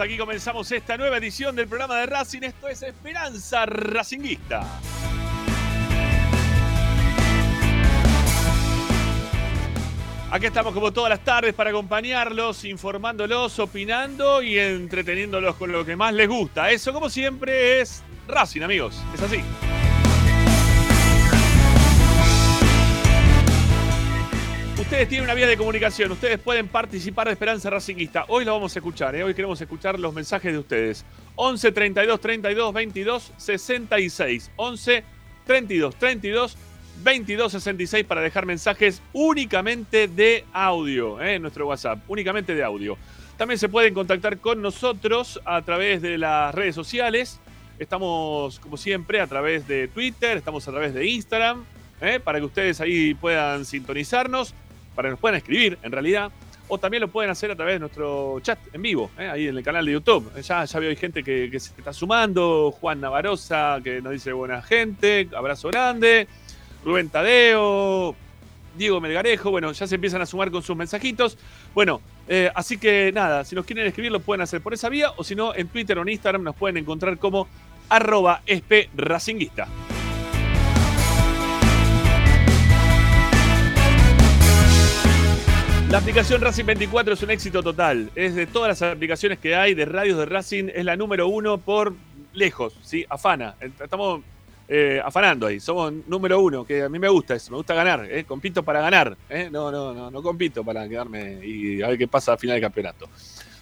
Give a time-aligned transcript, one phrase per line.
[0.00, 2.42] Aquí comenzamos esta nueva edición del programa de Racing.
[2.42, 4.64] Esto es Esperanza Racinguista.
[10.30, 15.96] Aquí estamos como todas las tardes para acompañarlos, informándolos, opinando y entreteniéndolos con lo que
[15.96, 16.70] más les gusta.
[16.70, 19.42] Eso como siempre es Racing amigos, es así.
[25.06, 28.24] Tienen una vía de comunicación, ustedes pueden participar de Esperanza Racinguista.
[28.26, 29.22] Hoy lo vamos a escuchar, ¿eh?
[29.22, 31.04] hoy queremos escuchar los mensajes de ustedes.
[31.36, 34.50] 11 32 32 22 66.
[34.56, 35.04] 11
[35.46, 36.58] 32 32
[37.04, 41.36] 22 66 para dejar mensajes únicamente de audio ¿eh?
[41.36, 42.98] en nuestro WhatsApp, únicamente de audio.
[43.36, 47.38] También se pueden contactar con nosotros a través de las redes sociales.
[47.78, 51.64] Estamos, como siempre, a través de Twitter, estamos a través de Instagram,
[52.00, 52.18] ¿eh?
[52.18, 54.54] para que ustedes ahí puedan sintonizarnos,
[54.98, 56.32] para que nos puedan escribir, en realidad.
[56.66, 59.28] O también lo pueden hacer a través de nuestro chat en vivo, ¿eh?
[59.28, 60.28] ahí en el canal de YouTube.
[60.42, 62.72] Ya, ya veo hay gente que, que se está sumando.
[62.72, 66.26] Juan Navarosa, que nos dice buena gente, abrazo grande.
[66.84, 68.16] Rubén Tadeo,
[68.76, 71.38] Diego Melgarejo, bueno, ya se empiezan a sumar con sus mensajitos.
[71.76, 75.12] Bueno, eh, así que nada, si nos quieren escribir lo pueden hacer por esa vía
[75.16, 77.46] o si no, en Twitter o en Instagram nos pueden encontrar como
[77.88, 79.68] arroba espracinguista.
[85.90, 88.10] La aplicación Racing 24 es un éxito total.
[88.14, 91.56] Es de todas las aplicaciones que hay de radios de Racing, es la número uno
[91.56, 91.94] por
[92.34, 93.06] lejos, ¿sí?
[93.08, 93.54] Afana.
[93.58, 94.20] Estamos
[94.68, 95.60] eh, afanando ahí.
[95.60, 98.24] Somos número uno, que a mí me gusta eso, me gusta ganar, ¿eh?
[98.24, 99.48] compito para ganar, ¿eh?
[99.50, 102.62] no, no, no, no compito para quedarme y a ver qué pasa al final del
[102.64, 103.08] campeonato.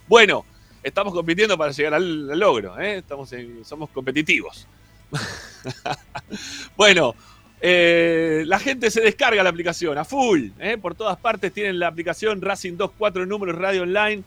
[0.09, 0.45] Bueno,
[0.83, 4.67] estamos compitiendo para llegar al, logro, estamos somos competitivos.
[6.77, 7.15] bueno,
[7.61, 10.76] eh, la gente se descarga la aplicación a full, ¿eh?
[10.76, 14.23] por todas partes tienen la aplicación Racing 24 números radio online.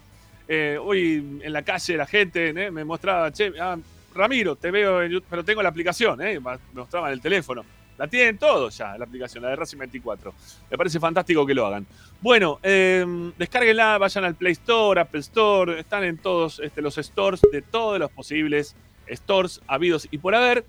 [0.47, 3.77] Eh, hoy en la calle la gente me mostraba, che, ah,
[4.15, 7.63] Ramiro, te veo en pero tengo la aplicación, me mostraban el teléfono.
[7.99, 10.33] La tienen todos ya, la aplicación, la de Racing 24.
[10.71, 11.85] Me parece fantástico que lo hagan.
[12.21, 17.61] Bueno, descárguenla, vayan al Play Store, Apple Store, están en todos este, los stores de
[17.61, 18.75] todos los posibles
[19.15, 20.65] stores habidos y por haber.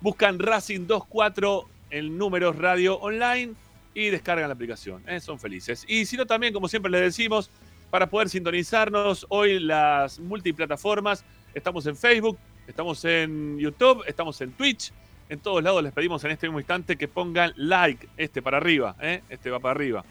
[0.00, 3.54] Buscan Racing 24 en números radio online
[3.94, 5.02] y descargan la aplicación.
[5.08, 5.20] ¿eh?
[5.20, 5.84] Son felices.
[5.88, 7.50] Y si no, también, como siempre les decimos,
[7.90, 14.92] para poder sintonizarnos hoy las multiplataformas, estamos en Facebook, estamos en YouTube, estamos en Twitch.
[15.28, 18.96] En todos lados les pedimos en este mismo instante que pongan like, este para arriba,
[19.00, 19.22] ¿eh?
[19.28, 20.04] este va para arriba.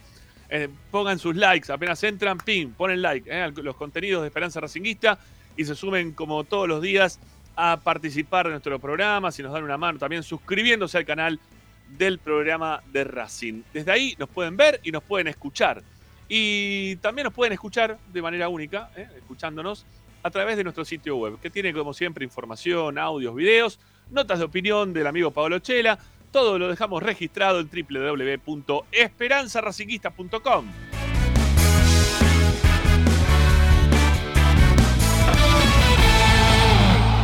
[0.49, 5.19] Eh, pongan sus likes, apenas entran, pim, ponen like a los contenidos de Esperanza Racinguista
[5.55, 7.19] y se sumen como todos los días
[7.55, 11.39] a participar de nuestro programa, si nos dan una mano también suscribiéndose al canal
[11.97, 13.63] del programa de Racing.
[13.73, 15.83] Desde ahí nos pueden ver y nos pueden escuchar.
[16.27, 19.07] Y también nos pueden escuchar de manera única, ¿eh?
[19.17, 19.85] escuchándonos
[20.21, 23.79] a través de nuestro sitio web, que tiene como siempre información, audios, videos,
[24.11, 25.99] notas de opinión del amigo Pablo Chela.
[26.31, 30.65] Todo lo dejamos registrado en www.esperanzaracinguista.com.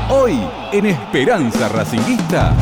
[0.10, 0.40] Hoy
[0.72, 2.56] en Esperanza Racinguista.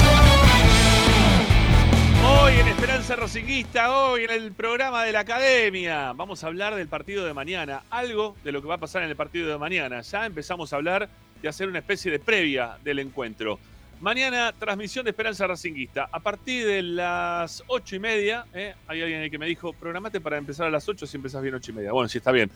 [2.25, 6.87] Hoy en Esperanza Racinguista, hoy en el programa de la Academia, vamos a hablar del
[6.87, 9.99] partido de mañana, algo de lo que va a pasar en el partido de mañana.
[10.01, 11.09] Ya empezamos a hablar
[11.41, 13.59] de hacer una especie de previa del encuentro.
[13.99, 16.07] Mañana, transmisión de Esperanza Racinguista.
[16.11, 18.73] A partir de las ocho y media, ¿eh?
[18.87, 21.71] hay alguien que me dijo, programate para empezar a las 8 si empezás bien ocho
[21.71, 21.91] y media.
[21.91, 22.49] Bueno, sí, está bien.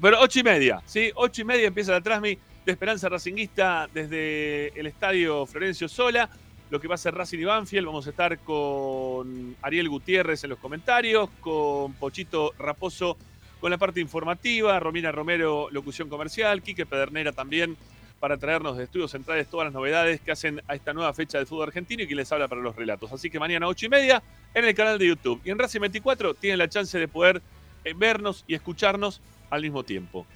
[0.00, 1.12] Pero ocho y media, ¿sí?
[1.14, 6.28] Ocho y media empieza la transmi de Esperanza Racinguista desde el estadio Florencio Sola
[6.72, 7.86] lo que va a ser Racing y Banfield.
[7.86, 13.18] Vamos a estar con Ariel Gutiérrez en los comentarios, con Pochito Raposo
[13.60, 17.76] con la parte informativa, Romina Romero, locución comercial, Quique Pedernera también
[18.18, 21.46] para traernos de estudios centrales todas las novedades que hacen a esta nueva fecha del
[21.46, 23.12] fútbol argentino y que les habla para los relatos.
[23.12, 24.22] Así que mañana 8 y media
[24.54, 25.42] en el canal de YouTube.
[25.44, 27.42] Y en Racing 24 tienen la chance de poder
[27.84, 29.20] eh, vernos y escucharnos
[29.50, 30.26] al mismo tiempo.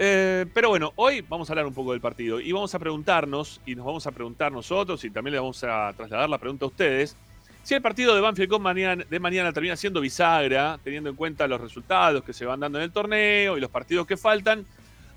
[0.00, 3.60] Eh, pero bueno, hoy vamos a hablar un poco del partido y vamos a preguntarnos,
[3.66, 6.68] y nos vamos a preguntar nosotros, y también le vamos a trasladar la pregunta a
[6.68, 7.16] ustedes,
[7.64, 12.22] si el partido de Banfield de mañana termina siendo bisagra, teniendo en cuenta los resultados
[12.22, 14.64] que se van dando en el torneo y los partidos que faltan,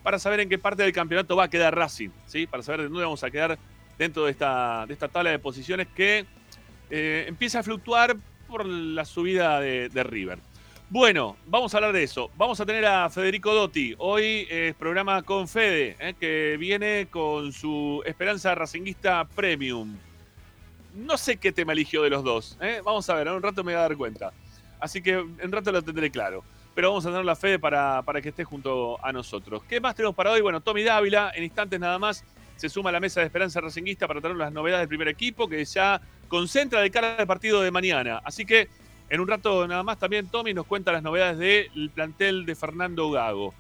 [0.01, 2.48] para saber en qué parte del campeonato va a quedar Racing, ¿sí?
[2.48, 3.60] Para saber de dónde vamos a quedar
[4.00, 6.25] dentro de esta, de esta tabla de posiciones que
[6.89, 8.18] eh, empieza a fluctuar
[8.48, 10.39] por la subida de River.
[10.93, 12.29] Bueno, vamos a hablar de eso.
[12.35, 13.95] Vamos a tener a Federico Dotti.
[13.97, 19.95] Hoy es programa con Fede, eh, que viene con su Esperanza Racinguista Premium.
[20.93, 22.57] No sé qué tema eligió de los dos.
[22.59, 22.81] eh.
[22.83, 24.33] Vamos a ver, en un rato me voy a dar cuenta.
[24.81, 26.43] Así que en un rato lo tendré claro.
[26.75, 29.63] Pero vamos a tener la Fede para, para que esté junto a nosotros.
[29.63, 30.41] ¿Qué más tenemos para hoy?
[30.41, 32.25] Bueno, Tommy Dávila, en instantes nada más,
[32.57, 35.47] se suma a la mesa de Esperanza Racinguista para tener las novedades del primer equipo,
[35.47, 38.21] que ya concentra de cara al partido de mañana.
[38.25, 38.67] Así que
[39.11, 43.11] en un rato nada más también Tommy nos cuenta las novedades del plantel de Fernando
[43.11, 43.53] Gago.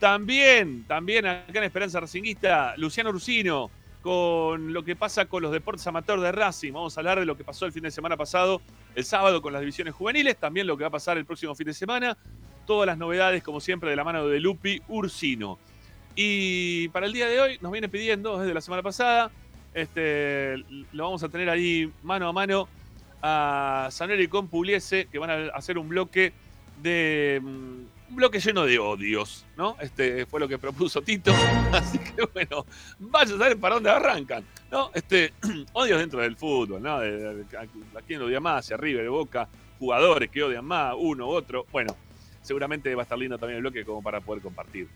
[0.00, 3.70] También, también acá en Esperanza Racinguista, Luciano Ursino,
[4.00, 6.72] con lo que pasa con los deportes amateur de Racing.
[6.72, 8.62] Vamos a hablar de lo que pasó el fin de semana pasado,
[8.94, 11.66] el sábado con las divisiones juveniles, también lo que va a pasar el próximo fin
[11.66, 12.16] de semana.
[12.66, 15.58] Todas las novedades, como siempre, de la mano de Lupi Ursino.
[16.14, 19.30] Y para el día de hoy nos viene pidiendo desde la semana pasada,
[19.74, 20.56] este,
[20.92, 22.66] lo vamos a tener ahí mano a mano
[23.28, 26.32] a Saneri con Pugliese, que van a hacer un bloque
[26.82, 27.40] de.
[27.42, 29.76] mm, Un bloque lleno de odios, ¿no?
[29.80, 31.32] Este fue lo que propuso Tito.
[31.72, 32.64] Así que bueno,
[33.00, 34.90] vaya a saber para dónde arrancan, ¿no?
[34.94, 35.32] Este,
[35.72, 37.00] odios dentro del fútbol, ¿no?
[37.00, 39.48] De, de- de- a quién odia más, hacia arriba, de boca,
[39.80, 41.66] jugadores que odian más, uno, otro.
[41.72, 41.96] Bueno,
[42.42, 44.86] seguramente va a estar lindo también el bloque como para poder compartir.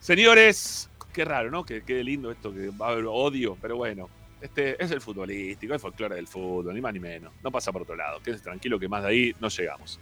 [0.00, 1.64] Señores, qué raro, ¿no?
[1.64, 4.08] Que quede lindo esto, que va a haber odio, pero bueno.
[4.42, 7.32] Este es el futbolístico, el folclore del fútbol, ni más ni menos.
[7.44, 8.20] No pasa por otro lado.
[8.20, 10.00] Quédense tranquilo que más de ahí no llegamos.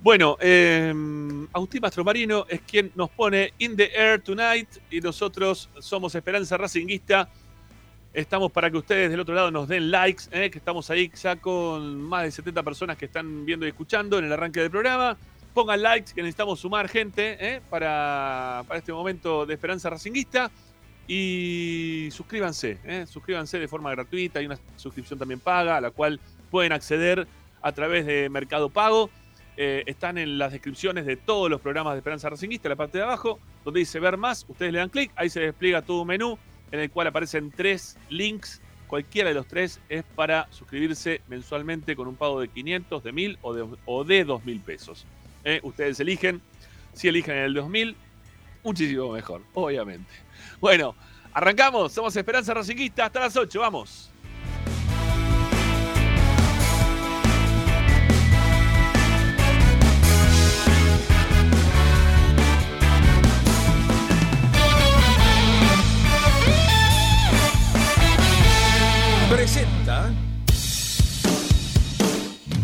[0.00, 0.94] Bueno, eh,
[1.52, 7.28] Agustín Mastromarino es quien nos pone In the Air Tonight y nosotros somos Esperanza Racinguista.
[8.14, 11.36] Estamos para que ustedes del otro lado nos den likes, eh, que estamos ahí ya
[11.36, 15.18] con más de 70 personas que están viendo y escuchando en el arranque del programa.
[15.52, 20.50] Pongan likes, que necesitamos sumar gente eh, para, para este momento de Esperanza Racinguista.
[21.08, 24.40] Y suscríbanse, eh, suscríbanse de forma gratuita.
[24.40, 26.20] Hay una suscripción también paga a la cual
[26.50, 27.26] pueden acceder
[27.62, 29.10] a través de Mercado Pago.
[29.56, 32.98] Eh, están en las descripciones de todos los programas de Esperanza Racinguista, en la parte
[32.98, 34.44] de abajo, donde dice ver más.
[34.48, 36.38] Ustedes le dan clic, ahí se despliega todo un menú
[36.72, 38.60] en el cual aparecen tres links.
[38.86, 43.38] Cualquiera de los tres es para suscribirse mensualmente con un pago de 500, de 1000
[43.42, 45.06] o de, o de 2000 pesos.
[45.44, 46.40] Eh, ustedes eligen.
[46.92, 47.96] Si eligen el 2000,
[48.62, 50.25] muchísimo mejor, obviamente.
[50.60, 50.94] Bueno,
[51.32, 51.92] arrancamos.
[51.92, 53.60] Somos Esperanza Racinguista hasta las 8.
[53.60, 54.10] Vamos.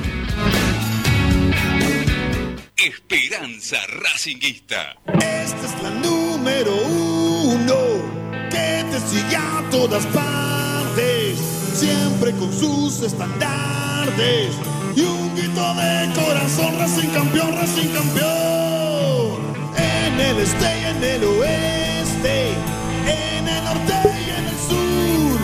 [2.78, 4.96] Esperanza Racinguista.
[5.08, 7.76] Esta es la número uno
[8.52, 11.40] que te sigue a todas partes,
[11.74, 19.42] siempre con sus estandartes y un grito de corazón, Racing campeón, Racing campeón.
[19.78, 22.52] En el este y en el oeste,
[23.08, 25.40] en el norte y en el sur,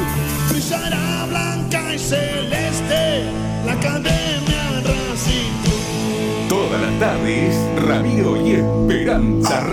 [0.49, 3.23] brillará blanca y celeste
[3.65, 6.47] la academia Racing.
[6.47, 7.55] Todas las tardes,
[7.87, 9.63] Ramiro y Esperanza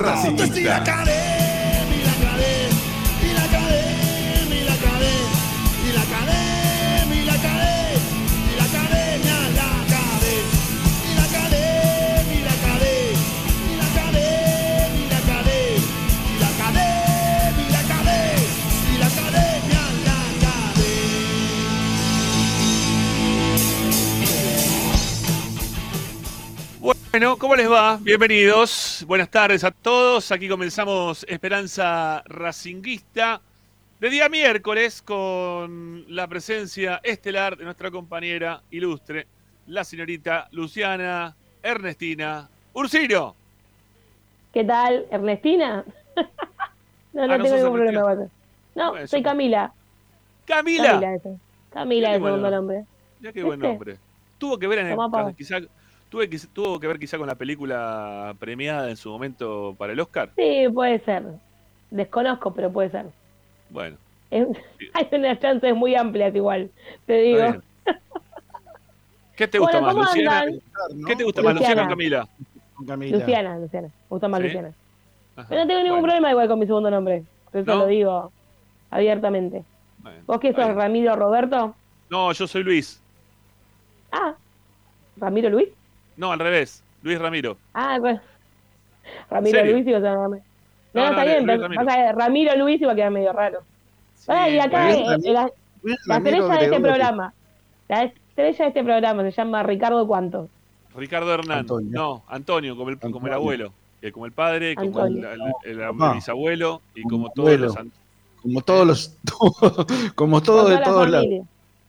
[0.57, 1.36] Y
[27.17, 27.97] Bueno, ¿cómo les va?
[27.97, 29.03] Bienvenidos.
[29.09, 30.31] Buenas tardes a todos.
[30.33, 33.41] Aquí comenzamos Esperanza Racinguista
[33.99, 39.27] de día miércoles con la presencia estelar de nuestra compañera ilustre,
[39.67, 43.35] la señorita Luciana Ernestina Ursino.
[44.53, 45.87] ¿Qué tal, Ernestina?
[47.15, 48.31] no, no Ah, ¿no tengo ningún problema Ernestina?
[48.75, 49.73] No, Bueno, soy Camila.
[50.45, 50.91] Camila.
[50.91, 51.41] Camila, eso.
[51.73, 52.37] Camila de bueno.
[52.37, 52.85] segundo nombre.
[53.23, 53.97] Ya qué buen nombre.
[54.37, 55.33] Tuvo que ver en pa.
[55.33, 55.61] quizá,
[56.17, 60.01] tuve que, tuvo que ver quizá con la película premiada en su momento para el
[60.01, 60.33] Oscar.
[60.37, 61.25] Sí, puede ser.
[61.91, 63.13] Desconozco, pero puede ser.
[63.71, 63.99] Bueno,
[64.31, 64.47] Es-
[64.95, 66.73] Hay unas chances muy amplias igual,
[67.07, 67.45] te digo.
[69.37, 70.43] ¿Qué te gusta Bueno, más, ¿cómo Luciana?
[70.43, 70.61] andan?
[71.07, 71.55] ¿Qué te gusta más, Luciana.
[71.55, 72.27] Luciana o Camila?
[72.87, 73.19] Camila.
[73.19, 73.89] Luciana, Luciana.
[73.89, 74.47] Me gusta más ¿Sí?
[74.47, 74.75] Luciana.
[75.37, 77.27] Ajá, Pero no tengo ningún bueno, problema igual con mi segundo nombre.
[77.53, 77.77] Eso ¿No?
[77.77, 78.35] lo digo
[78.91, 79.67] abiertamente.
[79.99, 80.75] bueno, ¿Vos qué sos, bueno.
[80.75, 81.77] Ramiro Roberto?
[82.11, 83.03] No, yo soy Luis.
[84.11, 84.37] Ah,
[85.17, 85.76] ¿Ramiro Luis?
[86.17, 86.83] No, al revés.
[87.03, 87.57] Luis Ramiro.
[87.75, 88.21] Ah, bueno.
[89.31, 89.65] Ramiro?
[89.65, 90.43] Luis y vos sos Ramiro.
[90.95, 92.19] No, No, está no, bien, Luis pero Ramiro.
[92.19, 93.61] Ramiro Luis iba a quedar medio raro.
[94.17, 95.51] Sí, Ah, y acá eh, la,
[96.07, 97.33] la estrella de este programa.
[97.89, 100.49] La estrella de este programa se llama Ricardo Cuánto.
[100.97, 101.59] Ricardo Hernán.
[101.61, 101.91] Antonio.
[101.93, 103.73] No, Antonio, como el, como el abuelo.
[104.01, 106.15] Que como el padre, como el, el- el- el Papá.
[106.15, 107.67] bisabuelo y Como como todos abuelo.
[107.67, 107.77] los.
[108.43, 109.17] Como todos los.
[110.15, 111.27] como todos de todos lados.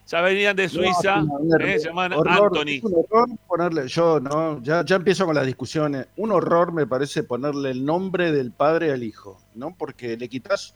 [0.08, 2.76] Ya venían de Suiza, No, eh, se llaman horror, Anthony.
[2.78, 6.08] Es un horror ponerle, yo no, ya, ya empiezo con las discusiones.
[6.16, 9.76] Un horror me parece ponerle el nombre del padre al hijo, ¿no?
[9.78, 10.74] Porque le quitas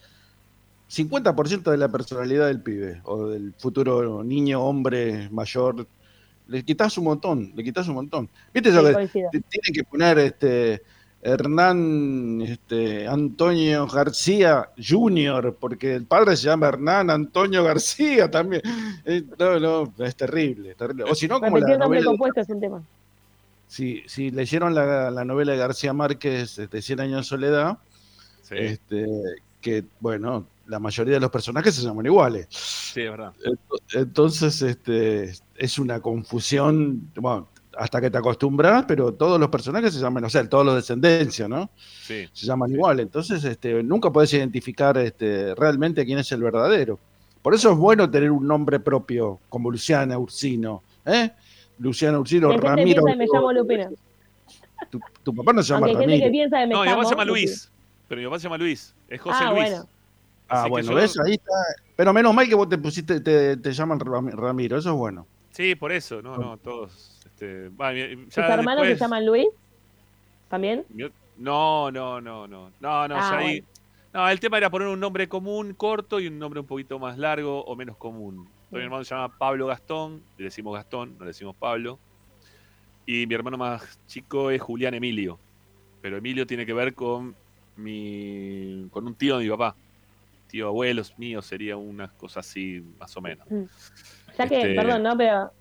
[0.90, 5.88] 50% de la personalidad del pibe o del futuro niño, hombre, mayor.
[6.48, 8.30] Le quitas un montón, le quitas un montón.
[8.54, 9.30] ¿Viste eso Sí, que coincido.
[9.32, 10.82] te- tienen que poner este
[11.24, 18.62] Hernán este, Antonio García Jr., porque el padre se llama Hernán Antonio García también.
[19.06, 21.04] Eh, no, no, es terrible, terrible.
[21.04, 22.84] O si no, como la novela, es un tema.
[23.68, 27.78] si, si leyeron la, la novela de García Márquez de Cien años de soledad,
[28.42, 29.06] Sí, este,
[29.62, 32.48] que bueno, la mayoría de los personajes se llaman iguales.
[32.50, 33.34] sí, es verdad.
[33.94, 37.48] Entonces, este, es una confusión, bueno,
[37.78, 41.48] hasta que te acostumbras, pero todos los personajes se llaman, o sea, todos los descendencia,
[41.48, 41.70] ¿no?
[42.04, 42.28] Sí.
[42.34, 43.00] Se llaman igual.
[43.00, 47.00] Entonces, este, nunca puedes identificar este, realmente quién es el verdadero.
[47.42, 51.32] Por eso es bueno tener un nombre propio, como Luciana Ursino, ¿eh?
[51.80, 53.04] Luciana Ursino, Hay gente que Ramiro.
[53.04, 53.90] piensa que me llamo Lupina.
[54.90, 56.32] Tu, tu papá no se llama hay gente que Ramiro.
[56.32, 57.26] piensa que me No, mi llamo papá se llama.
[57.26, 57.72] Luis.
[58.08, 58.94] Pero mi papá se llama Luis.
[59.08, 59.62] Es José Ah, Luis.
[59.70, 59.86] bueno.
[60.50, 61.20] Ah, Así bueno, yo- ¿ves?
[61.26, 61.52] Ahí está.
[61.96, 65.26] Pero menos mal que vos te pusiste, te, te llaman Ram- Ramiro, eso es bueno.
[65.52, 66.22] Sí, por eso.
[66.22, 67.11] No, no, todos.
[67.42, 67.70] Este,
[68.26, 69.48] ¿Tus hermanos se llaman Luis?
[70.48, 70.86] ¿También?
[71.38, 72.72] No, no, no, no.
[72.80, 73.64] No, no, Ah, ya ahí.
[74.14, 77.18] No, el tema era poner un nombre común, corto, y un nombre un poquito más
[77.18, 78.48] largo o menos común.
[78.70, 82.00] Mi hermano se llama Pablo Gastón, le decimos Gastón, no le decimos Pablo.
[83.06, 85.40] Y mi hermano más chico es Julián Emilio.
[86.02, 87.36] Pero Emilio tiene que ver con
[87.78, 88.88] mi.
[88.92, 89.76] con un tío de mi papá.
[90.48, 93.48] Tío abuelos míos sería una cosa así, más o menos.
[94.38, 95.18] Ya que, Este- perdón, ¿no?
[95.18, 95.52] Pero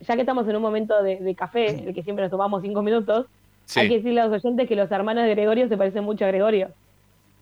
[0.00, 2.82] ya que estamos en un momento de, de café, el que siempre nos tomamos cinco
[2.82, 3.26] minutos,
[3.64, 6.24] Sí, hay que decirle a los oyentes que los hermanos de Gregorio se parecen mucho
[6.24, 6.70] a Gregorio.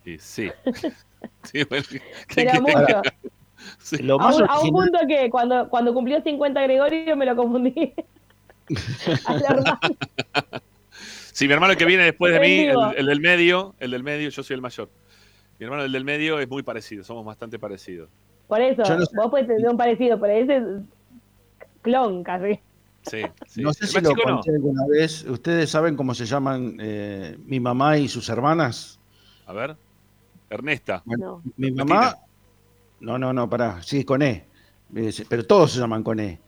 [0.04, 0.50] sí, sí.
[1.42, 2.00] Sí, bueno, ¿qué
[2.34, 2.60] Pero querés?
[2.60, 3.02] mucho.
[3.78, 3.96] Sí.
[4.02, 7.34] Lo A un, a un original- punto que cuando, cuando cumplió 50 Gregorio me lo
[7.36, 7.94] confundí.
[11.32, 14.02] Sí, mi hermano el que viene después de mí, el, el del medio, el del
[14.02, 14.88] medio, yo soy el mayor.
[15.58, 18.08] Mi hermano el del medio es muy parecido, somos bastante parecidos.
[18.48, 19.16] Por eso, no sé.
[19.16, 20.62] vos puedes tener un parecido, pero ese es
[21.86, 22.58] clon casi.
[23.02, 23.62] Sí, sí.
[23.62, 24.22] No sé si lo no.
[24.22, 25.22] conté alguna vez.
[25.24, 28.98] ¿Ustedes saben cómo se llaman eh, mi mamá y sus hermanas?
[29.46, 29.76] A ver.
[30.50, 31.02] Ernesta.
[31.06, 31.40] No.
[31.56, 32.16] Mi mamá.
[33.00, 33.80] No, no, no, pará.
[33.82, 34.44] Sí, con E.
[35.28, 36.40] Pero todos se llaman con E.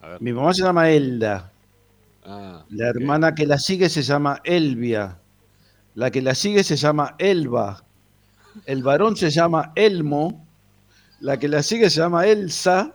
[0.00, 0.22] A ver.
[0.22, 1.52] Mi mamá se llama Elda.
[2.24, 5.18] Ah, La hermana que la sigue se llama Elvia.
[5.94, 7.84] La que la sigue se llama Elba.
[8.64, 10.46] El varón se llama Elmo.
[11.20, 12.94] La que la sigue se llama Elsa.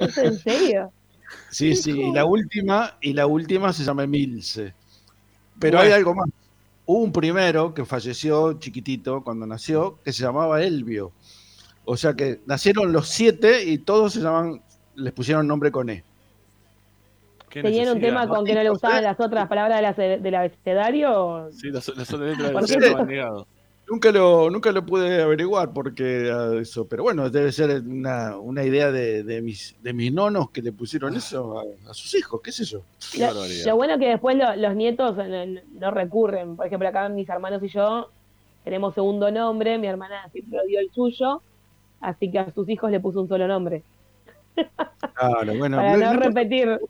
[0.00, 0.90] ¿Es en serio?
[1.50, 1.90] Sí, sí.
[1.92, 4.72] Y la última, y la última se llama Emilce.
[5.58, 5.92] Pero Bueno.
[5.92, 6.28] hay algo más.
[6.86, 11.12] Hubo un primero que falleció chiquitito cuando nació, que se llamaba Elvio.
[11.84, 14.62] O sea que nacieron los siete y todos se llaman,
[14.94, 16.04] les pusieron nombre con E.
[17.50, 21.48] ¿Tenían un tema con que no le gustaban las otras palabras de la- del abecedario?
[21.52, 23.44] Sí, las, las otras letras ¿Por del
[23.88, 28.64] Nunca lo, nunca lo pude averiguar porque ah, eso, pero bueno, debe ser una, una
[28.64, 32.40] idea de, de mis, de mis nonos que le pusieron eso a, a sus hijos,
[32.42, 32.80] qué sé yo.
[33.12, 33.32] Qué Lo,
[33.66, 36.56] lo bueno es que después lo- los nietos no, no recurren.
[36.56, 38.10] Por ejemplo, acá mis hermanos y yo
[38.64, 39.78] tenemos segundo nombre.
[39.78, 41.40] Mi hermana siempre dio el suyo.
[42.00, 43.84] Así que a sus hijos le puso un solo nombre.
[45.14, 46.80] Claro, bueno, para no- repetir.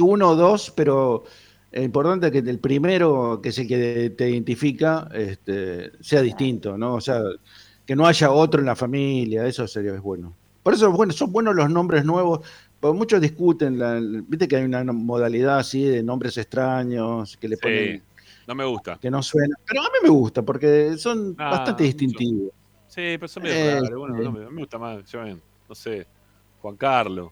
[0.00, 1.24] uno o dos, pero
[1.72, 6.94] es importante que el primero, que es el que te identifica, este, sea distinto, ¿no?
[6.94, 7.20] O sea,
[7.86, 10.36] que no haya otro en la familia, eso sería es bueno.
[10.62, 12.46] Por eso bueno, son buenos los nombres nuevos,
[12.78, 17.56] porque muchos discuten, la- viste que hay una modalidad así de nombres extraños, que le
[17.56, 18.04] Sí, ponen
[18.46, 18.98] no me gusta.
[19.00, 19.56] que no suenan.
[19.66, 22.50] Pero a mí me gusta, porque son Ah, bastante distintivos.
[22.86, 23.98] Sí, pero son medio Eh, raros.
[23.98, 26.06] Bueno, no me, me gusta más, yo, no sé,
[26.60, 27.30] Juan Carlos.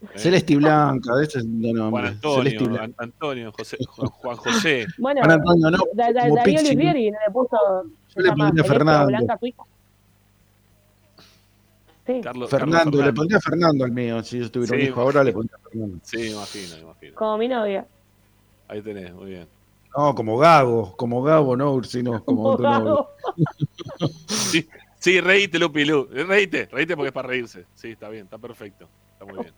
[0.00, 0.06] ¿Eh?
[0.18, 1.90] Celeste y Blanca, ese es el nombre.
[1.90, 2.84] Juan Antonio, Blanca.
[2.84, 4.86] An- Antonio, José, Juan, José.
[4.98, 6.60] Bueno, Juan Antonio, no, Da- Da- como Darío.
[6.62, 7.56] Lisbieri no le puso.
[8.14, 9.06] Yo le pondría Fernando.
[9.08, 9.38] Blanca.
[12.06, 14.22] Sí, Carlos, Fernando, Carlos le pondría Fernando al mío.
[14.22, 15.98] Si yo tuviera un Sí, hijo ahora, le pondría Fernando.
[16.02, 17.14] Sí, me imagino, imagino.
[17.16, 17.86] como mi novia.
[18.68, 19.46] Ahí tenés, muy bien.
[19.96, 23.08] No, como Gago, como Gago, no Ursino, como otro novio.
[24.28, 24.66] Sí,
[24.98, 26.06] sí, reíte, Lupi, Lu.
[26.10, 27.66] Reíte, reíte porque es para reírse.
[27.74, 28.88] Sí, está bien, está perfecto.
[29.12, 29.52] Está muy bien.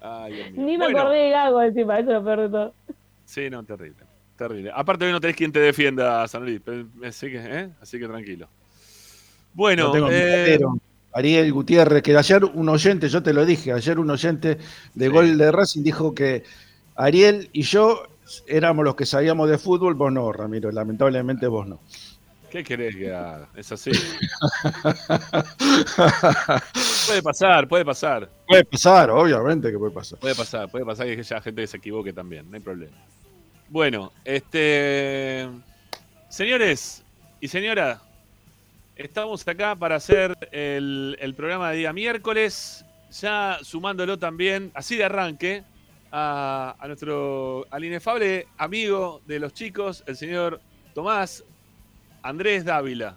[0.00, 0.52] Ay.
[0.56, 2.74] Ni me Bueno, acordé de Gago encima, eso es lo peor de todo.
[3.24, 4.04] Sí, no, terrible.
[4.36, 4.70] Terrible.
[4.74, 6.60] Aparte hoy no tenés quien te defienda, San Luis.
[6.64, 7.68] pero- Así que, ¿eh?
[7.80, 8.48] Así que tranquilo.
[9.54, 10.58] Bueno, No tengo eh.
[11.12, 14.58] Ariel Gutiérrez, que ayer un oyente, yo te lo dije, ayer un oyente
[14.94, 15.10] de Sí.
[15.10, 16.44] gol de Racing dijo que
[16.94, 18.02] Ariel y yo
[18.46, 21.80] éramos los que sabíamos de fútbol, vos no, Ramiro, lamentablemente vos no.
[22.50, 23.48] ¿Qué querés que haga?
[23.54, 23.90] Es así.
[27.06, 28.30] puede pasar, puede pasar.
[28.46, 30.18] Puede pasar, obviamente que puede pasar.
[30.18, 32.96] Puede pasar, puede pasar que haya gente que se equivoque también, no hay problema.
[33.68, 35.48] Bueno, este.
[36.28, 37.04] Señores
[37.40, 38.00] y señora,
[38.96, 45.04] estamos acá para hacer el, el programa de día miércoles, ya sumándolo también, así de
[45.04, 45.64] arranque,
[46.10, 50.60] a, a nuestro, al inefable amigo de los chicos, el señor
[50.94, 51.44] Tomás
[52.28, 53.14] Andrés Dávila.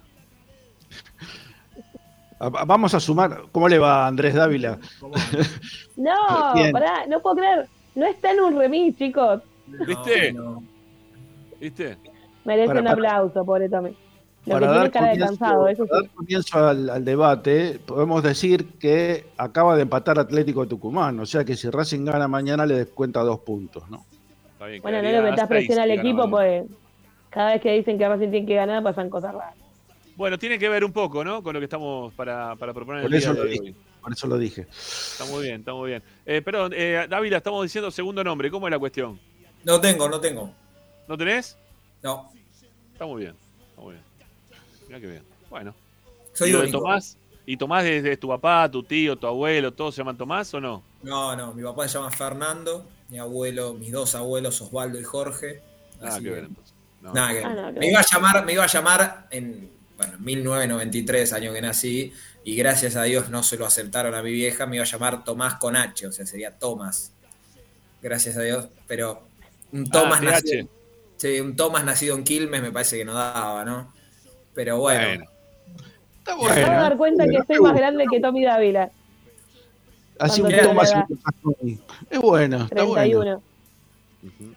[2.66, 4.78] Vamos a sumar, ¿cómo le va a Andrés Dávila?
[5.96, 6.72] No, Bien.
[6.72, 7.68] pará, no puedo creer.
[7.94, 9.42] No está en un remis, chicos.
[9.86, 10.34] ¿Viste?
[11.60, 11.98] ¿Viste?
[12.46, 13.90] Merece Para- un para- aplauso, pobre Tommy.
[14.46, 16.06] Lo Para que tiene dar cara de comienzo, cansado, eso para sí.
[16.06, 21.26] dar comienzo al, al debate, podemos decir que acaba de empatar Atlético de Tucumán, o
[21.26, 24.04] sea que si Racing gana mañana le descuenta dos puntos, ¿no?
[24.54, 26.64] Está bien, Bueno, no le metas presión al equipo, pues
[27.32, 29.54] cada vez que dicen que Racing tiene que ganar pasan cosas raras.
[30.14, 31.42] Bueno, tiene que ver un poco, ¿no?
[31.42, 33.64] Con lo que estamos para, para proponer Por el eso día lo de dije.
[33.64, 33.76] hoy.
[34.02, 34.66] Por eso lo dije.
[34.70, 36.02] Está muy bien, está muy bien.
[36.26, 38.50] Eh, perdón, eh, Dávila, estamos diciendo segundo nombre.
[38.50, 39.18] ¿Cómo es la cuestión?
[39.64, 40.52] No tengo, no tengo.
[41.08, 41.56] ¿No tenés?
[42.02, 42.30] No,
[42.92, 43.34] Está muy bien.
[43.70, 44.04] Está muy bien.
[44.88, 45.22] Mira qué bien.
[45.48, 45.74] Bueno.
[46.34, 46.70] soy ¿Y lo de.
[46.70, 47.16] Tomás?
[47.46, 50.60] ¿Y Tomás es, es tu papá, tu tío, tu abuelo, todos se llaman Tomás o
[50.60, 50.82] no?
[51.02, 55.60] No, no, mi papá se llama Fernando, mi abuelo, mis dos abuelos, Osvaldo y Jorge.
[56.00, 56.44] Ah, Así qué que- bien.
[56.46, 56.71] entonces.
[57.02, 57.12] No.
[57.12, 61.32] Nada que Ah, no, me iba a llamar, me iba a llamar en bueno, 1993,
[61.32, 62.12] año que nací,
[62.44, 65.22] y gracias a Dios no se lo aceptaron a mi vieja, me iba a llamar
[65.24, 67.12] Tomás con H, o sea, sería Tomás.
[68.00, 69.22] Gracias a Dios, pero
[69.72, 70.68] un Tomás Ah, nacido,
[71.16, 73.92] sí, un Tomás nacido en Quilmes me parece que no daba, ¿no?
[74.54, 75.24] Pero bueno, Bueno.
[76.18, 78.90] Está Me acabo de dar cuenta que soy más grande que Tommy Dávila,
[80.18, 81.80] Así un Cuando poco te más.
[82.10, 82.94] Es bueno, está bueno.
[82.94, 83.42] 31.
[84.22, 84.54] Ujú.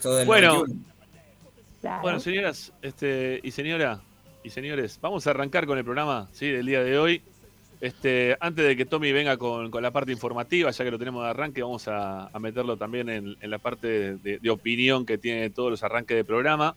[0.00, 0.52] todo del Bueno.
[0.54, 0.85] 91.
[1.80, 2.02] Claro.
[2.02, 4.00] Bueno, señoras este, y señora
[4.46, 6.48] y señores, vamos a arrancar con el programa ¿sí?
[6.48, 7.20] del día de hoy.
[7.80, 11.30] Este, antes de que Tommy venga con, la parte informativa, ya que lo tenemos de
[11.30, 15.82] arranque, vamos a, meterlo también en, la parte de, de opinión que tiene todos los
[15.82, 16.76] arranques de programa,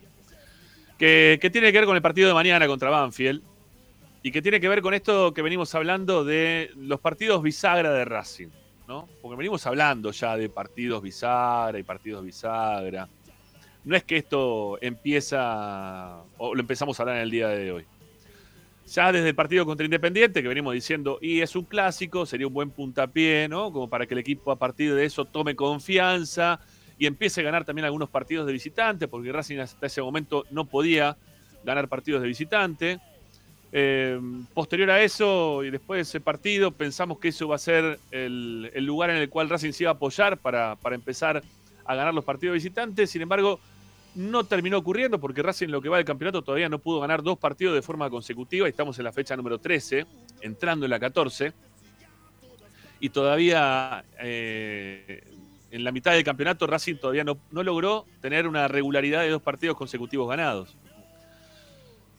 [0.98, 3.44] que, que tiene que ver con el partido de mañana contra Banfield
[4.24, 8.04] y que tiene que ver con esto que venimos hablando de los partidos bisagra de
[8.04, 8.50] Racing,
[8.88, 9.08] ¿no?
[9.22, 13.08] Porque venimos hablando ya de partidos bisagra y partidos bisagra
[13.86, 17.86] no es que esto empieza o lo empezamos a hablar en el día de hoy.
[18.94, 22.54] Ya desde el partido contra Independiente, que venimos diciendo, y es un clásico, sería un
[22.54, 23.72] buen puntapié, ¿no?
[23.72, 26.60] Como para que el equipo a partir de eso tome confianza
[26.98, 30.66] y empiece a ganar también algunos partidos de visitante, porque Racing hasta ese momento no
[30.66, 31.18] podía
[31.64, 33.00] ganar partidos de visitante.
[33.72, 34.20] Eh,
[34.56, 38.72] posterior a eso y después de ese partido, pensamos que eso va a ser el,
[38.84, 41.44] lugar en el cual Racing se iba a apoyar para, para empezar
[41.90, 43.10] a ganar los partidos visitantes.
[43.10, 43.60] Sin embargo,
[44.14, 47.40] no terminó ocurriendo porque Racing lo que va del campeonato todavía no pudo ganar dos
[47.40, 48.68] partidos de forma consecutiva.
[48.68, 50.06] Estamos en la fecha número 13,
[50.42, 51.52] entrando en la 14.
[53.00, 55.24] Y todavía eh,
[55.72, 59.76] en la mitad del campeonato Racing todavía no, logró tener una regularidad de dos partidos
[59.76, 60.78] consecutivos ganados.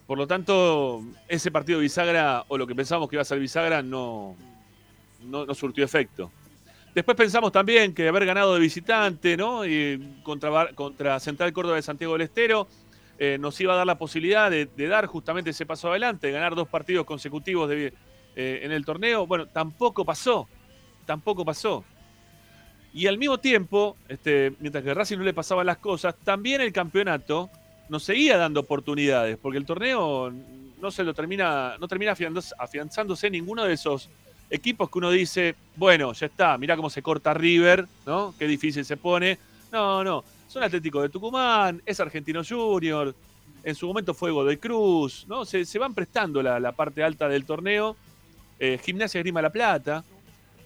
[0.05, 3.81] Por lo tanto, ese partido bisagra, o lo que pensábamos que iba a ser bisagra,
[3.81, 4.35] no,
[5.23, 6.29] no surtió efecto.
[6.93, 9.65] Después pensamos también que haber ganado de visitante, ¿no?
[9.65, 12.67] Y contra, contra Central Córdoba de Santiago del Estero
[13.17, 16.55] eh, nos iba a dar la posibilidad de, dar justamente ese paso adelante, de ganar
[16.55, 17.93] dos partidos consecutivos eh,
[18.35, 19.25] en el torneo.
[19.25, 20.49] Bueno, tampoco pasó,
[21.05, 21.85] tampoco pasó.
[22.93, 26.73] Y al mismo tiempo, este, mientras que Racing no le pasaban las cosas, también el
[26.73, 27.49] campeonato
[27.87, 30.31] nos seguía dando oportunidades, porque el torneo
[30.81, 32.15] no se lo termina, no termina
[32.57, 34.09] afianzándose ninguno de esos
[34.51, 38.35] equipos que uno dice, bueno, ya está, mirá cómo se corta River, ¿no?
[38.37, 39.39] Qué difícil se pone.
[39.71, 43.15] No, no, son Atlético de Tucumán, es Argentino Junior,
[43.63, 45.45] en su momento fue Godoy Cruz, ¿no?
[45.45, 47.95] Se, van prestando la, la parte alta del torneo.
[48.59, 50.03] Eh, Gimnasia Grima La Plata,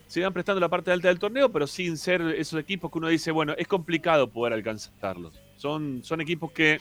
[0.07, 3.07] se van prestando la parte alta del torneo, pero sin ser esos equipos que uno
[3.07, 5.39] dice, bueno, es complicado poder alcanzarlos.
[5.57, 6.79] Son, son equipos que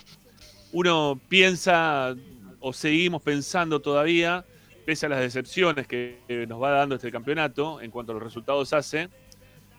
[0.73, 2.14] uno piensa
[2.61, 4.45] o seguimos pensando todavía,
[4.85, 6.18] pese a las decepciones que
[6.49, 9.09] nos va dando este campeonato en cuanto a los resultados hace,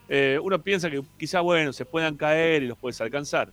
[0.07, 3.51] eh, uno piensa que quizá, bueno, se puedan caer y los puedes alcanzar.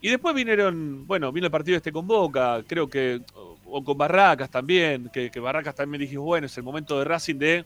[0.00, 4.50] y después vinieron, bueno, vino el partido este con Boca, creo que, o, con Barracas
[4.50, 7.64] también, que, que Barracas también dije, bueno, es el momento de Racing de,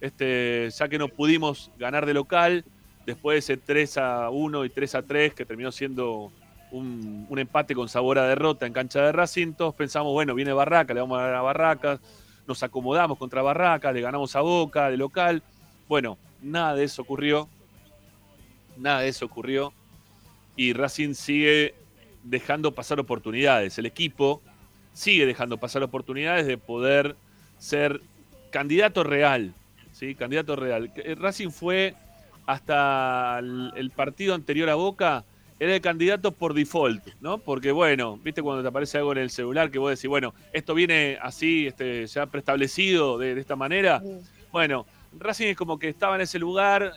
[0.00, 2.64] este, ya que no pudimos ganar de local,
[3.06, 6.30] después de ese 3 a 1 y 3 a 3, que terminó siendo
[6.70, 10.94] un, empate con sabor a derrota en cancha de Racing, todos pensamos, bueno, viene Barracas,
[10.94, 12.00] le vamos a ganar a Barracas,
[12.46, 15.42] nos acomodamos contra Barracas, le ganamos a Boca de local.
[15.88, 17.48] Bueno, nada de eso ocurrió.
[18.76, 19.72] Nada de eso ocurrió.
[20.56, 21.74] Y Racing sigue
[22.24, 23.78] dejando pasar oportunidades.
[23.78, 24.40] El equipo
[24.92, 27.16] sigue dejando pasar oportunidades de poder
[27.58, 28.00] ser
[28.50, 29.54] candidato real.
[29.92, 30.14] ¿sí?
[30.14, 30.90] Candidato real.
[30.96, 31.94] Eh, Racing fue
[32.46, 35.24] hasta el partido anterior a Boca,
[35.60, 37.38] era el candidato por default, ¿no?
[37.38, 40.74] Porque, bueno, viste cuando te aparece algo en el celular que vos decís, bueno, esto
[40.74, 44.02] viene así, este, ya preestablecido de, de esta manera.
[44.52, 44.86] Bueno,
[45.18, 46.92] Racing es como que estaba en ese lugar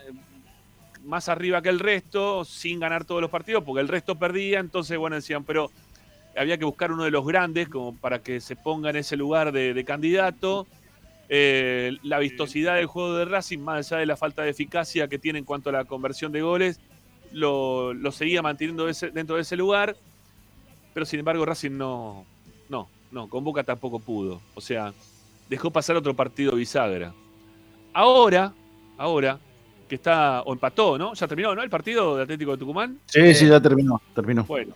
[1.03, 4.97] más arriba que el resto, sin ganar todos los partidos, porque el resto perdía, entonces,
[4.97, 5.71] bueno, decían, pero
[6.37, 9.51] había que buscar uno de los grandes como para que se ponga en ese lugar
[9.51, 10.67] de, de candidato.
[11.33, 15.17] Eh, la vistosidad del juego de Racing, más allá de la falta de eficacia que
[15.17, 16.79] tiene en cuanto a la conversión de goles,
[17.33, 19.95] lo, lo seguía manteniendo ese- dentro de ese lugar,
[20.93, 22.25] pero sin embargo Racing no,
[22.69, 24.41] no, no, con Boca tampoco pudo.
[24.55, 24.93] O sea,
[25.49, 27.13] dejó pasar otro partido bisagra.
[27.93, 28.53] Ahora,
[28.97, 29.39] ahora,
[29.89, 31.13] que está, o empató, ¿no?
[31.13, 31.61] Ya terminó, ¿no?
[31.63, 32.99] El partido de Atlético de Tucumán.
[33.07, 34.43] Sí, sí, ya terminó, terminó.
[34.45, 34.73] Bueno,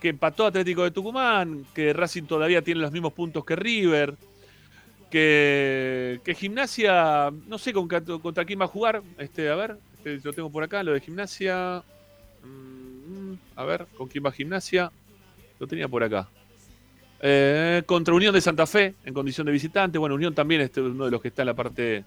[0.00, 4.14] que empató Atlético de Tucumán, que Racing todavía tiene los mismos puntos que River,
[5.10, 10.20] que, que Gimnasia, no sé con, contra quién va a jugar, este, a ver, este,
[10.22, 11.82] lo tengo por acá, lo de Gimnasia,
[12.44, 14.90] Mm, a ver, con quién va Gimnasia,
[15.58, 16.28] lo tenía por acá.
[17.20, 21.04] Eh, contra Unión de Santa Fe, en condición de visitante, bueno, Unión también es uno
[21.04, 22.04] de los que está en la parte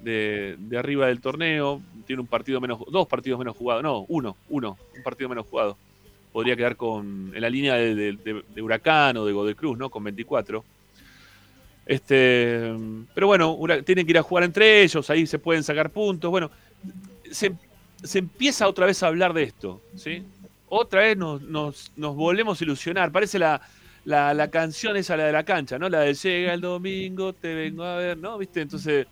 [0.00, 4.76] de, arriba del torneo, tiene un partido menos, dos partidos menos jugados, no, uno, uno,
[4.96, 5.76] un partido menos jugado
[6.32, 9.90] podría quedar con en la línea de, Huracán o de Godoy Cruz, ¿no?
[9.90, 10.64] Con 24.
[11.84, 12.72] Este,
[13.12, 16.30] pero bueno, tienen que ir a jugar entre ellos, ahí se pueden sacar puntos.
[16.30, 16.52] Bueno,
[17.30, 17.52] se,
[18.02, 20.22] se empieza otra vez a hablar de esto, ¿sí?
[20.68, 23.10] Otra vez nos, nos, nos volvemos a ilusionar.
[23.10, 23.60] Parece la,
[24.04, 25.88] la, la canción esa, la de la cancha, ¿no?
[25.88, 28.38] La de llega el domingo, te vengo a ver, ¿no?
[28.38, 28.60] ¿Viste?
[28.60, 29.06] Entonces,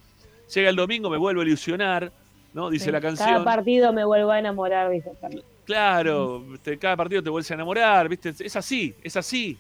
[0.55, 2.13] llega el domingo, me vuelvo a ilusionar,
[2.55, 2.71] ¿no?
[2.71, 3.29] Dice Sí, la canción.
[3.29, 5.45] Cada partido me vuelvo a enamorar, dice Carlos.
[5.65, 8.33] Claro, este, cada partido te vuelves a enamorar, ¿viste?
[8.39, 9.59] Es así, es así.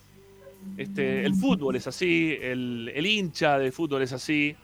[0.77, 4.57] Este, el fútbol es así, el, el hincha de fútbol es así.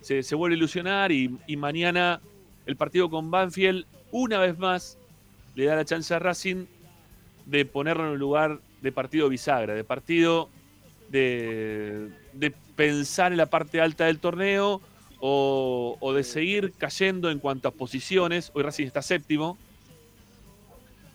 [0.00, 2.20] Se, se vuelve a ilusionar y, y mañana
[2.66, 4.98] el partido con Banfield, una vez más,
[5.54, 6.66] le da la chance a Racing
[7.46, 10.50] de ponerlo en un lugar de partido bisagra, de partido
[11.08, 12.10] de,
[12.74, 14.80] pensar en la parte alta del torneo
[15.20, 18.50] o, de seguir cayendo en cuanto a posiciones.
[18.54, 19.56] Hoy Racing está séptimo.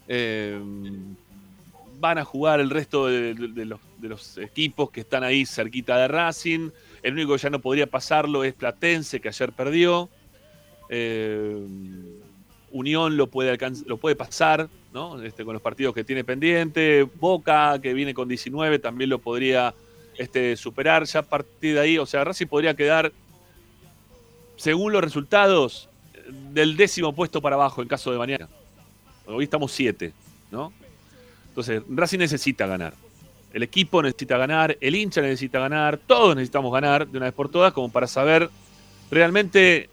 [0.08, 0.60] Eh,
[2.00, 6.08] van a jugar el resto de los, de los equipos que están ahí cerquita de
[6.08, 6.72] Racing.
[7.04, 10.10] El único que ya no podría pasarlo es Platense, que ayer perdió.
[10.94, 11.58] Eh,
[12.72, 15.22] Unión lo puede, lo puede pasar ¿no?
[15.24, 17.08] este, con los partidos que tiene pendiente.
[17.16, 19.74] Boca, que viene con 19, también lo podría
[20.18, 21.06] este, superar.
[21.06, 23.12] Ya a partir de ahí, o sea, Racing podría quedar,
[24.58, 25.90] según los resultados,
[26.54, 28.48] del décimo puesto para abajo en caso de mañana.
[29.26, 30.14] Hoy estamos 7,
[30.52, 30.74] ¿no?
[31.50, 32.94] Entonces, Racing necesita ganar.
[33.54, 37.50] El equipo necesita ganar, el hincha necesita ganar, todos necesitamos ganar de una vez por
[37.50, 38.50] todas, como para saber
[39.10, 39.90] realmente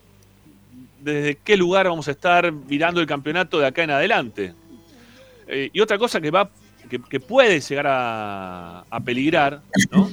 [1.00, 4.54] desde qué lugar vamos a estar mirando el campeonato de acá en adelante.
[5.46, 6.50] Eh, y otra cosa que va,
[6.88, 10.08] que, puede llegar a, a peligrar, ¿no?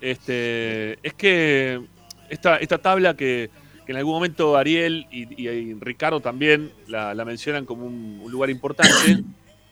[0.00, 1.80] Este, es que
[2.28, 3.50] esta, esta tabla que,
[3.84, 9.22] que en algún momento Ariel y, Ricardo también la, mencionan como un lugar importante,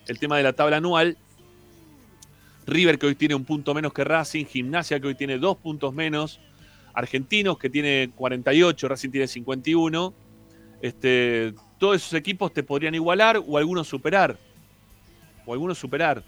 [0.06, 1.16] el tema de la tabla anual.
[2.66, 5.94] River que hoy tiene un punto menos que Racing, Gimnasia que hoy tiene dos puntos
[5.94, 6.38] menos,
[6.98, 10.12] Argentinos que tiene 48, Racing tiene 51.
[10.82, 14.36] Este, todos esos equipos te podrían igualar o algunos superar.
[15.46, 16.24] O algunos superar.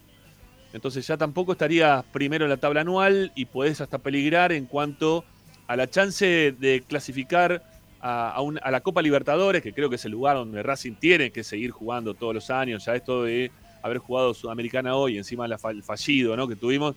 [0.72, 5.24] Entonces ya tampoco estarías primero en la tabla anual y podés hasta peligrar en cuanto
[5.66, 7.64] a la chance de clasificar
[8.00, 11.72] a, la Copa Libertadores, que creo que es el lugar donde Racing tiene que seguir
[11.72, 12.84] jugando todos los años.
[12.84, 13.50] Ya esto de
[13.82, 16.46] haber jugado Sudamericana hoy, encima del fallido ¿no?
[16.46, 16.94] que tuvimos,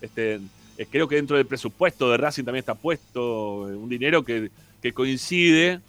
[0.00, 0.40] este,
[0.78, 4.50] eh, creo que dentro del presupuesto de Racing también está puesto eh, un dinero que,
[4.80, 5.80] que coincide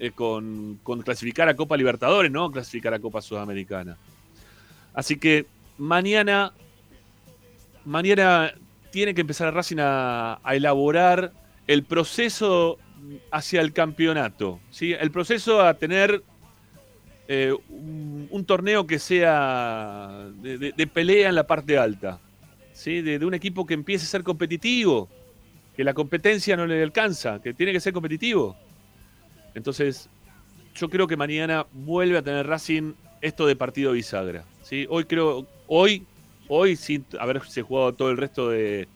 [0.00, 3.96] eh, con, con clasificar a Copa Libertadores, no clasificar a Copa Sudamericana.
[4.94, 5.46] Así que
[5.78, 6.52] mañana,
[7.84, 8.52] mañana
[8.90, 11.32] tiene que empezar Racing a, elaborar
[11.66, 12.78] el proceso
[13.30, 14.92] hacia el campeonato, ¿sí?
[14.92, 16.22] el proceso a tener
[17.70, 22.20] un, torneo que sea de pelea en la parte alta,
[22.90, 25.08] de, de un equipo que empiece a ser competitivo,
[25.76, 28.56] que la competencia no le alcanza, que tiene que ser competitivo.
[29.54, 30.08] Entonces,
[30.74, 34.44] yo creo que mañana vuelve a tener Racing esto de partido bisagra.
[34.62, 34.86] ¿sí?
[34.90, 36.06] Hoy creo, hoy,
[36.48, 38.88] hoy sin haberse jugado todo el resto de,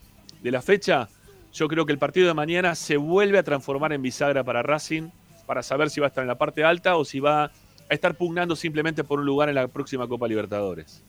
[0.43, 1.09] de la fecha,
[1.53, 5.11] yo creo que el partido de mañana se vuelve a transformar en bisagra para Racing,
[5.47, 7.51] para saber si va a estar en la parte alta o si va a
[7.89, 11.05] estar pugnando simplemente por un lugar en la próxima Copa Libertadores.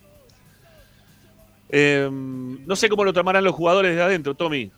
[1.70, 4.72] Eh, no sé cómo lo tomarán los jugadores de adentro, Tommy.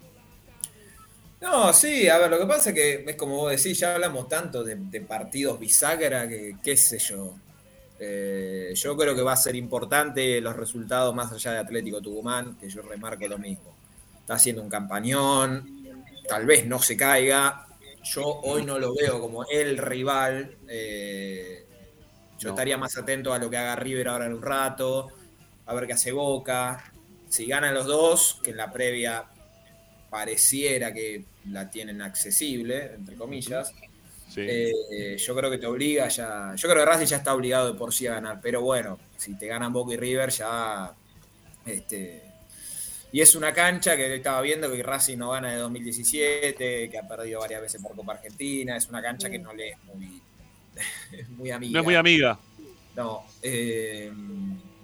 [1.42, 4.28] No, sí, a ver, lo que pasa es que es como vos decís, ya hablamos
[4.28, 7.36] tanto de, de partidos bisagra que qué sé yo.
[7.98, 12.58] Eh, yo creo que va a ser importante los resultados más allá de Atlético Tucumán,
[12.58, 13.74] que yo remarco lo mismo.
[14.20, 15.66] Está haciendo un campañón,
[16.28, 17.66] tal vez no se caiga.
[18.04, 20.58] Yo hoy no lo veo como el rival.
[20.68, 21.66] eh,
[22.38, 22.56] yo No.
[22.56, 25.10] estaría más atento a lo que haga River ahora en un rato,
[25.70, 26.92] a ver qué hace Boca.
[27.30, 29.26] Si ganan los dos, que en la previa
[30.10, 33.72] pareciera que la tienen accesible, entre comillas,
[34.30, 34.42] Sí.
[34.48, 36.54] eh, yo creo que te obliga ya.
[36.56, 39.36] Yo creo que Racing ya está obligado de por sí a ganar, pero bueno, si
[39.38, 40.94] te ganan Boca y River ya.
[41.66, 42.24] Este,
[43.12, 47.08] y es una cancha que estaba viendo que Racing no gana de 2017, que ha
[47.08, 50.22] perdido varias veces por Copa Argentina, es una cancha que no le es muy,
[51.12, 51.74] es muy amiga.
[51.74, 52.40] no es muy amiga.
[52.96, 54.12] No, eh,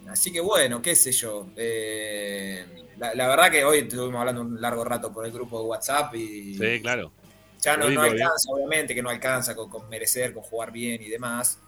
[0.09, 1.47] así que bueno, qué sé yo.
[1.55, 2.65] eh,
[2.97, 6.15] la, la verdad que hoy estuvimos hablando un largo rato por el grupo de WhatsApp
[6.15, 7.11] y Sí, claro.
[7.61, 11.09] ya no, digo, alcanza, obviamente que no alcanza con, con merecer, con jugar bien y
[11.09, 11.59] demás.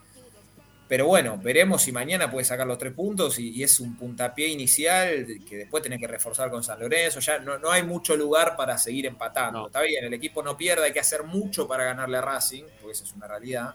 [0.88, 4.48] Pero bueno, veremos si mañana puede sacar los tres puntos y, y es un puntapié
[4.48, 7.20] inicial que después tenés que reforzar con San Lorenzo.
[7.20, 9.58] Ya no, no hay mucho lugar para seguir empatando.
[9.60, 9.66] No.
[9.66, 12.92] Está bien, el equipo no pierde, hay que hacer mucho para ganarle a Racing, porque
[12.92, 13.74] esa es una realidad,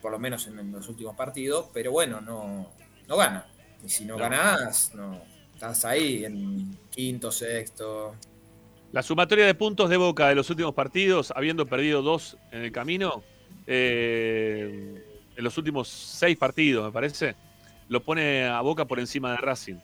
[0.00, 1.66] por lo menos en, en los últimos partidos.
[1.74, 2.70] Pero bueno, no,
[3.08, 3.46] no gana.
[3.84, 4.20] Y si no, No.
[4.20, 5.20] ganás, no,
[5.54, 8.14] estás ahí en quinto, sexto.
[8.92, 12.72] La sumatoria de puntos de Boca de los últimos partidos, habiendo perdido dos en el
[12.72, 13.22] camino,
[13.66, 15.04] eh,
[15.36, 17.34] en los últimos seis partidos, me parece,
[17.88, 19.76] lo pone a Boca por encima de Racing.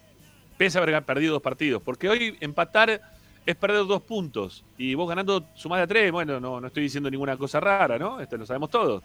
[0.57, 1.83] Pese a haber perdido dos partidos.
[1.83, 3.01] Porque hoy empatar
[3.45, 4.65] es perder dos puntos.
[4.79, 7.99] Y vos ganando sumás de a tres, bueno, no, no estoy diciendo ninguna cosa rara,
[7.99, 8.21] ¿no?
[8.21, 9.03] Este, lo sabemos todos.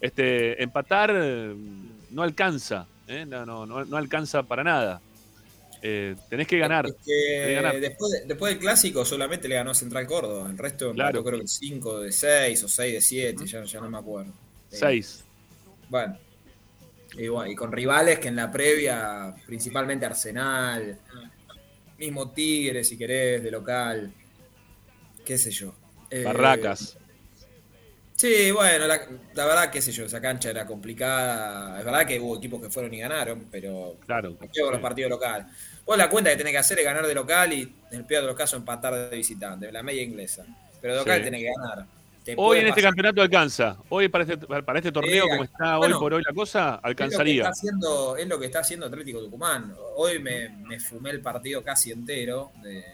[0.00, 1.54] Este, empatar eh,
[2.10, 3.24] no alcanza, ¿eh?
[3.26, 5.00] no, no, no, no alcanza para nada.
[5.84, 6.86] Eh, tenés que ganar.
[6.86, 7.80] Es que Tenés que ganar.
[7.80, 10.48] después, de- después del clásico solamente le ganó Central Córdoba.
[10.48, 11.08] El resto Claro.
[11.18, 14.30] empató creo que 5 de 6 o 6 de 7, ya, ya no me acuerdo.
[14.70, 15.24] Eh, Seis.
[15.88, 16.16] Bueno.
[17.18, 20.98] Y, bueno, y con rivales que en la previa, principalmente Arsenal,
[21.98, 24.12] mismo Tigre, si querés, de local,
[25.24, 25.74] qué sé yo.
[26.10, 26.96] Eh, Barracas.
[28.22, 29.00] Sí, bueno, la,
[29.34, 31.76] la verdad, qué sé yo, esa cancha era complicada.
[31.80, 34.38] Es verdad que hubo equipos que fueron y ganaron, pero Claro.
[34.52, 35.46] quedo con los partidos locales.
[35.84, 38.22] Vos la cuenta que tenés que hacer es ganar de local y en el peor
[38.22, 40.44] de los casos empatar de visitante, la media inglesa.
[40.80, 41.24] Pero de local Sí.
[41.24, 41.86] tenés que ganar.
[42.24, 43.76] Te Hoy en este campeonato alcanza.
[43.88, 46.60] Hoy para este, para este torneo, Sí, como está bueno, hoy por hoy la cosa,
[46.60, 47.42] Es lo, que alcanzaría.
[47.42, 49.74] está haciendo, es lo que está haciendo Atlético Tucumán.
[49.96, 52.84] Hoy me, me fumé el partido casi entero de-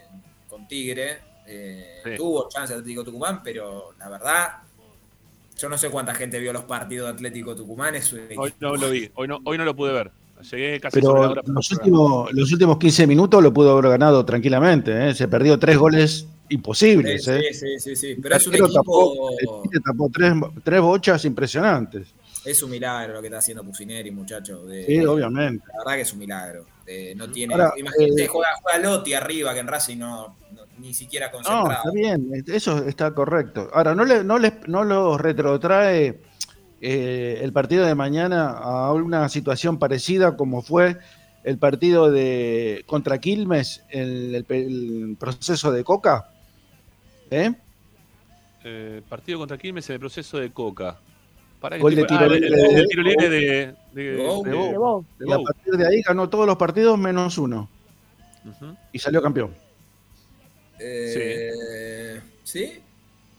[0.49, 1.19] con Tigre.
[1.45, 2.09] Eh, Sí.
[2.17, 4.47] Tuvo chance Atlético Tucumán, pero la verdad,
[5.59, 7.95] yo no sé cuánta gente vio los partidos de Atlético Tucumán.
[7.95, 10.11] Es un Hoy no lo vi, hoy no, hoy no lo pude ver.
[10.51, 11.53] Llegué casi sobre la Pero hora.
[11.53, 15.09] los últimos, los últimos 15 minutos lo pudo haber ganado tranquilamente.
[15.09, 15.13] ¿eh?
[15.13, 17.25] Se perdió tres goles imposibles.
[17.25, 17.53] Sí, ¿eh?
[17.53, 18.15] sí, sí, sí, sí.
[18.21, 18.79] Pero es un Pero equipo.
[18.81, 22.07] tapó, el Tigre tapó tres, tres bochas impresionantes.
[22.45, 24.65] Es un milagro lo que está haciendo Pusineri, muchacho.
[24.65, 25.65] de- Sí, obviamente.
[25.73, 26.65] La verdad que es un milagro.
[26.87, 27.53] Eh, no tiene.
[27.53, 30.37] Ahora, imagínate, eh, juega, juega Lotti arriba, que en Racing no-
[30.79, 31.71] ni siquiera No, concentrado.
[31.71, 33.69] está bien, eso está correcto.
[33.73, 36.19] Ahora, ¿no, le, no, les, no los retrotrae
[36.81, 40.97] eh, el partido de mañana a una situación parecida como fue
[41.43, 46.29] el partido de contra Quilmes, el, el- el proceso de Coca?
[47.31, 47.53] ¿Eh?
[48.63, 50.97] Eh, partido contra Quilmes en el proceso de Coca.
[51.61, 53.75] Para Gol de tiro libre el de- tiro libre de,
[55.19, 57.69] Y a partir de ahí ganó todos los partidos menos uno
[58.93, 59.53] y salió campeón.
[60.79, 62.79] Eh, ¿Sí?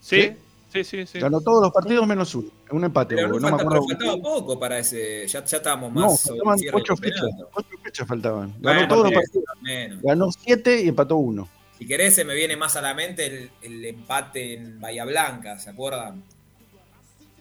[0.00, 0.32] Sí,
[0.72, 1.18] sí, sí, sí.
[1.18, 2.48] Ganó todos los partidos menos uno.
[2.70, 3.14] Un empate.
[3.16, 3.86] Pero, no no me falta- acuerdo.
[3.88, 5.26] pero faltaba poco para ese.
[5.26, 7.20] Ya, ya estábamos No, más faltaban del ocho fechas.
[7.20, 7.50] campeonato.
[7.54, 8.48] Ocho fechas faltaban.
[8.60, 9.44] Ganó Bueno, todos los partidos.
[9.62, 10.02] menos.
[10.02, 11.48] Ganó siete y empató uno.
[11.78, 15.58] Si querés, se me viene más a la mente el, el empate en Bahía Blanca,
[15.58, 16.22] ¿se acuerdan?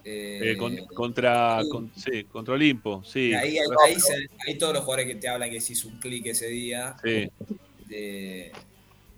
[0.05, 3.33] Eh, Eh, con- contra, con- sí, contra Olimpo, sí.
[3.33, 5.99] ahí, ahí, ahí se- ahí todos los jugadores que te hablan que se hizo un
[5.99, 6.95] clic ese día.
[7.03, 7.29] Sí.
[7.85, 8.51] De,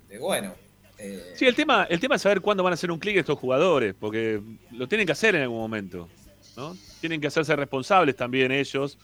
[0.09, 0.53] de bueno.
[1.01, 3.37] Eh, Sí, el tema, el tema es saber cuándo van a hacer un clic estos
[3.37, 6.07] jugadores, porque lo tienen que hacer en algún momento.
[6.55, 6.75] ¿no?
[6.99, 8.97] Tienen que hacerse responsables también ellos,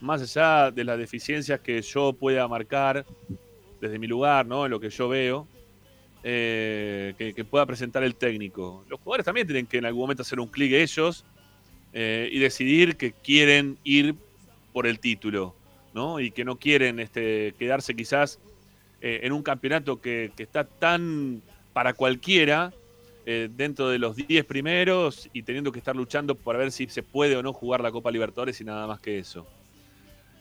[0.00, 3.04] más allá de las deficiencias que yo pueda marcar
[3.80, 4.64] desde mi lugar, ¿no?
[4.64, 5.46] En lo que yo veo,
[6.24, 8.84] eh, que, pueda presentar el técnico.
[8.88, 11.24] Los jugadores también tienen que en algún momento hacer un clic ellos
[11.92, 14.14] eh, y decidir que quieren ir
[14.72, 15.54] por el título,
[15.94, 16.20] ¿no?
[16.20, 18.38] Y que no quieren este, quedarse quizás
[19.02, 21.42] eh, en un campeonato que, que está tan
[21.74, 22.72] para cualquiera,
[23.24, 27.04] eh, dentro de los 10 primeros y teniendo que estar luchando para ver si se
[27.04, 29.46] puede o no jugar la Copa Libertadores y nada más que eso.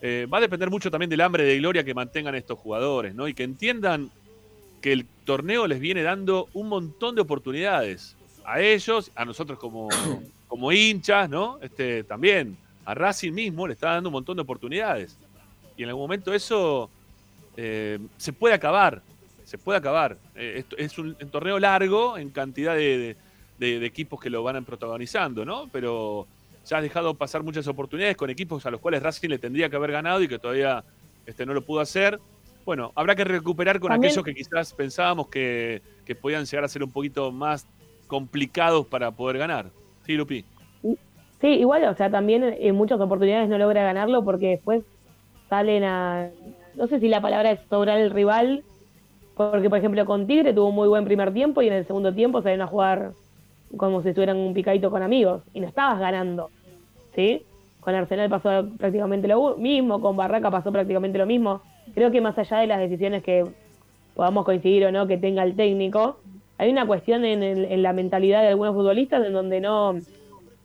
[0.01, 3.27] Eh, va a depender mucho también del hambre de gloria que mantengan estos jugadores, ¿no?
[3.27, 4.09] Y que entiendan
[4.81, 8.17] que el torneo les viene dando un montón de oportunidades.
[8.43, 9.87] A ellos, a nosotros como,
[10.47, 11.59] como hinchas, ¿no?
[11.61, 12.57] Este, también.
[12.83, 15.19] A Racing mismo le está dando un montón de oportunidades.
[15.77, 16.89] Y en algún momento eso
[17.63, 19.01] eh, se puede acabar.
[19.43, 20.17] Se puede acabar.
[20.35, 23.15] Eh, esto es un, un torneo largo en cantidad de,
[23.59, 25.67] de- de equipos que lo van protagonizando, ¿no?
[25.71, 26.25] Pero
[26.65, 29.75] ya has dejado pasar muchas oportunidades con equipos a los cuales Racing le tendría que
[29.75, 30.83] haber ganado y que todavía
[31.27, 32.19] este, no lo pudo hacer.
[32.65, 36.67] Bueno, habrá que recuperar con También- aquellos que quizás pensábamos que, que podían llegar a
[36.67, 37.67] ser un poquito más
[38.07, 39.67] complicados para poder ganar.
[40.05, 40.43] Sí, Lupi.
[41.41, 44.83] Sí, igual, o sea, también en muchas oportunidades no logra ganarlo porque después
[45.49, 46.29] salen a.
[46.75, 48.63] No sé si la palabra es sobrar el rival,
[49.35, 52.13] porque por ejemplo con Tigre tuvo un muy buen primer tiempo y en el segundo
[52.13, 53.11] tiempo salieron a jugar
[53.77, 56.49] como si estuvieran un picadito con amigos y no estabas ganando,
[57.15, 57.43] ¿sí?
[57.79, 61.61] Con Arsenal pasó prácticamente lo mismo, con Barraca pasó prácticamente lo mismo.
[61.95, 63.45] Creo que más allá de las decisiones que
[64.13, 66.17] podamos coincidir o no que tenga el técnico,
[66.57, 70.01] hay una cuestión en, en la mentalidad de algunos futbolistas en donde no, no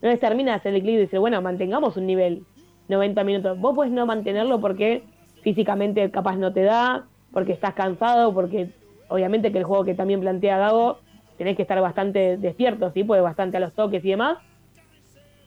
[0.03, 2.43] les termina de hacer el clic y decir, bueno, mantengamos un nivel
[2.89, 3.59] 90 minutos.
[3.59, 5.03] Vos puedes no mantenerlo porque
[5.47, 8.71] físicamente capaz no te da, porque estás cansado, porque
[9.07, 10.99] obviamente que el juego que también plantea Gago,
[11.39, 13.05] tenés que estar bastante despierto, ¿sí?
[13.05, 14.39] Pues bastante a los toques y demás.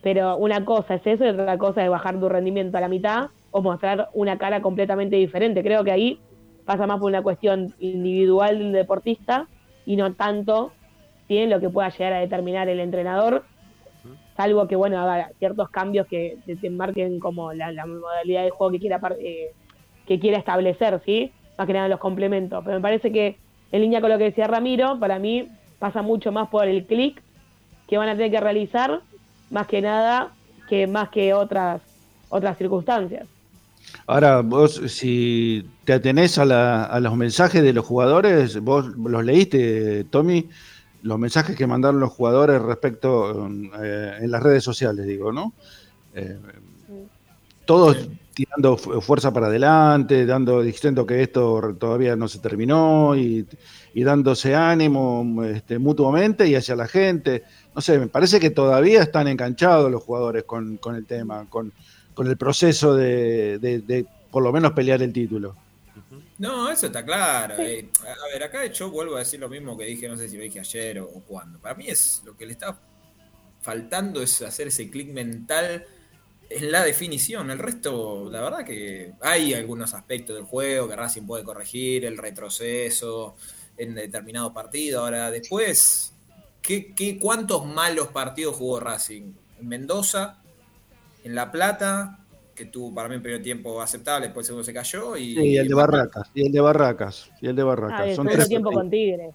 [0.02, 3.28] Pero una cosa es eso y otra cosa es bajar tu rendimiento a la mitad
[3.52, 5.64] o mostrar una cara completamente diferente.
[5.64, 6.22] Creo que ahí
[6.64, 9.50] pasa más por una cuestión individual del deportista
[9.86, 10.72] y no tanto
[11.28, 13.44] en lo que pueda llegar a determinar el entrenador,
[14.38, 18.72] salvo que bueno haga ciertos cambios que te, marquen como la, la modalidad de juego
[18.72, 19.52] que quiera eh,
[20.10, 21.32] que quiera establecer, ¿sí?
[21.58, 22.62] Más que nada los complementos.
[22.66, 23.38] Pero me parece que
[23.72, 25.48] en línea con lo que decía Ramiro, para mí
[25.78, 27.22] pasa mucho más por el clic
[27.88, 29.02] que van a tener que realizar,
[29.52, 30.34] más que nada,
[30.68, 31.82] que más que otras
[32.30, 33.26] otras circunstancias.
[34.06, 39.24] Ahora, vos, si te atenés a, la- a los mensajes de los jugadores, vos los
[39.24, 40.48] leíste, Tommy,
[41.02, 43.48] los mensajes que mandaron los jugadores respecto
[43.82, 45.54] eh, en las redes sociales, digo, ¿no?
[46.14, 46.38] Eh,
[47.66, 53.46] todos tirando fu- fuerza para adelante, dando, diciendo que esto todavía no se terminó y,
[53.94, 57.44] y dándose ánimo este, mutuamente y hacia la gente.
[57.76, 61.72] No sé, me parece que todavía están enganchados los jugadores con, con el tema, con,
[62.14, 65.56] con el proceso de, de- de por lo menos pelear el título.
[66.38, 67.56] No, eso está claro.
[67.58, 67.90] eh.
[68.06, 70.44] a ver, acá yo vuelvo a decir lo mismo que dije, no sé si lo
[70.44, 71.60] dije ayer o, o cuándo.
[71.60, 72.78] Para mí es lo que le está
[73.62, 75.86] faltando es hacer ese clic mental
[76.50, 77.52] en la definición.
[77.52, 82.18] El resto, la verdad que hay algunos aspectos del juego que Racing puede corregir, el
[82.18, 83.36] retroceso
[83.78, 85.02] en determinado partido.
[85.02, 86.14] Ahora, después,
[86.62, 89.32] ¿qué, qué, cuántos malos partidos jugó Racing?
[89.60, 90.42] En Mendoza,
[91.24, 92.20] en La Plata,
[92.56, 95.16] que tuvo para mí un primer tiempo aceptable, después el segundo se cayó.
[95.18, 98.08] Y, Sí, y el de Barracas, y el de Barracas, y el de Ah, Barracas.
[98.08, 98.84] el Son tres tiempo partidos.
[98.84, 99.34] con Tigre.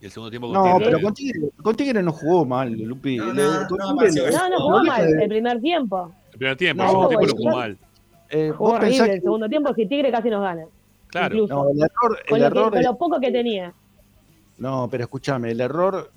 [0.00, 0.84] Y el segundo tiempo con No, Tigre.
[0.84, 3.16] pero con Tigre, con Tigre no jugó mal, Lupi.
[3.16, 3.66] No, Le- no,
[4.58, 6.12] jugó mal el primer tiempo.
[6.32, 7.78] El primer tiempo, No, el segundo tiempo lo jugó mal.
[8.28, 10.64] eh, Jugó horrible el segundo tiempo, si Tigre casi nos gana.
[11.08, 11.34] Claro.
[11.34, 13.72] El error, con, el lo que- error con lo poco que tenía.
[14.58, 16.10] No, pero escúchame, el error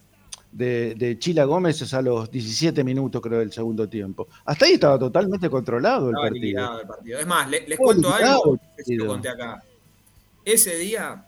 [0.52, 4.28] de, de Chila Gómez es a los 17 minutos, creo, del segundo tiempo.
[4.46, 6.80] Hasta ahí estaba totalmente controlado el Estaba partido.
[6.82, 7.20] el partido.
[7.20, 9.62] Es más, le- les cuento algo que sí lo conté acá.
[10.44, 11.24] Ese día,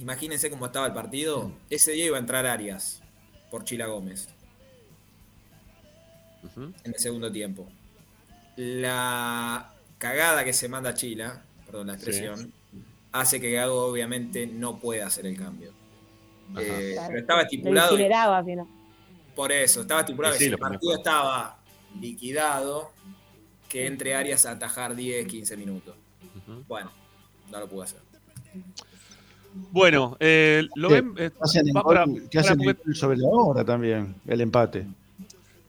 [0.00, 1.52] imagínense cómo estaba el partido.
[1.68, 3.02] Ese día iba a entrar Arias
[3.50, 4.28] por Chila Gómez
[6.56, 7.68] en el segundo tiempo.
[8.56, 12.52] La cagada que se manda Chila, perdón la expresión,
[13.12, 15.72] hace que Gago obviamente no pueda hacer el cambio.
[16.58, 17.08] Eh, Claro.
[17.08, 17.90] pero estaba estipulado.
[19.36, 21.58] Por eso, estaba estipulado Sí, que si el partido estaba
[22.00, 22.90] liquidado,
[23.68, 25.94] que entre Arias a atajar 10, 15 minutos.
[26.66, 26.90] Bueno,
[27.50, 28.00] no lo pudo hacer.
[29.72, 31.12] Bueno, eh, lo Sí, ven.
[31.18, 34.86] eh, Hacen el para- que hacen porque- sobre la hora también, el empate.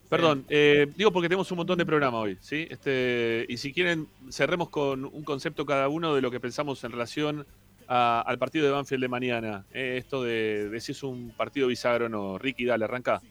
[0.09, 2.67] Perdón, eh, digo porque tenemos un montón de programa hoy, ¿sí?
[2.69, 6.91] Este, y si quieren, cerremos con un concepto cada uno de lo que pensamos en
[6.91, 7.45] relación
[7.87, 9.65] a- al partido de Banfield de mañana.
[9.73, 12.37] Eh, esto de, de si es un partido bisagra o no.
[12.37, 13.21] Ricky, dale, arranca.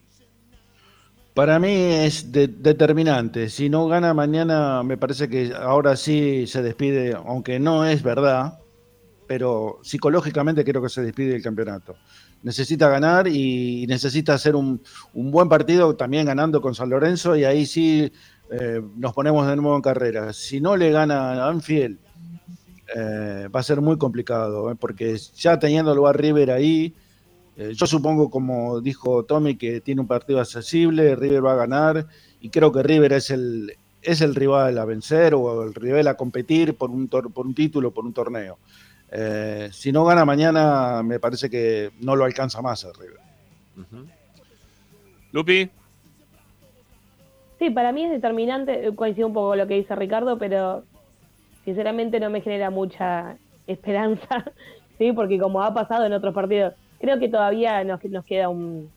[1.35, 3.49] Para mí es de- determinante.
[3.51, 8.59] Si no gana mañana, me parece que ahora sí se despide, aunque no es verdad,
[9.31, 11.95] pero psicológicamente creo que se despide del campeonato.
[12.43, 17.65] Necesita ganar y necesita hacer un, buen partido también ganando con San Lorenzo y ahí
[17.65, 18.11] sí
[18.51, 20.33] eh, nos ponemos de nuevo en carrera.
[20.33, 21.97] Si no le gana a Anfield,
[22.97, 26.93] eh, va a ser muy complicado, eh, porque ya teniéndolo a River ahí,
[27.57, 32.09] yo supongo, como dijo Tommy, que tiene un partido accesible, River va a ganar,
[32.41, 36.91] y creo que River es el, rival a vencer o el rival a competir por
[36.91, 38.59] un, por un título, por un torneo.
[39.13, 43.21] Eh, si no gana mañana, me parece que no lo alcanza más el River.
[45.33, 45.71] Lupi,
[47.61, 50.83] Sí, para mí es determinante, eh, coincido un poco con lo que dice Ricardo, pero
[51.63, 53.37] sinceramente no me genera mucha
[53.67, 54.47] esperanza,
[54.99, 55.13] ¿sí?
[55.13, 58.91] Porque como ha pasado en otros partidos, creo que todavía nos, nos queda un,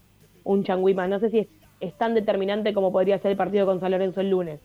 [0.46, 1.10] un changüí más.
[1.10, 1.48] No sé si es,
[1.82, 4.62] es tan determinante como podría ser el partido con San Lorenzo el lunes,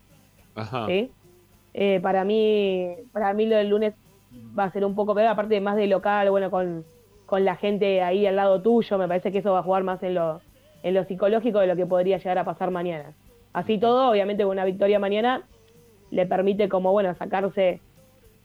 [0.55, 0.87] ajá.
[0.87, 1.11] ¿sí?
[1.75, 3.95] Eh, para mí, para mí lo del lunes
[4.57, 6.85] va a ser un poco peor, aparte más de local, bueno, con,
[7.27, 10.03] con la gente ahí al lado tuyo, me parece que eso va a jugar más
[10.03, 10.41] en lo,
[10.83, 13.13] en lo psicológico de lo que podría llegar a pasar mañana.
[13.53, 15.43] Así todo, obviamente con una victoria mañana
[16.11, 17.81] le permite como, bueno, sacarse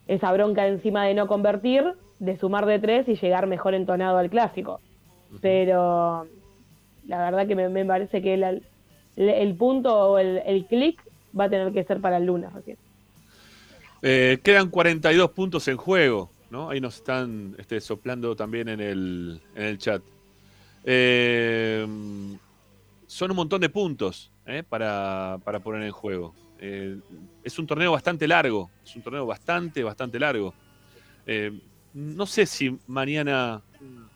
[0.08, 4.30] esa bronca encima de no convertir, de sumar de tres y llegar mejor entonado al
[4.30, 4.80] clásico.
[5.42, 6.26] Pero
[7.08, 8.64] la verdad que me, me parece que el,
[9.16, 11.02] el punto o el, el clic
[11.38, 12.78] va a tener que ser para el lunes recién.
[14.06, 16.70] Eh, quedan 42 puntos en juego, ¿no?
[16.70, 20.04] Ahí nos están este, soplando también en el, en el chat.
[20.84, 21.88] Eh,
[23.08, 24.62] son un montón de puntos ¿eh?
[24.68, 26.36] para, para poner en juego.
[26.60, 26.98] Eh,
[27.46, 30.54] es un torneo bastante largo, es un torneo bastante, bastante largo.
[31.94, 33.62] No sé si mañana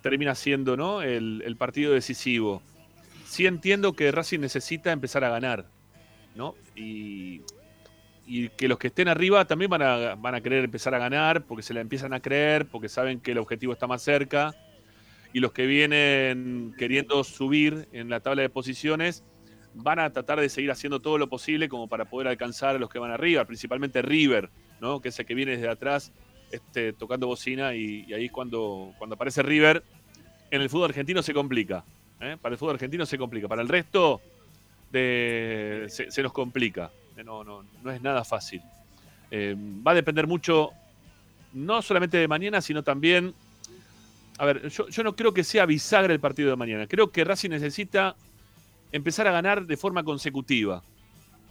[0.01, 1.01] termina siendo ¿no?
[1.01, 2.61] el, el partido decisivo.
[3.25, 5.65] Sí entiendo que Racing necesita empezar a ganar,
[6.35, 6.55] ¿no?
[6.75, 7.41] Y,
[8.28, 11.45] y que los que estén arriba también van a, van a querer empezar a ganar
[11.45, 14.53] porque se la empiezan a creer, porque saben que el objetivo está más cerca.
[15.32, 19.23] Y los que vienen queriendo subir en la tabla de posiciones
[19.73, 22.89] van a tratar de seguir haciendo todo lo posible como para poder alcanzar a los
[22.89, 24.49] que van arriba, principalmente River,
[24.82, 24.99] ¿no?
[24.99, 26.11] que es el que viene desde atrás
[26.51, 29.84] este, tocando bocina y, ahí cuando, cuando aparece River,
[30.51, 31.86] en el fútbol argentino se complica.
[32.19, 32.36] ¿eh?
[32.41, 33.47] Para el fútbol argentino se complica.
[33.47, 34.19] Para el resto
[34.91, 36.91] de, se, se nos complica.
[37.24, 38.61] No, no, no es nada fácil.
[39.32, 39.55] Eh,
[39.86, 40.72] va a depender mucho,
[41.53, 43.34] no solamente de mañana, sino también.
[44.38, 46.88] A ver, yo, yo no creo que sea bisagra el partido de mañana.
[46.88, 48.15] Creo que Racing necesita
[48.91, 50.84] empezar a ganar de forma consecutiva.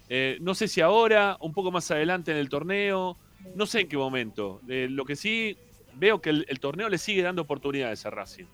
[0.09, 3.17] Eh, no sé si ahora, un poco más adelante en el torneo,
[3.55, 4.61] no sé en qué momento.
[4.69, 5.57] Eh, lo que sí
[5.95, 8.45] veo que el, el torneo le sigue dando oportunidades a Racing.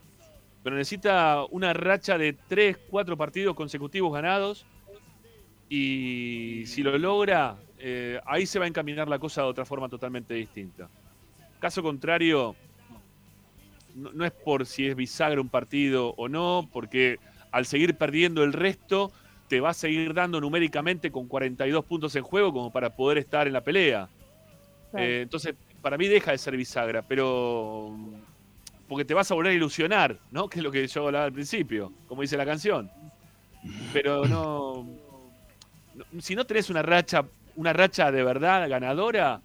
[0.63, 4.65] Pero necesita una racha de 3, 4 partidos consecutivos ganados.
[5.75, 9.89] Y si lo logra, eh, ahí se va a encaminar la cosa de otra forma
[9.89, 10.91] totalmente distinta.
[11.61, 12.55] Caso contrario,
[13.95, 17.18] no, no es por si es bisagra un partido o no, porque
[17.51, 19.12] al seguir perdiendo el resto,
[19.49, 23.47] te va a seguir dando numéricamente con 42 puntos en juego como para poder estar
[23.47, 24.11] en la pelea.
[24.91, 25.07] Claro.
[25.07, 27.97] Eh, entonces, para mí deja de ser bisagra, pero
[28.89, 30.49] porque te vas a volver a ilusionar, ¿no?
[30.51, 32.91] Que es lo que yo hablaba al principio, como dice la canción.
[33.95, 35.01] Pero no, no-
[36.20, 37.24] si no tenés una racha,
[37.57, 39.40] una racha de verdad ganadora,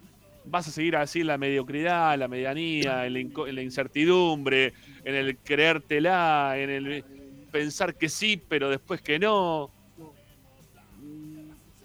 [0.46, 4.74] vas a seguir así en la mediocridad, la medianía, en la, incertidumbre,
[5.04, 7.04] en el creértela, en el
[7.52, 9.72] pensar que sí, pero después que no.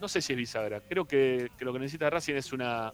[0.00, 0.80] No sé si es bisagra.
[0.80, 2.90] Creo que, que lo que necesita Racing es una,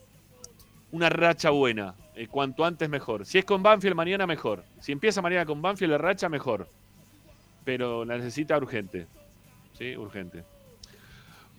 [0.92, 1.94] una racha buena.
[2.18, 3.24] Eh, cuanto antes mejor.
[3.24, 4.64] Si es con Banfield mañana, mejor.
[4.80, 6.68] Si empieza mañana con Banfield la racha, mejor.
[7.64, 9.06] Pero la necesita urgente.
[9.78, 10.42] Sí, urgente.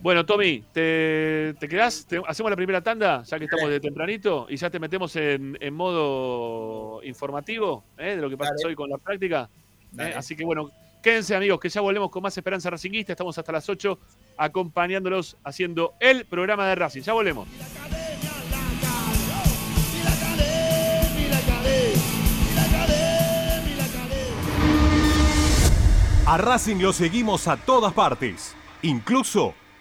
[0.01, 2.05] Bueno, Tommy, ¿te, te quedás?
[2.05, 3.21] ¿Te- ¿Hacemos la primera tanda?
[3.23, 4.47] Ya que estamos de tempranito.
[4.49, 8.15] Y ya te metemos en, en modo informativo ¿eh?
[8.15, 8.67] de lo que pasa Dale.
[8.69, 9.49] hoy con la práctica.
[9.97, 10.13] ¿eh?
[10.15, 10.71] Así que bueno,
[11.03, 13.11] quédense amigos, que ya volvemos con más Esperanza Racinguista.
[13.11, 13.99] Estamos hasta las 8
[14.37, 17.01] acompañándolos haciendo el programa de Racing.
[17.01, 17.47] Ya volvemos.
[26.25, 29.55] A Racing lo seguimos a todas partes, incluso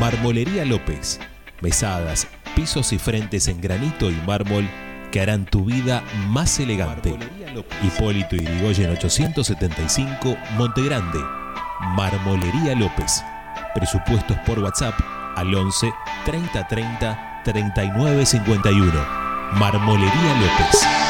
[0.00, 1.20] Marmolería López.
[1.60, 2.26] Mesadas,
[2.56, 4.66] pisos y frentes en granito y mármol
[5.12, 7.14] que harán tu vida más elegante.
[7.82, 11.18] Hipólito Yrigoyen 875, Montegrande.
[11.94, 13.22] Marmolería López.
[13.74, 14.94] Presupuestos por WhatsApp
[15.36, 15.92] al 11
[16.24, 19.06] 30 30 39 51.
[19.52, 21.09] Marmolería López.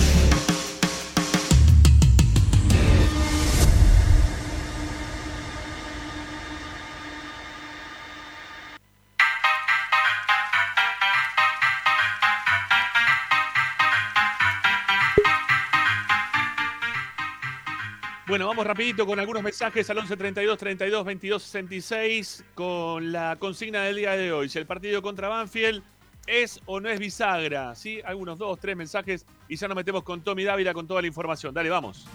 [18.31, 23.81] Bueno, vamos rapidito con algunos mensajes al 11 32 32 22 66 con la consigna
[23.81, 24.47] del día de hoy.
[24.47, 25.83] Si el partido contra Banfield
[26.25, 27.99] es o no es bisagra, ¿sí?
[28.05, 31.53] Algunos dos, tres mensajes y ya nos metemos con Tommy Dávila con toda la información.
[31.53, 32.05] Dale, vamos.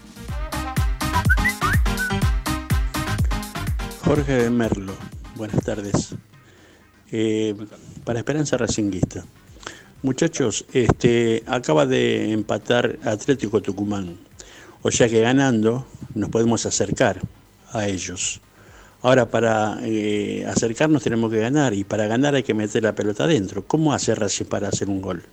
[4.03, 4.93] Jorge Merlo,
[5.35, 6.15] buenas tardes.
[7.11, 7.55] Eh,
[8.03, 9.23] para Esperanza Racinguista.
[10.01, 14.26] Muchachos, este, acaba de empatar Atlético Tucumán.
[14.87, 15.85] O sea que ganando
[16.15, 17.19] nos podemos acercar
[17.73, 18.39] a ellos.
[19.01, 23.25] Ahora, para eh, acercarnos tenemos que ganar y para ganar hay que meter la pelota
[23.25, 23.65] adentro.
[23.67, 25.23] ¿Cómo hace Racing para hacer un gol?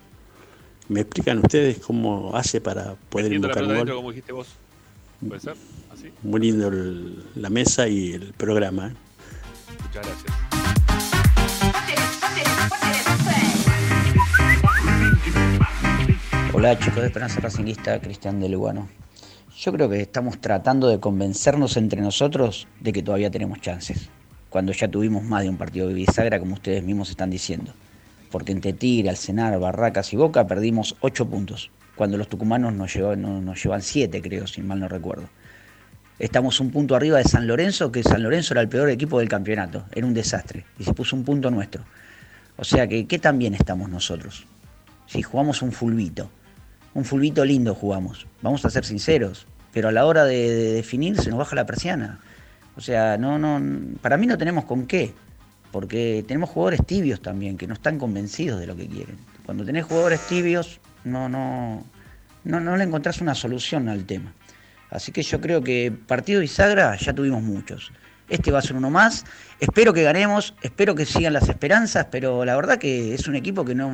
[0.88, 4.02] ¿Me explican ustedes cómo hace para poder Metiendo la invocar pelota un adentro, gol?
[4.02, 4.48] como dijiste vos.
[5.26, 5.54] ¿Puede ser?
[5.92, 6.10] ¿Así?
[6.24, 8.88] Muy lindo el- la mesa y el programa.
[8.88, 8.94] ¿eh?
[9.84, 10.34] Muchas gracias.
[16.52, 18.88] Hola chicos de Esperanza Racingista, Cristian de Lugano.
[19.56, 24.08] Yo creo que estamos tratando de convencernos entre nosotros de que todavía tenemos chances,
[24.50, 27.72] cuando ya tuvimos más de un partido de bisagra, como ustedes mismos están diciendo.
[28.30, 33.22] Porque entre Tigre, Alcenar, Barracas y Boca perdimos 8 puntos, cuando los tucumanos nos, llevan,
[33.22, 35.28] no- nos llevan 7, creo, si mal no recuerdo.
[36.18, 39.28] Estamos un punto arriba de San Lorenzo, que San Lorenzo era el peor equipo del
[39.28, 41.84] campeonato, era un desastre, y se puso un punto nuestro.
[42.56, 44.46] O sea que, ¿qué tan bien estamos nosotros?
[45.06, 46.30] Si jugamos un fulbito,
[46.94, 51.20] un fulbito lindo jugamos, vamos a ser sinceros, pero a la hora de, de definir
[51.20, 52.20] se nos baja la persiana.
[52.76, 53.60] O sea, no, no,
[54.00, 55.12] para mí no tenemos con qué,
[55.70, 59.16] porque tenemos jugadores tibios también, que no están convencidos de lo que quieren.
[59.44, 61.84] Cuando tenés jugadores tibios, no, no,
[62.44, 64.32] no, no le encontrás una solución al tema.
[64.90, 67.90] Así que yo creo que partido bisagra ya tuvimos muchos.
[68.28, 69.24] Este va a ser uno más.
[69.60, 73.64] Espero que ganemos, espero que sigan las esperanzas, pero la verdad que es un equipo
[73.64, 73.90] que no,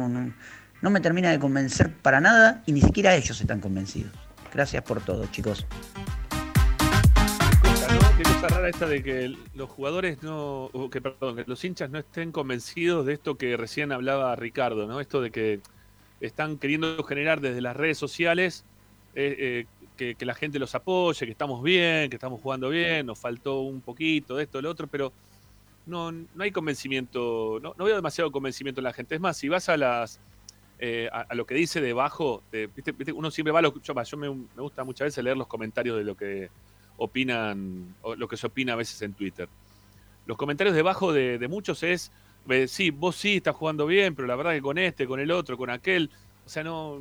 [0.82, 4.12] no me termina de convencer para nada y ni siquiera ellos están convencidos.
[4.52, 5.66] Gracias por todo, chicos.
[8.16, 11.98] Qué cosa rara esta de que los jugadores no, que perdón, que los hinchas no
[11.98, 15.00] estén convencidos de esto que recién hablaba Ricardo, ¿no?
[15.00, 15.60] Esto de que
[16.20, 18.64] están queriendo generar desde las redes sociales
[19.14, 19.66] eh, eh,
[19.96, 23.60] que, que la gente los apoye, que estamos bien, que estamos jugando bien, nos faltó
[23.60, 25.12] un poquito de esto, de lo otro, pero
[25.86, 29.14] no, no hay convencimiento, no, no veo demasiado convencimiento en la gente.
[29.14, 30.20] Es más, si vas a las
[30.82, 32.42] eh, a, a lo que dice debajo,
[33.14, 36.16] uno siempre va a lo yo, me, gusta muchas veces leer los comentarios de lo
[36.16, 36.48] que
[36.96, 39.48] opinan, o lo que se opina a veces en Twitter.
[40.26, 42.10] Los comentarios debajo de, de muchos es,
[42.48, 45.30] eh, sí, vos sí estás jugando bien, pero la verdad que con este, con el
[45.30, 46.10] otro, con aquel,
[46.46, 46.98] o sea, no,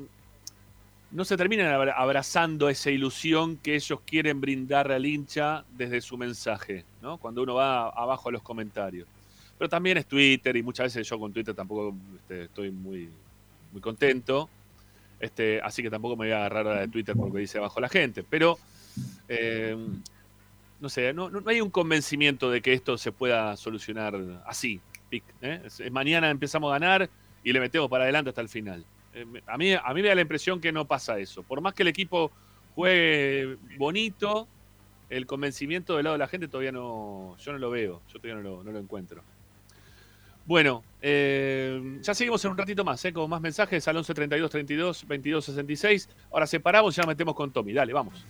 [1.12, 6.18] no se terminan abra- abrazando esa ilusión que ellos quieren brindarle al hincha desde su
[6.18, 7.18] mensaje, ¿no?
[7.18, 9.08] Cuando uno va abajo a los comentarios.
[9.58, 13.10] Pero también es Twitter y muchas veces yo con Twitter tampoco este, estoy muy,
[13.72, 14.50] muy contento.
[15.20, 17.42] Este, así que tampoco me voy a agarrar a la de Twitter por lo que
[17.42, 18.24] dice abajo la gente.
[18.24, 18.58] Pero,
[19.28, 19.76] eh,
[20.80, 24.16] no sé, no, no hay un convencimiento de que esto se pueda solucionar
[24.46, 24.80] así.
[25.10, 25.62] pic, ¿eh?
[25.92, 27.10] Mañana empezamos a ganar
[27.44, 28.86] y le metemos para adelante hasta el final.
[29.14, 31.44] Eh, a, mí, a mí me da la impresión que no pasa eso.
[31.44, 32.32] Por más que el equipo
[32.76, 34.48] juegue bonito,
[35.10, 38.42] el convencimiento del lado de la gente todavía no, yo no lo veo, yo todavía
[38.42, 39.24] no no lo encuentro.
[40.50, 43.14] Bueno, eh, ya seguimos en un ratito más, ¿eh?
[43.14, 46.10] con más mensajes al 11 32 32 22 66.
[46.32, 47.72] Ahora separamos y ya metemos con Tommy.
[47.72, 48.26] Dale, vamos.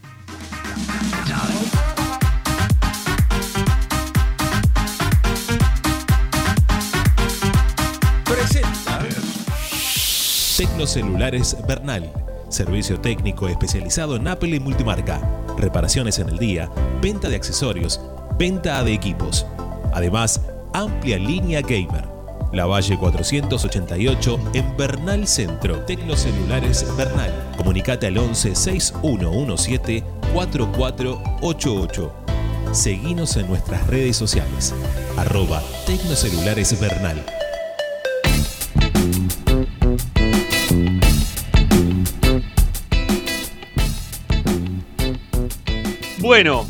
[10.57, 12.11] Tecnocelulares Bernal.
[12.49, 15.21] Servicio técnico especializado en Apple y multimarca.
[15.57, 16.69] Reparaciones en el día,
[17.01, 18.01] venta de accesorios,
[18.37, 19.45] venta de equipos.
[19.93, 20.41] Además,
[20.73, 22.07] amplia línea gamer.
[22.51, 25.85] La Valle 488 en Bernal Centro.
[25.85, 27.31] Tecnocelulares Bernal.
[27.57, 30.03] Comunicate al 11 6117
[30.33, 32.13] 4488.
[32.71, 34.73] Seguinos en nuestras redes sociales.
[35.17, 37.23] Arroba Tecnocelulares Bernal.
[46.19, 46.67] Bueno,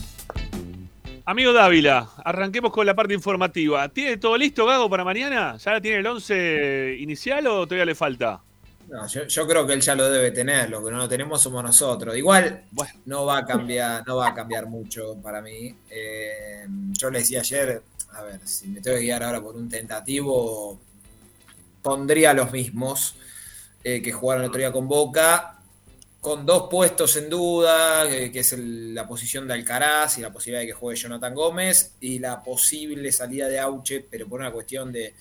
[1.30, 3.88] amigo Dávila, arranquemos con la parte informativa.
[3.90, 5.58] ¿Tiene todo listo, Gago, para mañana?
[5.58, 8.42] ¿Ya tiene el 11 inicial o todavía le falta?
[8.88, 11.40] No, yo, yo creo que él ya lo debe tener, lo que no lo tenemos
[11.40, 12.18] somos nosotros.
[12.18, 12.64] Igual
[13.06, 15.76] no va a cambiar, no va a cambiar mucho para mí.
[15.92, 19.70] Eh, yo le decía ayer, a ver, si me tengo que guiar ahora por un
[19.70, 20.80] tentativo,
[21.84, 23.14] pondría los mismos
[23.84, 25.59] eh, que jugaron el otro día con Boca,
[26.22, 30.32] con dos puestos en duda, eh, que es el- la posición de Alcaraz y la
[30.34, 34.52] posibilidad de que juegue Jonathan Gómez, y la posible salida de Auche, pero por una
[34.52, 35.14] cuestión de,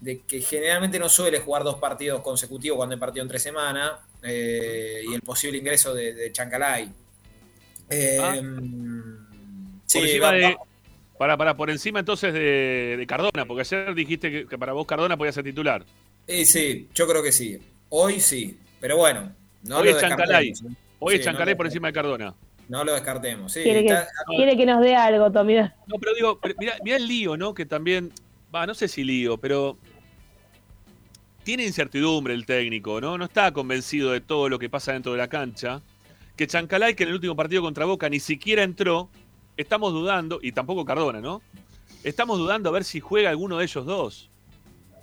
[0.00, 5.02] de que generalmente no suele jugar dos partidos consecutivos cuando hay partido entre semana, eh,
[5.06, 6.90] y el posible ingreso de, de Chancalay.
[7.90, 8.34] Eh, Ah.
[9.86, 10.42] sí, por encima va- de.
[10.42, 10.56] va-
[11.18, 14.86] Para, para, por encima entonces de, de Cardona, porque ayer dijiste que, que para vos
[14.86, 15.84] Cardona podía ser titular.
[16.26, 17.58] eh, sí, yo creo que sí.
[17.90, 19.32] Hoy sí, pero bueno,
[19.62, 20.48] no Hoy es Chancalay.
[20.50, 20.78] descartemos.
[20.98, 22.34] Hoy es Chancalay no por encima de Cardona.
[22.68, 23.52] No lo descartemos.
[23.52, 25.56] Sí, quiere, que, está- quiere que nos dé algo, Tommy.
[25.56, 26.40] No, pero digo,
[26.84, 27.52] mirá el lío, ¿no?
[27.54, 28.12] Que también,
[28.54, 29.76] va, no sé si lío, pero
[31.44, 33.18] tiene incertidumbre el técnico, ¿no?
[33.18, 35.82] No está convencido de todo lo que pasa dentro de la cancha.
[36.36, 39.10] Que Chancalay, que en el último partido contra Boca ni siquiera entró,
[39.56, 41.42] estamos dudando, y tampoco Cardona, ¿no?
[42.04, 44.30] Estamos dudando a ver si juega alguno de ellos dos.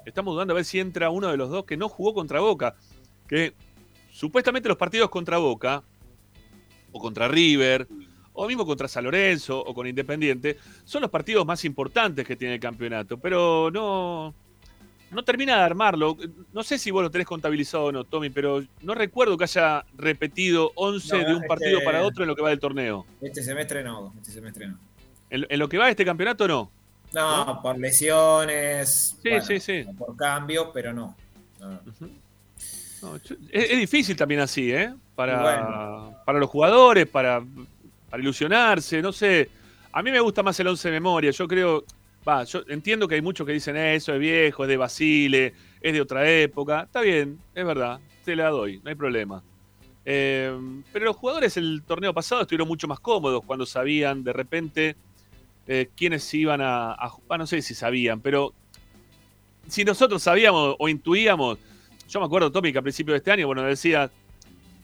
[0.06, 2.76] Estamos dudando a ver si entra uno de los dos que no jugó contra Boca.
[3.28, 3.54] Que
[4.24, 5.82] supuestamente los partidos contra Boca,
[6.92, 7.88] o contra River,
[8.34, 12.56] o mismo contra San Lorenzo o con Independiente, son los partidos más importantes que tiene
[12.56, 14.34] el campeonato, pero no,
[15.12, 16.18] no termina de armarlo.
[16.52, 19.86] No sé si vos lo tenés contabilizado o no, Tommy, pero no recuerdo que haya
[19.96, 23.06] repetido 11 No, de un este- partido para otro en lo que va del torneo.
[23.22, 24.78] Este semestre no, este semestre no.
[25.30, 26.70] En, en lo que va de este campeonato, no.
[27.14, 29.86] No, por lesiones, Sí, bueno, sí, sí.
[29.98, 31.16] por cambios, pero no.
[31.60, 31.80] No.
[33.02, 34.94] No, es, es difícil también así, ¿eh?
[35.16, 36.16] Para, Bueno.
[36.26, 37.44] para los jugadores, para,
[38.10, 39.50] para ilusionarse, no sé.
[39.92, 41.32] A mí me gusta más el 11 de memoria.
[41.32, 41.84] Yo creo,
[42.28, 45.54] va, yo entiendo que hay muchos que dicen "Eh, eso es viejo, es de Basile,
[45.82, 46.84] es de otra época.
[46.84, 49.42] Está bien, es verdad, te la doy, no hay problema.
[50.06, 50.52] Eh,
[50.94, 54.96] pero los jugadores el torneo pasado estuvieron mucho más cómodos cuando sabían de repente
[55.68, 58.54] eh, quiénes iban a, a ju- ah, no sé si sabían, pero
[59.68, 61.60] si nosotros sabíamos o intuíamos,
[62.10, 64.10] yo me acuerdo, Tommy, que a principios de este año, bueno, decía,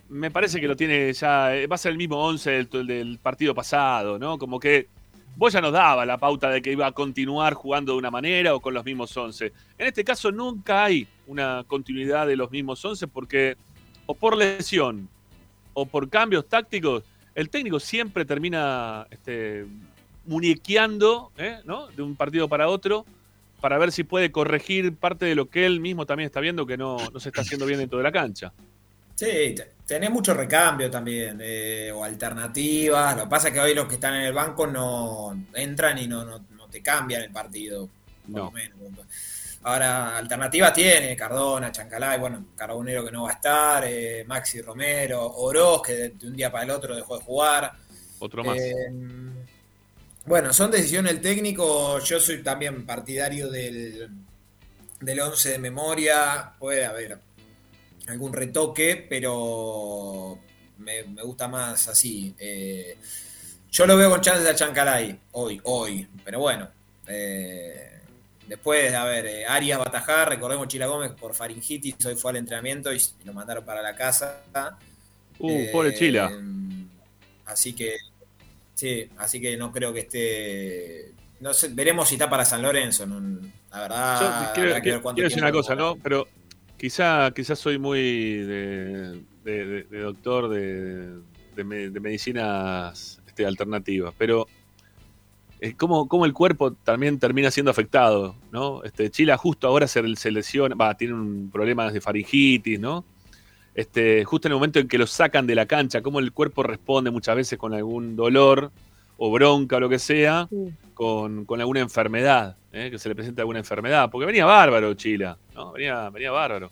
[0.10, 3.56] me parece que lo tiene ya, eh, va a ser el mismo 11 del, partido
[3.56, 4.38] pasado, ¿no?
[4.38, 4.88] Como que
[5.36, 8.54] vos ya nos daba la pauta de que iba a continuar jugando de una manera
[8.54, 9.52] o con los mismos 11.
[9.78, 13.58] En este caso nunca hay una continuidad de los mismos 11 porque
[14.06, 15.10] o por lesión
[15.74, 17.04] o por cambios tácticos,
[17.34, 19.66] el técnico siempre termina este,
[20.26, 21.58] muñequeando ¿eh?
[21.66, 21.88] ¿no?
[21.88, 23.06] de un partido para otro
[23.62, 26.78] para ver si puede corregir parte de lo que él mismo también está viendo que
[26.78, 28.51] no, no se está haciendo bien dentro de la cancha.
[29.16, 29.26] Sí,
[29.56, 33.16] te- tenés mucho recambio también, eh, o alternativas.
[33.16, 36.08] Lo que pasa es que hoy los que están en el banco no entran y
[36.08, 37.88] no, no, no te cambian el partido.
[38.28, 38.51] No.
[38.51, 38.78] menos.
[39.64, 45.26] Ahora, alternativas tiene Cardona, Chancalay, bueno, Carbonero que no va a estar, eh, Maxi Romero,
[45.38, 47.72] Oroz, que de, de un día para el otro dejó de jugar.
[48.20, 48.58] Otro más.
[48.58, 48.74] Eh,
[50.26, 52.00] bueno, son decisiones del técnico.
[52.00, 54.10] Yo soy también partidario del,
[55.00, 56.54] del 11 de memoria.
[56.58, 57.20] Puede haber
[58.08, 60.40] algún retoque, pero
[60.80, 62.34] me, me gusta más así.
[62.40, 62.98] Eh,
[63.72, 66.08] yo lo veo con chances a Chancalay hoy, hoy.
[66.24, 66.70] Pero bueno,
[67.08, 68.00] eh,
[68.48, 72.94] después, a ver, eh, Arias Batajar, recordemos Chila Gómez por faringitis, hoy fue al entrenamiento
[72.94, 74.44] y lo mandaron para la casa.
[75.40, 76.32] Uh, pobre Chila.
[77.46, 77.98] Así que,
[78.76, 81.14] sí, así que no creo que esté.
[81.40, 83.08] No sé, veremos si está para San Lorenzo.
[83.08, 83.40] no-
[83.72, 85.76] la verdad, Yo quiero, decir una cosa.
[85.76, 85.96] ¿no?
[85.98, 86.28] Pero
[86.78, 91.18] quizá, quizá soy muy de, de- de- de doctor de,
[91.56, 94.48] de me- de medicinas este, alternativas, pero
[95.60, 98.84] es como, como el cuerpo también termina siendo afectado, ¿no?
[98.84, 103.04] Este, Chila justo ahora se, se lesiona, va, tiene un problema de faringitis, ¿no?
[103.76, 106.64] Este, justo en el momento en que lo sacan de la cancha, cómo el cuerpo
[106.64, 108.72] responde muchas veces con algún dolor
[109.18, 110.48] o bronca o lo que sea,
[110.94, 112.90] con, con alguna enfermedad, ¿eh?
[112.90, 115.74] que se le presenta alguna enfermedad, porque venía bárbaro Chila, ¿no?
[115.74, 116.72] Venía, venía bárbaro.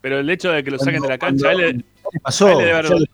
[0.00, 2.20] Pero el hecho de que lo saquen de la cancha, a él, le- Ya le
[2.20, 3.06] pasó, él le ya, le,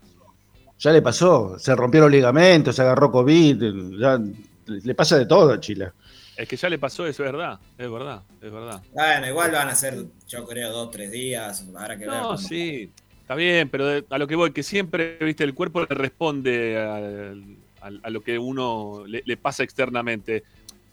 [0.78, 1.58] ya le pasó.
[1.58, 4.18] Se rompió los ligamentos, se agarró COVID, ya
[4.66, 5.92] le pasa de todo a Chile.
[6.34, 8.82] es que ya le pasó eso, es verdad, es verdad, es verdad.
[8.94, 11.66] Bueno, igual van a ser, yo creo, dos, tres días.
[11.76, 12.14] Habrá que ver.
[12.14, 12.90] No, cómo- sí,
[13.28, 18.08] está bien, pero a lo que voy, que siempre, viste, el cuerpo le responde a,
[18.08, 20.44] lo que uno le, pasa externamente.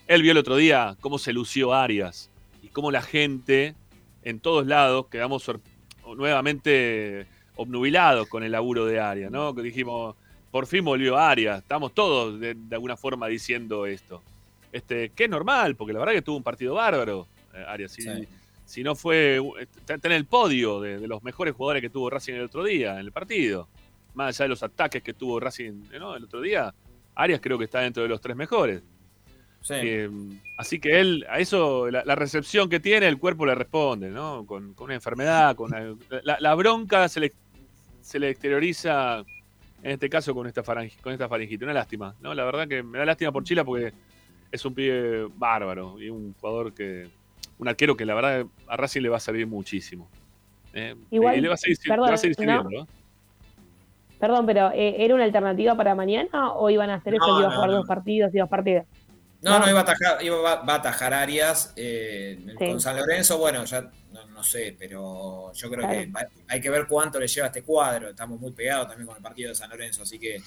[0.06, 2.30] Él vio el otro día cómo se lució Arias
[2.62, 3.74] y cómo la gente
[4.22, 5.50] en todos lados quedamos
[6.18, 7.26] nuevamente
[7.56, 9.56] obnubilados con el laburo de Arias, ¿no?
[9.56, 10.18] Que dijimos,
[10.52, 14.22] por fin volvió Arias, estamos todos de, alguna forma diciendo esto.
[14.74, 17.94] Este, que es normal, porque la verdad que tuvo un partido bárbaro, eh, Arias.
[17.94, 18.28] Sí.
[18.66, 22.34] Si no fue, está en el podio de, de los mejores jugadores que tuvo Racing
[22.34, 23.68] el otro día, en el partido.
[24.14, 26.16] Más allá de los ataques que tuvo Racing ¿no?
[26.16, 26.74] el otro día,
[27.16, 28.82] Arias creo que está dentro de los tres mejores.
[29.62, 29.74] Sí.
[29.78, 30.10] Eh,
[30.58, 34.46] así que él, a eso, la, la recepción que tiene, el cuerpo le responde, ¿no?
[34.46, 35.72] Con, con una enfermedad, con
[36.24, 37.34] la, la bronca se le,
[38.00, 39.24] se le exterioriza,
[39.82, 41.66] en este caso, con esta, farangi- con esta faringite.
[41.66, 42.34] Una lástima, ¿no?
[42.36, 43.92] La verdad que me da lástima por Chila porque
[44.52, 47.08] es un pibe bárbaro y un jugador que,
[47.58, 50.08] un arquero que la verdad a Racing le va a servir muchísimo.
[50.74, 50.96] ¿eh?
[51.12, 52.42] Igual, y le va a seguir, le perdón, va a seguir ¿no?
[52.64, 52.88] sirviendo, ¿eh?
[54.20, 57.26] Perdón, pero eh, ¿era una alternativa para mañana o iban a hacer eso?
[57.28, 57.76] No, que iba a no, jugar no.
[57.78, 58.86] dos partidos y dos partidos.
[59.42, 62.66] No, no, iba a atajar, iba, va, va a atajar Arias eh, Sí.
[62.66, 63.38] con San Lorenzo.
[63.38, 63.82] Bueno, ya
[64.12, 66.00] no, no sé, pero yo creo Claro.
[66.00, 68.10] que va- hay que ver cuánto le lleva este cuadro.
[68.10, 70.42] Estamos muy pegados también con el partido de San Lorenzo, así que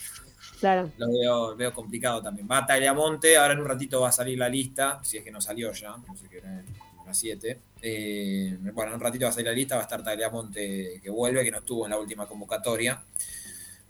[0.59, 0.91] Claro.
[0.97, 2.49] lo veo, veo complicado también.
[2.51, 5.31] Va a Tagliamonte, ahora en un ratito va a salir la lista, si es que
[5.31, 6.41] no salió ya, no sé qué
[7.09, 7.59] las 7.
[7.83, 11.11] Eh, bueno, en un ratito va a salir la lista, va a estar Tagliamonte que
[11.11, 13.01] vuelve, que no estuvo en la última convocatoria.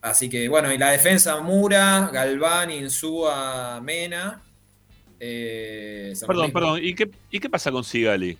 [0.01, 4.43] Así que bueno, y la defensa Mura, Galván, Insúa, Mena.
[5.21, 6.53] Eh, Perdón, Martín.
[6.53, 6.81] perdón.
[6.83, 8.39] ¿Y qué, ¿Y qué pasa con Sigali?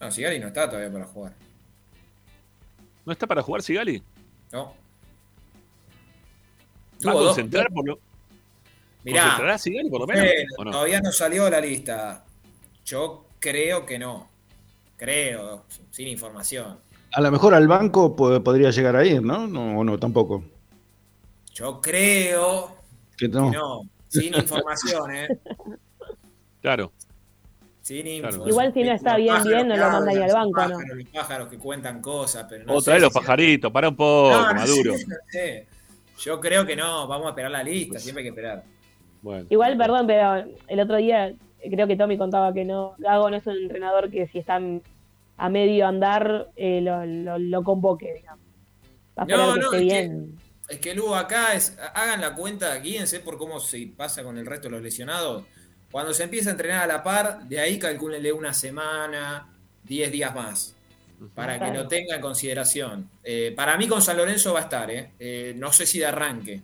[0.00, 1.32] No, Sigali no está todavía para jugar.
[3.04, 4.02] ¿No está para jugar Sigali?
[4.52, 4.66] No.
[7.06, 7.98] ¿Va a Tuvo dos- concentrar por lo,
[9.04, 10.26] Mirá, ¿Concentrará Sigali por lo menos?
[10.56, 12.24] Bueno, todavía no salió la lista.
[12.84, 14.28] Yo creo que no.
[14.96, 16.78] Creo, sin información.
[17.12, 19.46] A lo mejor al banco po- podría llegar a ir, ¿no?
[19.46, 20.44] No, o no, tampoco.
[21.54, 22.76] Yo creo
[23.16, 23.80] Que que no.
[24.08, 25.28] Sin información, ¿eh?
[26.60, 26.92] Claro.
[27.80, 28.14] Sin Claro.
[28.16, 28.48] información.
[28.48, 30.78] Igual si no está bien, bien, no lo mandaría al banco, ¿no?
[30.94, 34.30] Los pájaros que cuentan cosas, pero no Otra vez los si- pajaritos, para un poco,
[34.30, 34.94] No, no Maduro.
[34.96, 35.66] sé, no sé.
[36.18, 38.62] Yo creo que no, vamos a esperar la lista, siempre hay que esperar.
[39.22, 39.46] Bueno.
[39.48, 41.32] Igual, perdón, pero el otro día
[41.70, 44.60] creo que Tommy contaba que no, Gago no es un entrenador que si está
[45.36, 48.44] a medio andar eh, lo, lo, lo convoque, digamos.
[49.16, 50.38] No, que no, esté es que- bien.
[50.68, 54.46] Es que Lugo acá es, hagan la cuenta, guíense por cómo se pasa con el
[54.46, 55.42] resto de los lesionados.
[55.90, 59.48] Cuando se empieza a entrenar a la par, de ahí calcúlenle una semana,
[59.82, 60.76] 10 días más.
[61.34, 63.10] Para que lo tenga en consideración.
[63.24, 65.10] Eh, para mí con San Lorenzo va a estar, ¿eh?
[65.18, 66.60] Eh, no sé si de arranque.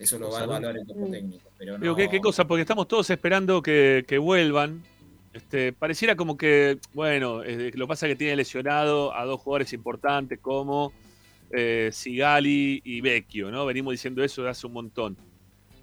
[0.00, 1.50] Eso lo va a evaluar el cuerpo técnico.
[1.58, 2.46] Pero no, Digo, ¿qué, qué cosa?
[2.46, 4.82] Porque estamos todos esperando que, que vuelvan.
[5.34, 9.40] Este, pareciera como que, bueno, eh, lo que pasa es que tiene lesionado a dos
[9.40, 10.92] jugadores importantes como
[11.50, 13.66] eh, Sigali y Vecchio, ¿no?
[13.66, 15.18] Venimos diciendo eso de hace un montón.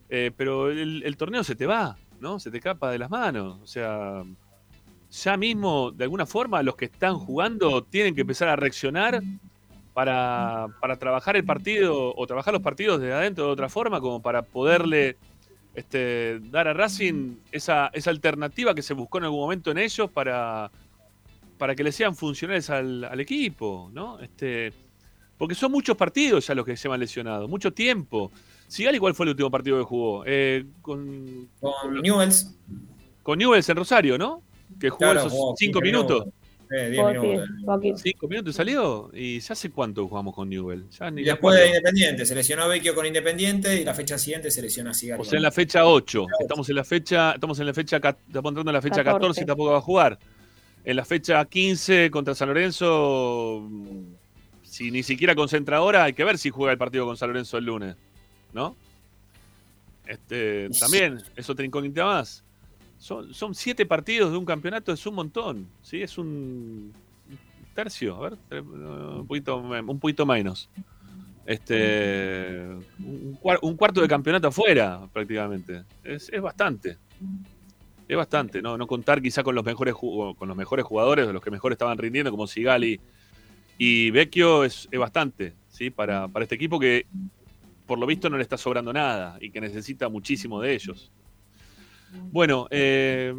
[0.10, 2.40] Eh, pero el, el torneo se te va, ¿no?
[2.40, 3.60] Se te escapa de las manos.
[3.62, 4.24] O sea,
[5.12, 9.22] ya mismo, de alguna forma, los que están jugando tienen que empezar a reaccionar
[9.98, 14.22] para, para trabajar el partido o trabajar los partidos desde adentro de otra forma, como
[14.22, 15.18] para poderle
[15.74, 20.12] este, dar a Racing esa, esa alternativa que se buscó en algún momento en ellos
[20.12, 20.70] para,
[21.58, 24.20] para que le sean funcionales al, al equipo, ¿no?
[24.20, 24.72] Este,
[25.36, 28.32] porque son muchos partidos ya los que se llevan lesionados, mucho tiempo.
[28.68, 30.24] Sigali, ¿cuál fue el último partido que jugó?
[30.28, 32.56] Eh, con, Con Newells.
[33.24, 34.44] con Newell's en Rosario, ¿no?
[34.80, 36.28] Que jugó Claro, esos jugó cinco 15 minutos.
[36.70, 37.50] Eh, 10 minutos.
[37.66, 37.98] poquito.
[37.98, 39.10] Cinco minutos y salió.
[39.14, 40.90] ¿Y ya hace cuánto jugamos con Newell?
[40.90, 41.68] Ya ni Y me después de.
[41.68, 44.92] Independiente, se lesionó Vecchio con Independiente y la fecha siguiente se lesiona.
[44.92, 46.26] O sea, en la fecha 8.
[46.42, 49.42] Estamos en la fecha, estamos en la fecha, estamos entrando en la fecha 14, 14.
[49.42, 50.20] y tampoco va a jugar.
[50.84, 53.68] En la fecha 15 contra San Lorenzo,
[54.64, 57.58] si ni siquiera concentra ahora, hay que ver si juega el partido con San Lorenzo
[57.58, 57.96] el lunes,
[58.54, 58.76] ¿no?
[60.06, 62.44] Este, también, es otra incógnita más.
[63.00, 66.02] Son, son siete partidos de un campeonato, es un montón, ¿sí?
[66.02, 66.92] Es un
[67.74, 70.70] tercio, a ver, un poquito, un poquito menos.
[71.46, 72.68] Este,
[73.00, 75.84] un, cuar- un cuarto de campeonato afuera, prácticamente.
[76.04, 76.98] Es, es bastante.
[78.08, 78.78] Es bastante, ¿no?
[78.78, 82.32] No contar quizá con los mejores con los mejores jugadores, los que mejor estaban rindiendo,
[82.32, 83.00] como Sigali
[83.78, 85.90] y Vecchio, es, es bastante, ¿sí?
[85.90, 87.06] Para, para este equipo que
[87.86, 91.12] por lo visto no le está sobrando nada y que necesita muchísimo de ellos.
[92.12, 93.34] Bueno, eh,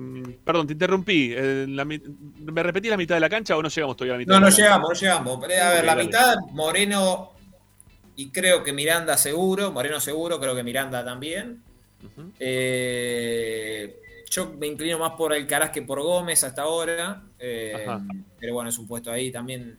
[0.44, 1.34] perdón, te interrumpí.
[1.68, 4.34] La ¿Me repetí la mitad de la cancha o no llegamos todavía a la mitad?
[4.34, 5.44] No, no llegamos, no llegamos.
[5.44, 6.04] A ver, la dale.
[6.04, 7.32] mitad, Moreno
[8.16, 9.70] y creo que Miranda seguro.
[9.72, 11.62] Moreno seguro, creo que Miranda también.
[12.38, 13.96] Eh,
[14.30, 17.22] yo me inclino más por Alcaraz que por Gómez hasta ahora.
[17.38, 17.86] eh,
[18.38, 19.76] pero bueno, es un puesto ahí también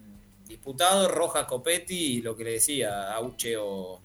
[0.48, 1.08] disputado.
[1.08, 4.02] Rojas, Copetti y lo que le decía, Auche o,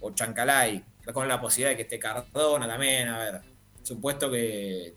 [0.00, 0.82] o Chancalay.
[1.12, 3.08] Con la posibilidad de que esté Cardona también.
[3.08, 3.40] A ver,
[3.82, 4.94] es un puesto que eh,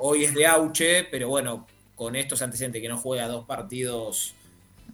[0.00, 4.34] hoy es de Auche, pero bueno, con estos antecedentes que no juega dos partidos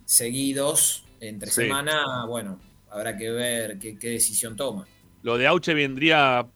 [0.04, 1.62] seguidos entre Sí.
[1.62, 2.58] semana, bueno,
[2.90, 4.86] habrá que ver qué, qué decisión toma.
[5.22, 6.46] ¿Lo de Auche vendría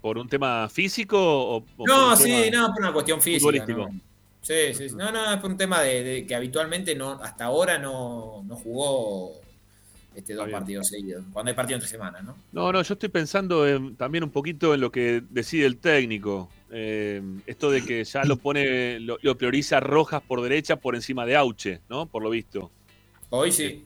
[0.00, 3.66] por un tema físico o, por No, sí, no, por una cuestión física.
[4.40, 4.86] sí, sí.
[4.94, 8.56] No, no, es por un tema de, de que habitualmente no, hasta ahora no, no
[8.56, 9.41] jugó
[10.14, 11.24] este, dos partidos seguidos.
[11.32, 12.36] Cuando hay partido entre semanas, ¿no?
[12.52, 16.48] No, no, yo estoy pensando en- también un poquito en lo que decide el técnico.
[16.70, 21.26] Eh, esto de que ya lo pone, lo, lo prioriza Rojas por derecha por encima
[21.26, 22.06] de Auche, ¿no?
[22.06, 22.70] Por lo visto.
[23.30, 23.84] Hoy sí.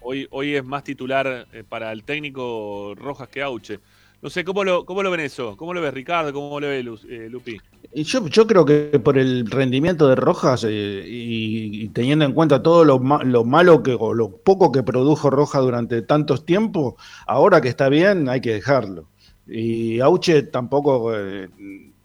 [0.00, 3.80] Hoy, hoy es más titular eh, para el técnico Rojas que Auche.
[4.22, 5.56] No sé, ¿cómo lo, cómo lo ven eso?
[5.56, 6.32] ¿Cómo lo ves Ricardo?
[6.32, 7.58] ¿Cómo lo ves eh, Lupi?
[7.94, 12.84] Yo, yo creo que por el rendimiento de Rojas eh, y, teniendo en cuenta todo
[12.84, 16.94] lo, ma- lo malo que o lo poco que produjo Rojas durante tantos tiempos,
[17.26, 19.08] ahora que está bien hay que dejarlo.
[19.46, 21.48] Y Auche tampoco, eh,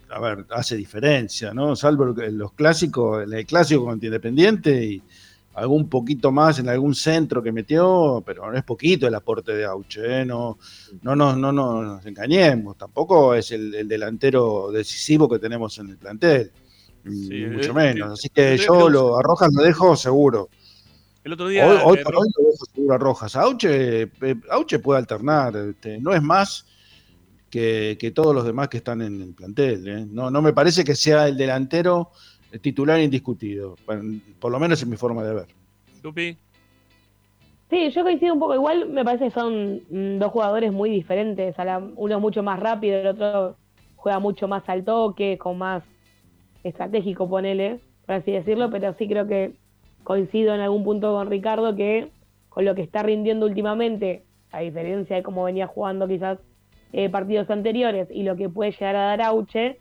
[0.10, 1.76] a ver, hace diferencia, ¿no?
[1.76, 5.02] Salvo los clásicos, el clásico contra Independiente y
[5.54, 9.66] algún poquito más en algún centro que metió, pero no es poquito el aporte de
[9.66, 10.26] Auche, ¿eh?
[10.26, 10.58] no,
[11.02, 15.90] no, nos- no, no nos engañemos, tampoco es el, el delantero decisivo que tenemos en
[15.90, 16.52] el plantel,
[17.04, 18.20] ni Sí, mucho eh, menos.
[18.22, 20.50] sí, Así que yo lo, a Rojas lo dejo seguro.
[21.24, 21.68] El otro día.
[21.68, 23.36] Hoy, hoy eh, por hoy lo dejo seguro a Rojas.
[23.36, 26.66] Auche, eh, Auche puede alternar, este, no es más
[27.50, 29.88] que, que todos los demás que están en el plantel.
[29.88, 30.06] ¿eh?
[30.10, 32.12] No, no me parece que sea el delantero
[32.60, 34.02] titular indiscutido, por,
[34.40, 35.48] por lo menos en mi forma de ver.
[36.04, 36.38] Lupi.
[37.70, 38.56] Sí, yo coincido un poco.
[38.56, 41.58] Igual me parece que son mm, dos jugadores muy diferentes.
[41.58, 43.56] A la- uno es mucho más rápido, el otro
[43.96, 45.84] juega mucho más al toque, con más
[46.64, 48.70] estratégico, ponele, por así decirlo.
[48.70, 49.54] Pero sí creo que
[50.04, 52.10] coincido en algún punto con Ricardo que
[52.50, 56.38] con lo que está rindiendo últimamente, a diferencia de cómo venía jugando quizás
[56.92, 59.78] eh, partidos anteriores y lo que puede llegar a dar Auche,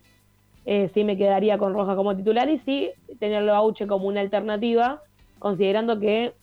[0.67, 4.21] eh, sí me quedaría con Roja como titular y sí tenerlo a Auche como una
[4.21, 5.03] alternativa,
[5.39, 6.35] considerando que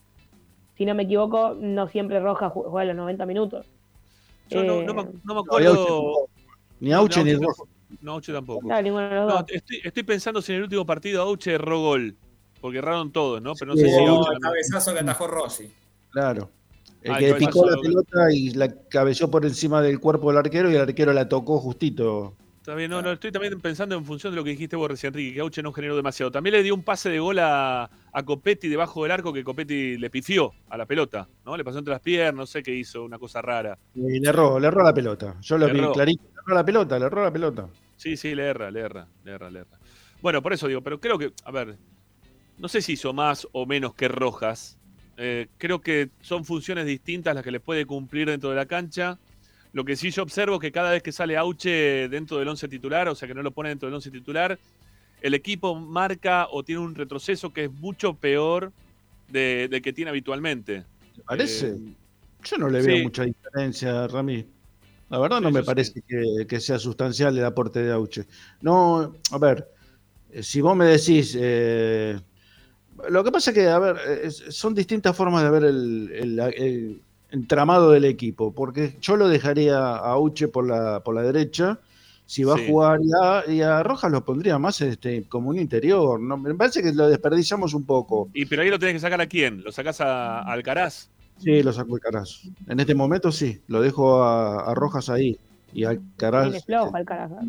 [0.76, 3.66] si no me equivoco, no siempre Roja ju- juega los 90 minutos.
[4.48, 6.28] Yo no, Eh, no me, no me No, Auche acuerdo.
[6.80, 7.56] Ni Auche ni Auche Rojas.
[7.56, 7.68] tampoco.
[8.00, 8.66] No, Auche tampoco.
[8.68, 11.80] Claro, ninguno de los No, estoy, estoy pensando si en el último partido Auche erró
[11.80, 12.16] gol.
[12.60, 13.54] Porque erraron todos, ¿no?
[13.54, 14.32] Pero no Sí, sé si Auche.
[14.32, 15.72] el cabezazo que atajó Rossi.
[16.10, 16.50] Claro.
[17.02, 20.38] El Ah, que el picó la pelota y la cabeció por encima del cuerpo del
[20.38, 22.34] arquero y el arquero la tocó justito.
[22.68, 25.14] Está bien, no, no, estoy también pensando en función de lo que dijiste vos recién,
[25.14, 26.30] Enrique, que Auche no generó demasiado.
[26.30, 29.96] También le dio un pase de gol a, a Copetti debajo del arco que Copetti
[29.96, 31.56] le pifió a la pelota, ¿no?
[31.56, 33.78] Le pasó entre las piernas, no sé qué hizo, una cosa rara.
[33.94, 35.36] Y le erró, le erró la pelota.
[35.40, 35.92] Yo lo Le vi erró.
[35.94, 36.22] clarito.
[36.24, 37.68] Le erró la pelota, le erró la pelota.
[37.96, 39.78] Sí, sí, le erra, le erra, le erra, le erra.
[40.20, 41.78] Bueno, por eso digo, pero creo que, a ver,
[42.58, 44.76] no sé si hizo más o menos que Rojas.
[45.16, 49.18] Eh, creo que son funciones distintas las que le puede cumplir dentro de la cancha.
[49.72, 52.68] Lo que sí yo observo es que cada vez que sale Auche dentro del once
[52.68, 54.58] titular, o sea que no lo pone dentro del once titular,
[55.20, 58.72] el equipo marca o tiene un retroceso que es mucho peor
[59.28, 60.84] de, del que tiene habitualmente.
[61.14, 61.66] ¿Te parece?
[61.68, 61.94] Eh,
[62.44, 63.02] Yo no le veo sí.
[63.02, 64.46] mucha diferencia, Rami.
[65.10, 68.26] La verdad no me parece que, que sea sustancial el aporte de Auche.
[68.62, 69.68] No, a ver,
[70.30, 71.36] eh, si vos me decís...
[71.40, 72.20] eh,
[73.10, 76.40] lo que pasa es que, a ver, eh, son distintas formas de ver el, el-
[76.40, 81.78] el entramado del equipo, porque yo lo dejaría a Auche por la, por la derecha,
[82.26, 82.64] si va Sí.
[82.64, 86.20] a jugar, y a, y a Rojas lo pondría más este, como un interior.
[86.20, 86.36] ¿no?
[86.36, 88.28] Me parece que lo desperdiciamos un poco.
[88.34, 89.62] Y pero ahí lo tenés que sacar a quién?
[89.62, 91.08] ¿Lo sacás a, a Alcaraz?
[91.38, 92.42] Sí, lo sacó Alcaraz.
[92.66, 95.38] En este momento sí, lo dejo a, a Rojas ahí.
[95.72, 96.64] Y Alcaraz.
[96.64, 97.40] Flojo el carajo.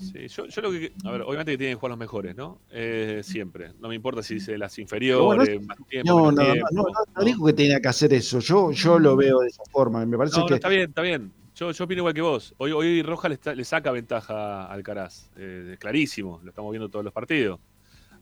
[0.00, 0.92] Sí, yo, yo lo que.
[1.04, 2.60] A ver, obviamente que tienen que jugar los mejores, ¿no?
[2.70, 3.72] Eh, siempre.
[3.80, 6.30] No me importa si dice las inferiores, bueno, más tiempo.
[6.30, 8.38] No, tiempo, no, no, no dijo que tenía que hacer eso.
[8.40, 10.04] Yo, yo lo veo de esa forma.
[10.06, 10.54] Me parece No, no, que.
[10.54, 11.32] está bien, está bien.
[11.54, 12.54] Yo, yo opino igual que vos.
[12.56, 15.28] Hoy, hoy Roja le, está- le saca ventaja a Alcaraz.
[15.36, 17.60] Eh, clarísimo, lo estamos viendo todos los partidos.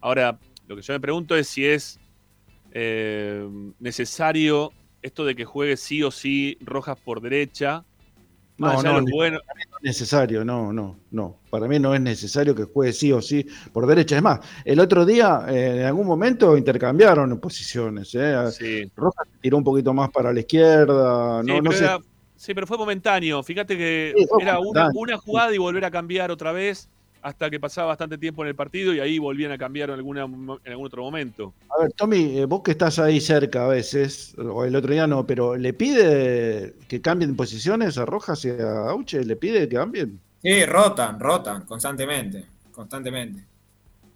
[0.00, 2.00] Ahora, lo que yo me pregunto es si es
[2.72, 3.48] eh,
[3.78, 4.72] necesario
[5.02, 7.84] esto de que juegue sí o sí Rojas por derecha.
[8.58, 11.36] Más No, allá de no, los buenos- para mí no es necesario, no, no, no.
[11.48, 14.16] Para mí no es necesario que juegue sí o sí por derecha.
[14.16, 18.12] Es más, el otro día, eh, en algún momento, intercambiaron posiciones.
[18.16, 18.34] ¿eh?
[18.50, 18.90] Sí.
[18.96, 21.40] Rojas tiró un poquito más para la izquierda.
[21.42, 21.84] Sí, No, no pero sé.
[21.84, 21.98] era-
[22.36, 23.42] sí, pero fue momentáneo.
[23.44, 26.88] Fíjate que Sí, era una, una jugada y volver a cambiar otra vez
[27.22, 30.24] hasta que pasaba bastante tiempo en el partido y ahí volvían a cambiar en, alguna,
[30.24, 31.52] en algún otro momento.
[31.76, 35.06] A ver, Tommy, eh, vos que estás ahí cerca a veces, o el otro día
[35.06, 39.24] no, pero ¿le pide que cambien posiciones a Rojas y a Auche?
[39.24, 40.20] ¿Le pide que cambien?
[40.42, 43.44] Sí, rotan, rotan constantemente, constantemente.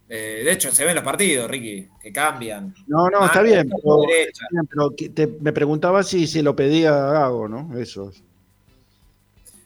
[0.07, 2.73] Eh, de hecho, se ven los partidos, Ricky, que cambian.
[2.87, 4.29] No, no, está bien, pero, derecha.
[4.31, 7.77] está bien, pero que te- me preguntaba si se lo pedía a Gago, ¿no?
[7.77, 8.11] Eso.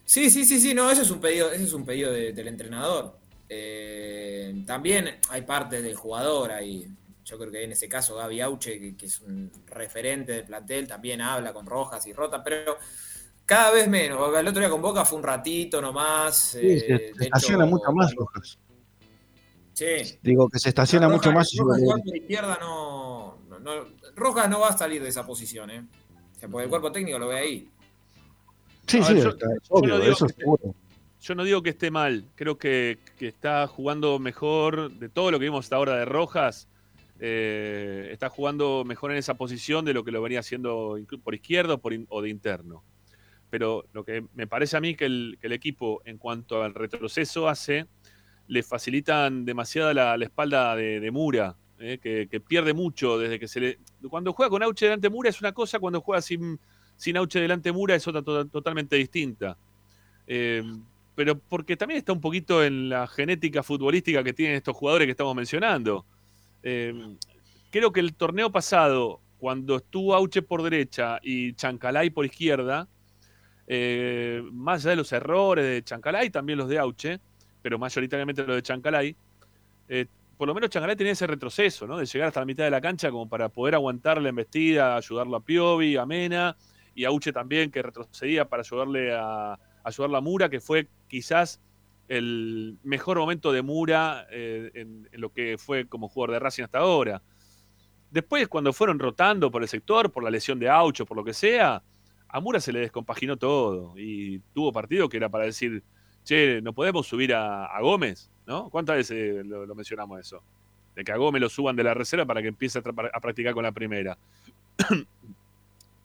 [0.06, 2.48] Sí, sí, sí, sí, no, ese es un pedido, ese es un pedido de- del
[2.48, 3.17] entrenador.
[3.50, 6.88] Eh, también hay partes del jugador ahí.
[7.24, 10.88] Yo creo que en ese caso Gaby Auche, que, que es un referente del plantel,
[10.88, 12.78] también habla con Rojas y Rota, pero
[13.46, 14.20] cada vez menos.
[14.38, 16.36] El otro día con Boca fue un ratito nomás.
[16.36, 18.58] Sí, eh, se, hecho, estaciona mucho más Rojas.
[19.74, 20.20] Sí.
[20.24, 21.54] Digo que se estaciona Rojas- mucho más.
[21.58, 23.86] Rojas lo- igual por izquierda no, no, no-
[24.16, 25.86] Rojas no va a salir de esa posición, ¿eh?
[26.36, 27.70] O sea, porque el cuerpo técnico lo ve ahí.
[28.88, 30.76] Sí, A sí, ver, yo- está- es obvio, digo eso que- seguro.
[31.22, 35.46] Yo no digo que esté mal, creo que, está jugando mejor de todo lo que
[35.46, 36.68] vimos hasta ahora de Rojas.
[37.20, 41.80] eh, está jugando mejor en esa posición de lo que lo venía haciendo por izquierda
[42.10, 42.84] o, de interno.
[43.50, 46.76] Pero lo que me parece a mí que el, que el equipo, en cuanto al
[46.76, 47.88] retroceso hace,
[48.48, 53.80] le facilitan demasiada la, espalda de, Mura, eh, que, pierde mucho desde que se le.
[54.10, 56.60] Cuando juega con Auche delante de Mura es una cosa, cuando juega sin,
[56.96, 59.58] sin Auche delante de Mura es otra to- totalmente distinta.
[60.28, 60.64] Eh,
[61.18, 65.12] pero porque también está un poquito en la genética futbolística que tienen estos jugadores que
[65.12, 66.06] estamos mencionando.
[66.62, 66.94] Eh,
[67.72, 72.88] creo que el torneo pasado, cuando estuvo Auche por derecha y Chancalay por izquierda,
[73.66, 77.20] eh, más allá de los errores de Chancalay, también los de Auche,
[77.64, 79.16] pero mayoritariamente los de Chancalay,
[79.90, 80.06] eh,
[80.38, 81.98] por lo menos Chancalay tenía ese retroceso, ¿no?
[81.98, 85.38] De llegar hasta la mitad de la cancha como para poder aguantar la embestida, ayudarlo
[85.38, 86.56] a Piovi, a Mena,
[86.94, 89.58] y a también, que retrocedía para ayudarle a,
[89.88, 91.62] ayudarlo a Mura, que fue quizás
[92.08, 96.80] el mejor momento de Mura eh, en, lo que fue como jugador de Racing hasta
[96.80, 97.22] ahora.
[98.12, 101.34] Después, cuando fueron rotando por el sector, por la lesión de Aucho, por lo que
[101.34, 101.82] sea,
[102.30, 105.84] a Mura se le descompaginó todo y tuvo partido que era para decir,
[106.24, 108.70] che, no podemos subir a, Gómez, ¿no?
[108.70, 110.42] ¿Cuántas veces lo, mencionamos eso?
[110.96, 113.54] De que a Gómez lo suban de la reserva para que empiece a, a practicar
[113.54, 114.18] con la primera.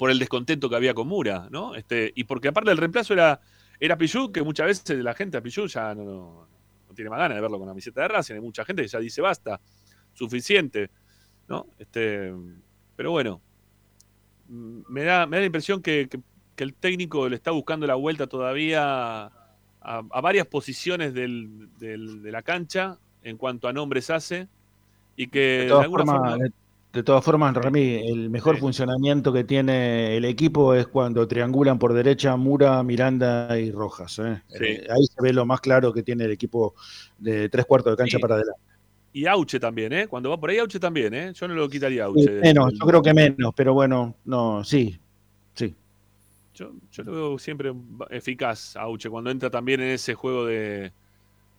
[0.03, 1.77] por el descontento que había con Mura, ¿no?
[1.77, 3.41] Este, y porque aparte el reemplazo era,
[3.85, 6.49] era Pichu, que muchas veces la gente a Pichu ya no, no-
[6.89, 8.89] no tiene más ganas de verlo con la camiseta de Racing, hay mucha gente que
[8.89, 9.61] ya dice basta,
[10.13, 10.91] suficiente,
[11.49, 11.67] ¿no?
[11.79, 12.33] Este,
[12.95, 13.41] pero bueno,
[14.49, 16.21] me da, me da la impresión que, que-
[16.55, 18.83] que el técnico le está buscando la vuelta todavía
[19.25, 19.31] a,
[19.81, 24.49] a varias posiciones del- del- de la cancha en cuanto a nombres hace
[25.17, 26.37] y que De alguna forma...
[26.93, 31.93] de, todas formas, Rami, el mejor funcionamiento que tiene el equipo es cuando triangulan por
[31.95, 34.19] derecha Mura, Miranda y Rojas.
[34.19, 34.43] ¿eh?
[34.49, 34.65] Sí.
[34.65, 36.75] Eh, ahí se ve lo más claro que tiene el equipo
[37.19, 38.21] de tres cuartos de cancha Sí.
[38.23, 38.61] para adelante.
[39.15, 40.07] Y Auche también, ¿eh?
[40.07, 41.33] Cuando va por ahí, Auche también, ¿eh?
[41.35, 42.31] Yo no lo quitaría Auche.
[42.41, 44.99] menos, yo creo que menos, pero bueno, no, sí,
[45.55, 45.75] sí.
[46.55, 47.73] Yo, yo lo veo siempre
[48.11, 50.93] eficaz, Auche, cuando entra también en ese juego de,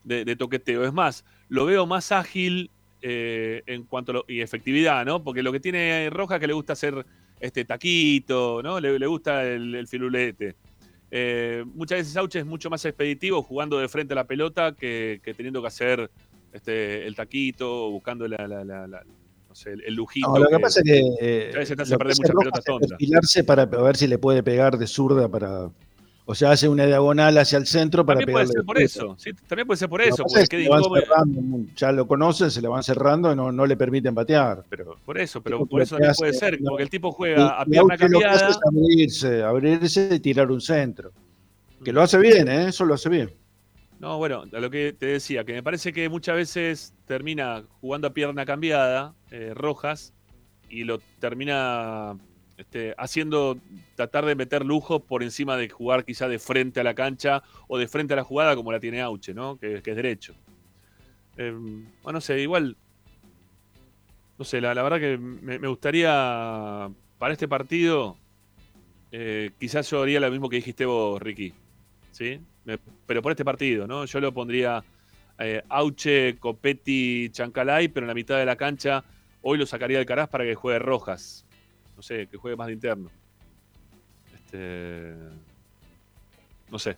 [0.03, 0.83] de- de toqueteo.
[0.83, 2.69] Es más, lo veo más ágil
[3.05, 5.21] eh, en cuanto a lo- y efectividad, ¿no?
[5.23, 7.05] Porque lo que tiene Roja es que le gusta hacer
[7.39, 8.79] este taquito, ¿no?
[8.79, 10.55] Le, le gusta el, el firulete.
[11.11, 15.19] Eh, muchas veces Auche es mucho más expeditivo jugando de frente a la pelota que,
[15.21, 16.09] que teniendo que hacer
[16.51, 19.03] este, el taquito o buscando la, la- la- la-
[19.49, 20.27] no sé, el, el lujito.
[20.31, 22.21] No, lo que pasa es que eh, a veces te hace lo que perder hace
[22.21, 22.89] muchas pelotas tontas.
[22.91, 25.69] perfilarse para ver si le puede pegar de zurda para.
[26.25, 29.31] O sea, hace una diagonal hacia el centro para También puede ser por eso, sí,
[29.45, 32.81] también puede ser por eso, porque es que cerrando, ya lo conocen, se le van
[32.81, 34.63] cerrando y no, no le permiten batear.
[34.69, 36.69] Pero Por eso, pero por eso también hace- puede ser, no.
[36.71, 38.49] porque el tipo juega a pierna Auche lo que hace cambiada.
[38.51, 41.11] es abrirse, abrirse y tirar un centro.
[41.83, 42.69] Que lo hace bien, ¿eh?
[42.69, 43.29] Eso lo hace bien.
[43.99, 48.07] No, bueno, a lo que te decía, que me parece que muchas veces termina jugando
[48.07, 50.13] a pierna cambiada, eh, Rojas,
[50.69, 52.15] y lo termina
[52.57, 53.57] este, haciendo,
[53.95, 57.77] tratar de meter lujo por encima de jugar quizá de frente a la cancha o
[57.77, 59.57] de frente a la jugada como la tiene Auche, ¿no?
[59.57, 60.35] Que, es derecho.
[61.37, 62.77] Eh, bueno, no sé, igual,
[64.37, 68.17] no sé, la, la verdad que me, gustaría para este partido,
[69.11, 71.53] eh, quizás yo haría lo mismo que dijiste vos, Ricky.
[72.11, 72.39] ¿sí?
[73.05, 74.05] Pero por este partido, ¿no?
[74.05, 74.83] Yo lo pondría
[75.39, 79.03] eh, Auche, Copetti, Chancalay, pero en la mitad de la cancha
[79.41, 81.45] hoy lo sacaría del Caraz para que juegue Rojas.
[82.03, 83.09] No sé, que juegue más de interno.
[84.35, 85.13] Este,
[86.69, 86.97] no sé.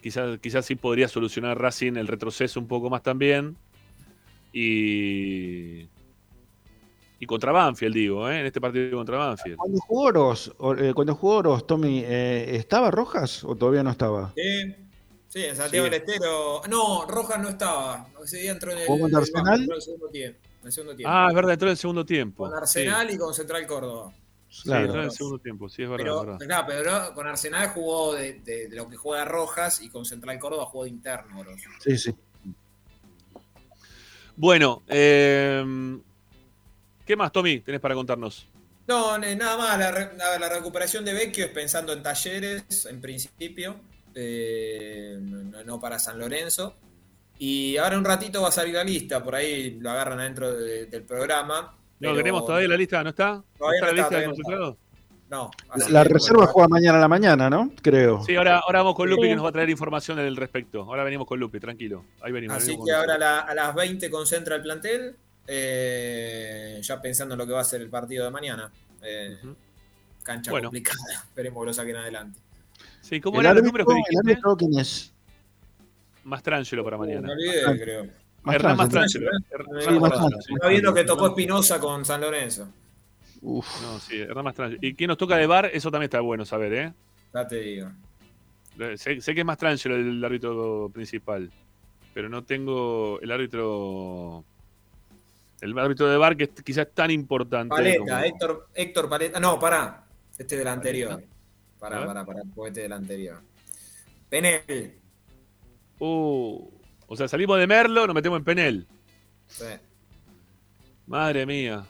[0.00, 3.56] Quizás, quizás sí podría solucionar Racing el retroceso un poco más también.
[4.52, 5.88] Y.
[7.18, 8.38] Y contra Banfield, digo, ¿eh?
[8.38, 9.56] en este partido contra Banfield.
[9.56, 13.90] Cuando jugó Oroz, o- eh, cuando jugó Oroz, Tommy, eh, ¿estaba Rojas o todavía no
[13.90, 14.32] estaba?
[14.36, 14.72] Sí,
[15.26, 15.90] sí, en Santiago Sí.
[15.90, 16.60] del Estero.
[16.70, 18.06] No, Rojas no estaba.
[18.22, 20.38] Ese día entró en el, ¿Jugó contra el el segundo tiempo.
[20.60, 21.12] En el segundo tiempo.
[21.14, 22.44] Ah, es verdad, entró en el segundo tiempo.
[22.48, 24.12] Con Arsenal y con Central Córdoba.
[24.48, 24.84] Sí, Claro.
[24.86, 26.04] entró en el segundo tiempo, sí, es verdad.
[26.04, 26.38] Pero, verdad.
[26.38, 30.38] claro, pero con Arsenal jugó de, de- de lo que juega Rojas y con Central
[30.40, 31.38] Córdoba jugó de interno.
[31.40, 31.52] bro.
[31.84, 32.14] Sí, sí.
[34.36, 35.98] Bueno, eh,
[37.06, 38.46] ¿qué más, Tommy, tenés para contarnos?
[38.86, 39.78] No, nada más.
[39.78, 43.76] La, re- la- la recuperación de Vecchio es pensando en talleres, en principio.
[44.14, 46.74] eh, no, no para San Lorenzo.
[47.42, 49.24] Y ahora un ratito va a salir la lista.
[49.24, 51.74] Por ahí lo agarran adentro de- del programa.
[51.98, 53.42] No, tenemos todavía la lista, ¿no está?
[53.58, 54.76] Todavía ¿No no está la está, lista de no?
[55.30, 55.50] No.
[55.68, 57.70] La, así la que, reserva juega mañana a la mañana, ¿no?
[57.80, 58.22] Creo.
[58.24, 59.28] Sí, ahora, ahora vamos con Lupi Sí.
[59.28, 60.82] que nos va a traer información al respecto.
[60.82, 62.04] Ahora venimos con Lupi, tranquilo.
[62.20, 62.56] Ahí venimos.
[62.58, 63.20] Así venimos que ahora a, Lupi.
[63.24, 65.16] la- a las 20 concentra el plantel.
[65.52, 68.70] eh, ya pensando en lo que va a ser el partido de mañana.
[69.02, 69.36] Eh.
[70.22, 70.68] Cancha Bueno.
[70.68, 70.96] complicada.
[71.24, 72.38] Esperemos que lo saquen adelante.
[73.00, 74.18] Sí, ¿cómo eran los números que el dijiste?
[74.32, 75.12] árbitro, ¿quién es?
[76.24, 77.32] Mastrangelo para Me mañana.
[77.32, 78.06] olvidé, creo.
[78.46, 79.30] Hernán Mastrangelo.
[79.78, 82.68] Está viendo que tocó Espinosa con San Lorenzo.
[83.42, 83.66] Uf.
[83.82, 84.78] No, sí, Hernán Mastrangelo.
[84.82, 85.70] ¿Y quién nos toca de bar?
[85.72, 86.92] Eso también está bueno saber, ¿eh?
[87.34, 87.88] Ya te digo.
[88.96, 91.50] Sé, sé que es Mastrangelo el árbitro principal,
[92.14, 94.44] pero no tengo el árbitro...
[95.60, 97.68] El árbitro de bar que es quizás tan importante.
[97.68, 99.38] Paleta, como- Héctor, Héctor Paleta.
[99.40, 100.04] No, pará.
[100.38, 101.22] Este del anterior.
[101.78, 102.42] Pará, pará, pará.
[102.54, 103.42] porque Este del anterior.
[104.30, 104.94] Penel.
[106.00, 106.68] Uh,
[107.06, 108.86] o sea, salimos de Merlo, nos metemos en Penel.
[109.46, 109.64] Sí.
[111.06, 111.84] Madre mía.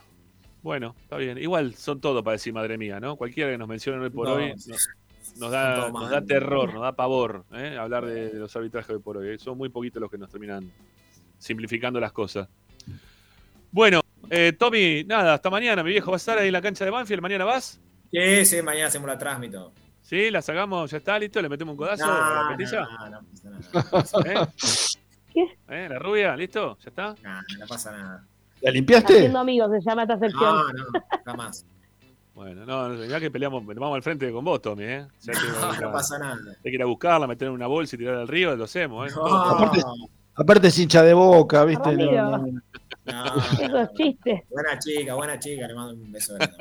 [0.63, 1.39] Bueno, está bien.
[1.39, 3.17] Igual son todo para decir madre mía, ¿no?
[3.17, 4.55] Cualquiera que nos mencione hoy por No, hoy
[5.37, 7.77] nos, da, nos terror, nos da pavor ¿eh?
[7.79, 9.39] hablar de, de los arbitrajes hoy por hoy.
[9.39, 10.71] Son muy poquitos los que nos terminan
[11.39, 12.49] simplificando las cosas.
[13.71, 15.83] Bueno, eh, Tommy, nada, hasta mañana.
[15.83, 17.23] Mi viejo va a estar ahí en la cancha de Banfield.
[17.23, 17.81] ¿Mañana vas?
[18.11, 19.73] Sí, sí, mañana hacemos la transmito.
[20.11, 20.29] ¿Sí?
[20.29, 20.91] ¿La sacamos?
[20.91, 21.17] ¿Ya está?
[21.21, 21.41] ¿Listo?
[21.41, 22.89] ¿Le metemos un codazo No, a la no, petilla?
[23.09, 23.21] no,
[23.73, 24.43] no pasa nada.
[24.43, 24.99] ¿Eh?
[25.33, 25.43] ¿Qué?
[25.69, 25.89] ¿Eh?
[25.89, 26.35] ¿La rubia?
[26.37, 26.77] ¿Listo?
[26.83, 27.15] ¿Ya está?
[27.23, 28.25] No, no pasa nada.
[28.61, 29.15] ¿La limpiaste?
[29.19, 30.43] Haciendo amigos se llama esta sección.
[30.43, 30.85] No, no,
[31.25, 31.65] jamás.
[32.35, 35.07] Bueno, no, no, ya que peleamos, vamos al frente con vos, Tommy, ¿eh?
[35.21, 36.37] Ya que No, vamos a- no pasa nada.
[36.57, 39.09] Hay que ir a buscarla, meter en una bolsa y tirarla al río, lo hacemos,
[39.09, 39.15] ¿eh?
[39.15, 39.27] No.
[39.27, 39.81] Aparte,
[40.35, 41.93] aparte es hincha de boca, ¿viste?
[41.97, 42.61] No, no.
[43.61, 44.43] Esos chistes.
[44.51, 46.57] Buena chica, buena chica, le mando un beso grande.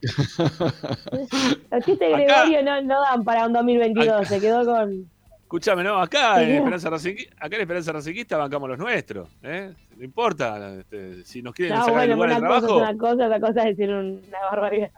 [1.70, 4.28] Los chistes de Acá- Gregorio no, no dan para un 2022.
[4.28, 5.10] Se quedó con.
[5.42, 6.50] Escuchame, no, acá en.
[6.56, 7.92] Esperanza Racinguista, acá en Esperanza
[8.36, 9.72] bancamos los nuestros, ¿eh?
[9.96, 12.78] No importa, este, si nos quieren No, sacar el bueno, de una cosa es trabajo,
[12.90, 14.90] una cosa, otra cosa es decir un- una barbaridad.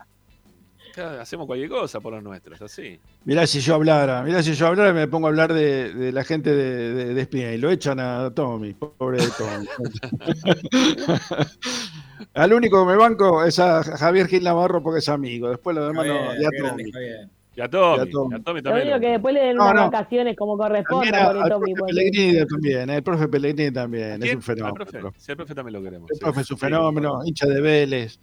[0.99, 2.99] Hacemos cualquier cosa por los nuestros, así.
[3.25, 6.25] Mirá si yo hablara, mirá si yo hablara me pongo a hablar de, de la
[6.25, 9.67] gente de, de, de Espina y lo echan a Tommy, pobre de Tommy.
[12.35, 15.49] Al único que me banco es a Javier Gil Navarro porque es amigo.
[15.49, 16.35] Después lo demás no.
[16.35, 16.85] Ya Tommy.
[17.57, 17.99] Ya Tommy.
[17.99, 18.87] y a Tommy también.
[18.89, 19.91] único que después le den No, unas no.
[19.91, 21.75] vacaciones como También corresponda, a- pobre al Tommy.
[21.75, 21.93] profe pobre.
[21.95, 22.91] Pellegrini también.
[22.91, 24.23] El profe Pellegrini también.
[24.23, 24.69] Es un fenómeno.
[24.69, 25.15] Al profe.
[25.19, 26.11] Sí, al profe también lo queremos.
[26.11, 26.21] El sí.
[26.23, 28.21] profe es un Sí, fenómeno, hincha de Vélez.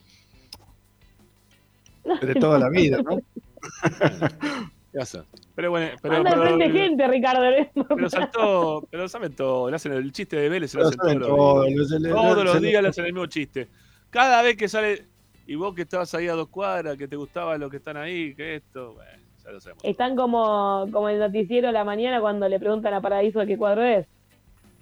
[2.21, 3.19] De toda la vida, ¿no?
[4.91, 5.21] ¿Qué hace?
[5.55, 7.41] Pero bueno, pero, Anda pero, frente gente, Ricardo.
[7.89, 11.07] pero saltó, pero saben todo, le hacen el chiste de Vélez, se lo hacen todos
[11.13, 11.77] saben los todo, días.
[11.77, 13.67] lo- se le- Todos los le- días le hacen el mismo chiste.
[14.09, 15.05] Cada vez que sale,
[15.45, 18.33] y vos que estabas ahí a dos cuadras, que te gustaba lo que están ahí,
[18.33, 19.11] que esto, bueno,
[19.43, 19.83] ya lo sabemos.
[19.83, 23.57] Están como, como el noticiero a la mañana cuando le preguntan a Paradiso de qué
[23.57, 24.07] cuadro es.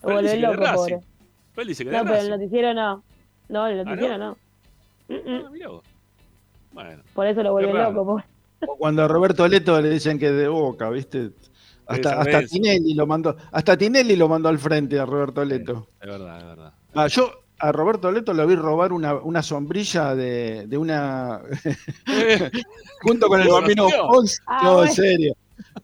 [0.02, 1.00] Pero loco, pobre.
[1.54, 3.04] Pero él dice que No, pero el noticiero no.
[3.50, 4.38] No, el ¿Ah, noticiero no?
[5.10, 5.16] no.
[5.16, 5.44] Mm, mm.
[5.46, 5.84] Ah, mirá vos.
[6.76, 8.22] Bueno, Por eso lo vuelve loco.
[8.68, 11.32] O Cuando a Roberto Leto le dicen que es de boca, ¿viste?
[11.88, 12.44] Hasta, hasta.
[12.46, 15.88] Tinelli lo mandó, hasta Tinelli lo mandó al frente a Roberto Leto.
[16.02, 16.74] es verdad, es verdad.
[16.94, 21.42] Ah, yo a Roberto Leto lo vi robar una, una sombrilla de, de una
[23.04, 23.88] junto con el bambino.
[24.08, 24.40] Pons.
[24.48, 24.88] Ah, no, bueno.
[24.90, 25.34] en serio.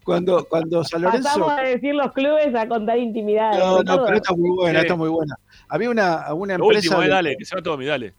[0.04, 1.28] Cuando, cuando San Lorenzo.
[1.28, 3.58] Pasamos a decir los clubes a contar intimidades.
[3.58, 4.84] No, no, pero esta es muy buena, Sí.
[4.84, 5.34] esta es muy buena.
[5.68, 6.88] Había una, una Lo empresa.
[6.88, 8.12] último, eh, de- dale, que se va Tommy, dale.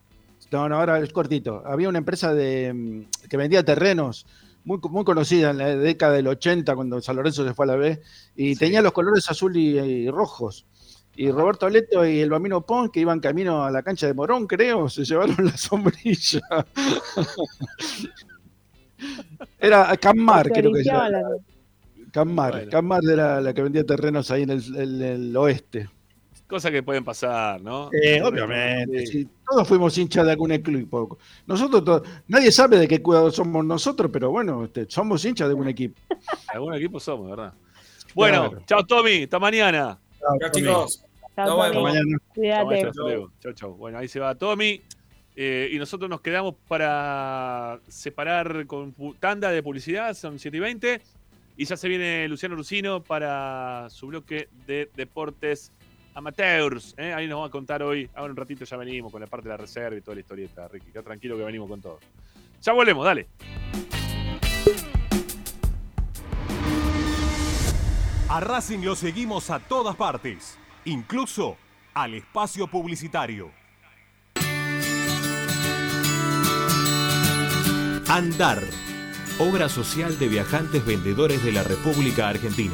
[0.54, 1.64] No, no, ahora es cortito.
[1.66, 4.26] Había una empresa de, mm, que vendía terrenos
[4.64, 7.76] muy, muy conocida en la década del 80, cuando San Lorenzo se fue a la
[7.76, 8.00] B,
[8.36, 8.60] y Sí.
[8.60, 10.66] tenía los colores azul y, y rojos.
[11.16, 14.46] Y Roberto Leto y el Bambino Pons, que iban camino a la cancha de Morón,
[14.48, 16.42] creo, se llevaron la sombrilla.
[19.60, 21.10] Era Cammar, creo que era.
[22.12, 22.72] Cammar, Bueno.
[22.72, 25.90] Cammar era la que vendía terrenos ahí en el, en el oeste.
[26.48, 27.90] Cosas que pueden pasar, ¿no?
[27.92, 29.28] Eh, obviamente, Sí.
[29.54, 31.20] Todos fuimos hinchas de algún equipo.
[31.46, 35.52] Nosotros, to- nadie sabe de qué cuidado somos nosotros, pero bueno, este, somos hinchas de
[35.52, 36.02] algún equipo.
[36.48, 37.54] Algún equipo somos, ¿verdad?
[38.16, 38.66] Bueno, Claro.
[38.66, 40.00] chao Tommy, hasta mañana.
[40.20, 41.06] Chao, chicos.
[41.36, 41.70] Chao, Tommy.
[41.70, 41.84] vemos.
[41.84, 42.18] Mañana.
[42.18, 42.88] Chao, Cuídate.
[42.88, 43.02] hasta.
[43.42, 43.74] Chau, chau.
[43.76, 44.82] Bueno, ahí se va Tommy.
[45.36, 51.02] eh, y nosotros nos quedamos para separar con tanda de publicidad, son 7 y 20.
[51.58, 55.72] Y ya se viene Luciano Rusino para su bloque de deportes
[56.14, 56.96] amateurs.
[56.98, 57.14] ¿eh?
[57.14, 58.10] Ahí nos va a contar hoy.
[58.16, 60.68] Ahora un ratito ya venimos con la parte de la reserva y toda la historieta,
[60.68, 60.92] Ricky.
[60.92, 62.00] Queda tranquilo que venimos con todo.
[62.62, 63.28] Ya volvemos, dale.
[68.30, 71.58] A Racing lo seguimos a todas partes, incluso
[71.94, 73.52] al espacio publicitario.
[78.08, 78.62] Andar,
[79.40, 82.74] obra social de viajantes vendedores de la República Argentina.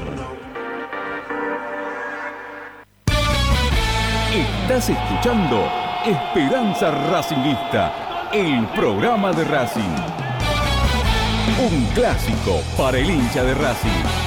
[4.33, 5.69] Estás escuchando
[6.05, 9.95] Esperanza Racingista, el programa de Racing.
[11.71, 14.26] Un clásico para el hincha de Racing.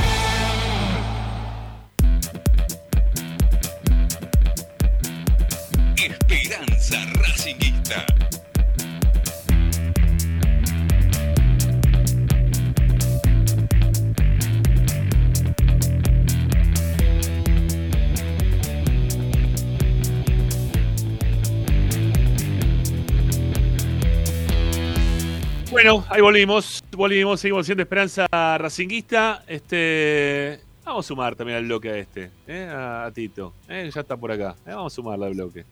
[25.83, 29.43] Bueno, ahí volvimos, volvimos, seguimos siendo Esperanza Racinguista.
[29.47, 32.69] Este, vamos a sumar también al bloque a este, ¿eh?
[32.71, 33.55] a, Tito.
[33.67, 33.91] ¿eh?
[33.91, 34.57] Ya está por acá.
[34.67, 34.75] ¿eh?
[34.75, 35.65] Vamos a sumarle al bloque.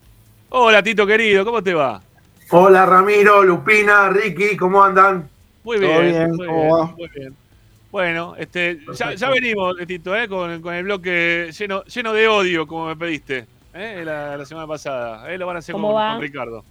[0.48, 2.00] Hola Tito querido, ¿cómo te va?
[2.48, 5.28] Hola Ramiro, Lupina, Ricky, ¿cómo andan?
[5.62, 6.30] Muy ¿Todo bien, bien?
[6.36, 6.86] muy, ¿Cómo bien va?
[6.96, 7.36] muy bien.
[7.92, 8.80] Bueno, este,
[9.14, 10.26] ya, venimos, Tito, ¿eh?
[10.26, 13.44] con, con el bloque lleno, lleno de odio, como me pediste,
[13.74, 14.04] ¿eh?
[14.06, 15.30] la, la semana pasada.
[15.30, 15.36] ¿eh?
[15.36, 16.12] Lo van a hacer con, ¿Cómo va?
[16.14, 16.64] con Ricardo.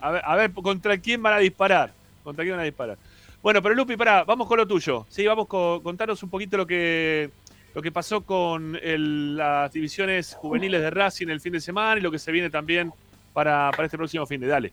[0.00, 1.92] A ver, a ver, ¿contra quién van a disparar?
[2.22, 2.98] ¿Contra quién van a disparar?
[3.42, 5.06] Bueno, pero Lupi, pará, vamos con lo tuyo.
[5.08, 7.30] Sí, vamos con contanos un poquito lo que,
[7.74, 8.78] lo que pasó con
[9.36, 12.92] las divisiones juveniles de Racing el fin de semana y lo que se viene también
[13.32, 14.46] para, para este próximo fin de.
[14.46, 14.72] Dale.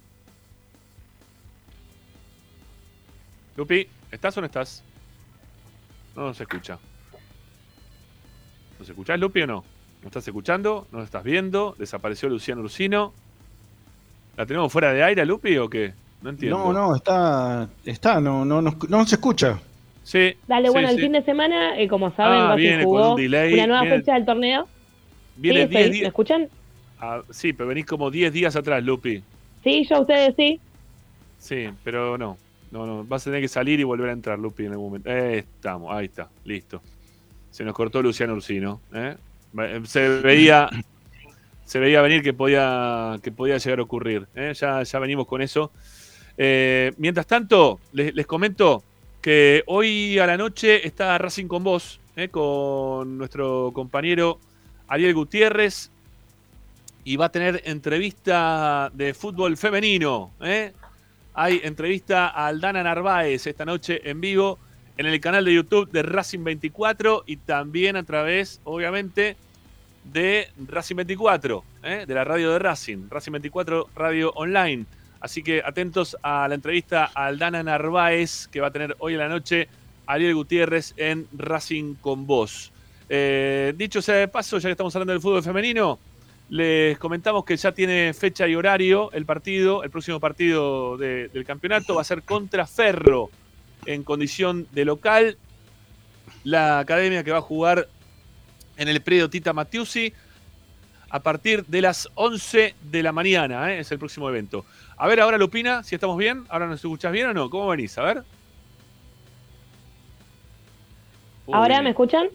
[3.57, 4.83] Lupi, ¿estás o no estás?
[6.15, 6.77] No nos escucha.
[8.77, 9.65] ¿Nos escuchás, Lupi, o no?
[10.01, 10.87] ¿No estás escuchando?
[10.91, 11.75] ¿No nos estás viendo?
[11.77, 13.13] ¿Desapareció Luciano Ursino?
[14.37, 15.93] ¿La tenemos fuera de aire, Lupi, o qué?
[16.21, 16.57] No entiendo.
[16.57, 19.59] No, no, está, está, no, no, no, no se escucha.
[20.03, 20.33] Sí.
[20.47, 23.21] Dale, sí, bueno, el fin de semana, eh, como saben, Ah, viene con jugó un
[23.21, 24.67] delay, una nueva viene- fecha del torneo.
[25.37, 26.01] Viene sí, 10 estoy- días.
[26.01, 26.49] ¿Me escuchan?
[26.99, 29.23] Ah, sí, pero venís como 10 días atrás, Lupi.
[29.63, 30.59] Sí, yo a ustedes sí.
[31.37, 32.37] Sí, pero no.
[32.71, 33.03] No, no.
[33.05, 35.09] Vas a tener que salir y volver a entrar, Lupi, en algún momento.
[35.09, 36.81] Eh, estamos, ahí está, listo.
[37.51, 38.81] Se nos cortó Luciano Ursino.
[38.93, 39.15] ¿eh?
[39.53, 40.69] Ve- Se veía.
[41.65, 44.27] Se veía venir que podía, que podía llegar a ocurrir.
[44.35, 44.53] ¿eh?
[44.59, 45.71] Ya, ya venimos con eso.
[46.41, 48.81] Eh, mientras tanto, les, comento
[49.21, 52.29] que hoy a la noche está Racing con vos, ¿eh?
[52.29, 54.39] con nuestro compañero
[54.87, 55.91] Ariel Gutiérrez,
[57.03, 60.31] y va a tener entrevista de fútbol femenino.
[60.39, 60.71] ¿eh?
[61.33, 64.59] Hay entrevista a Aldana Narváez esta noche en vivo
[64.95, 69.35] en el canal de YouTube de Racing 24 y también a través, obviamente,
[70.05, 72.05] de Racing 24, ¿eh?
[72.07, 74.85] de la radio de Racing, Racing 24 Radio Online.
[75.21, 79.19] Así que atentos a la entrevista a Aldana Narváez que va a tener hoy en
[79.19, 79.67] la noche
[80.07, 82.71] Ariel Gutiérrez en Racing con Vos.
[83.09, 85.99] Eh, dicho sea de paso, ya que estamos hablando del fútbol femenino,
[86.49, 91.45] les comentamos que ya tiene fecha y horario el partido, el próximo partido de- del
[91.45, 93.29] campeonato va a ser contra Ferro
[93.85, 95.37] en condición de local.
[96.43, 97.87] La academia que va a jugar
[98.77, 100.13] en el predio Tita Matiusi.
[101.09, 103.79] A partir de las 11 de la mañana, ¿eh?
[103.79, 104.65] es el próximo evento.
[104.97, 107.97] A ver, ahora Lupina, si estamos bien, ahora nos escuchas bien o no, ¿cómo venís?
[107.97, 108.23] A ver.
[111.51, 112.27] ¿Ahora me escuchan?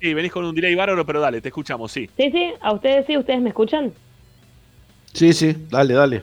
[0.00, 2.08] Sí, venís con un delay bárbaro, pero dale, te escuchamos, sí.
[2.16, 3.92] Sí, sí, a ustedes sí, ustedes me escuchan.
[5.14, 6.22] Sí, sí, dale, dale.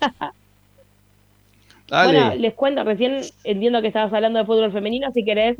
[1.88, 2.18] dale.
[2.18, 5.56] Bueno, les cuento, recién entiendo que estabas hablando de fútbol femenino, si querés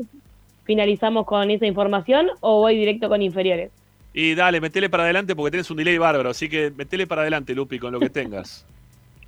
[0.65, 3.71] finalizamos con esa información o voy directo con inferiores.
[4.13, 7.55] Y dale, metele para adelante porque tenés un delay bárbaro, así que metele para adelante,
[7.55, 8.65] Lupi, con lo que tengas.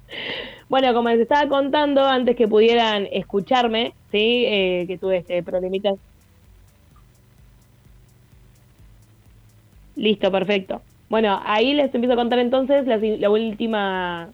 [0.70, 4.46] bueno, como les estaba contando, antes que pudieran escucharme, ¿sí?
[4.46, 5.96] Eh, que tuve este problemitas.
[9.96, 10.82] Listo, perfecto.
[11.10, 14.30] Bueno, ahí les empiezo a contar entonces la, última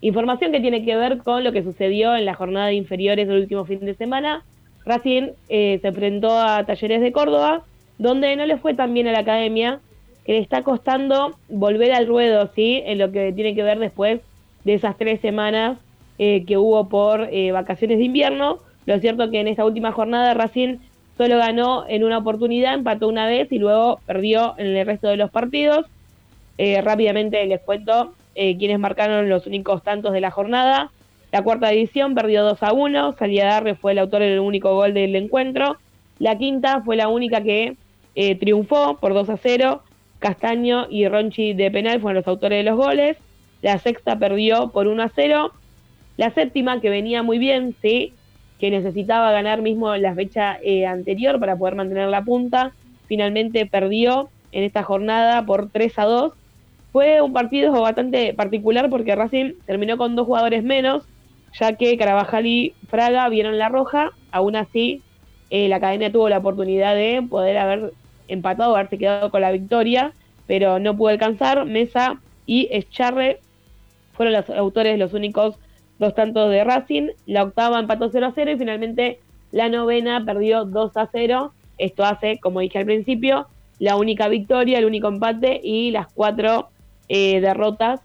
[0.00, 3.40] información que tiene que ver con lo que sucedió en la jornada de inferiores del
[3.40, 4.42] último fin de semana.
[4.84, 7.62] Racing eh, se enfrentó a Talleres de Córdoba,
[7.98, 9.80] donde no le fue tan bien a la academia,
[10.24, 12.82] que le está costando volver al ruedo, ¿sí?
[12.86, 14.20] En lo que tiene que ver después
[14.64, 15.78] de esas tres semanas
[16.18, 18.60] eh, que hubo por eh, vacaciones de invierno.
[18.86, 20.78] Lo cierto que en esta última jornada Racing
[21.16, 25.16] solo ganó en una oportunidad, empató una vez y luego perdió en el resto de
[25.16, 25.86] los partidos.
[26.82, 30.90] rápidamente les cuento quienes marcaron los únicos tantos de la jornada.
[31.34, 34.94] La cuarta edición perdió 2 a 1, Salía Darre fue el autor del único gol
[34.94, 35.78] del encuentro.
[36.20, 37.76] La quinta fue la única que
[38.14, 39.82] eh, triunfó por 2 a 0.
[40.24, 43.18] Castaño y Ronchi de penal fueron los autores de los goles.
[43.60, 45.52] La sexta perdió por 1 a 0.
[46.16, 48.14] La séptima, que venía muy bien, sí,
[48.58, 52.72] que necesitaba ganar mismo la fecha eh, anterior para poder mantener la punta,
[53.06, 56.32] finalmente perdió en esta jornada por 3 a 2.
[56.90, 61.06] Fue un partido bastante particular porque Racing terminó con dos jugadores menos,
[61.52, 65.02] ya que Carabajal y Fraga vieron la roja, aún así
[65.50, 67.92] eh, la cadena tuvo la oportunidad de poder haber
[68.28, 70.12] empatado, haberse quedado con la victoria,
[70.46, 71.64] pero no pudo alcanzar.
[71.64, 73.40] Mesa y Escharre
[74.12, 75.56] fueron los autores, los únicos
[75.98, 77.08] dos tantos de Racing.
[77.26, 79.20] La octava empató 0 a 0 y finalmente
[79.52, 81.52] la novena perdió 2 a 0.
[81.78, 83.46] Esto hace, como dije al principio,
[83.78, 86.68] la única victoria, el único empate y las cuatro
[87.08, 88.00] eh, derrotas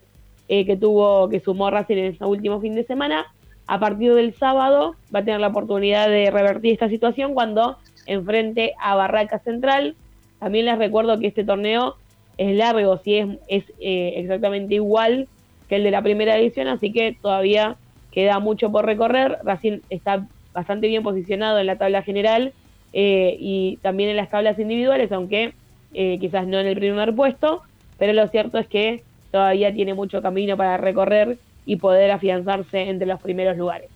[0.48, 3.28] eh, que tuvo, que sumó Racing en este último fin de semana
[3.70, 7.78] a partir del sábado va a tener la oportunidad de revertir esta situación cuando
[8.08, 9.96] enfrente a Barraca Central.
[10.40, 11.96] También les recuerdo que este torneo
[12.38, 15.28] es largo, si es, es eh, exactamente igual
[15.68, 17.76] que el de la primera edición, así que todavía
[18.12, 19.38] queda mucho por recorrer.
[19.44, 22.54] Racing está bastante bien posicionado en la tabla general
[22.94, 25.54] eh, y también en las tablas individuales, aunque
[25.94, 27.62] eh, quizás no en el primer puesto,
[27.98, 33.06] pero lo cierto es que todavía tiene mucho camino para recorrer y poder afianzarse entre
[33.06, 33.90] los primeros lugares.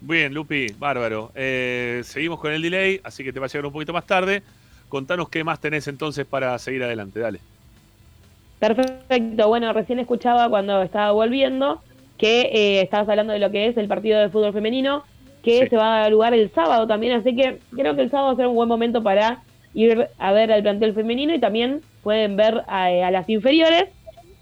[0.00, 1.32] Bien, Lupi, bárbaro.
[1.34, 4.42] Eh, seguimos con el delay, así que te va a llegar un poquito más tarde.
[4.88, 7.40] Contanos qué más tenés entonces para seguir adelante, dale.
[8.58, 11.80] Perfecto, bueno, recién escuchaba cuando estaba volviendo
[12.16, 15.04] que eh, estabas hablando de lo que es el partido de fútbol femenino,
[15.42, 18.28] que se va a dar lugar el sábado también, así que creo que el sábado
[18.28, 19.42] va a ser un buen momento para
[19.74, 23.90] ir a ver al plantel femenino y también pueden ver a, a las inferiores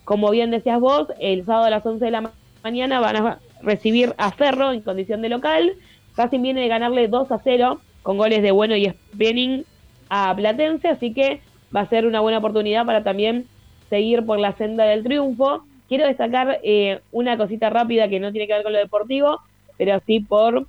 [0.07, 2.31] como bien decías vos, el sábado a las 11 de la
[2.63, 5.73] mañana van a recibir a Ferro en condición de local.
[6.17, 9.65] Racing viene de ganarle 2 a 0 con goles de Bueno y Spenning
[10.09, 11.41] a Platense, así que
[11.75, 13.47] va a ser una buena oportunidad para también
[13.91, 15.65] seguir por la senda del triunfo.
[15.89, 19.41] Quiero destacar eh, una cosita rápida que no tiene que ver con lo deportivo,
[19.77, 20.67] pero sí por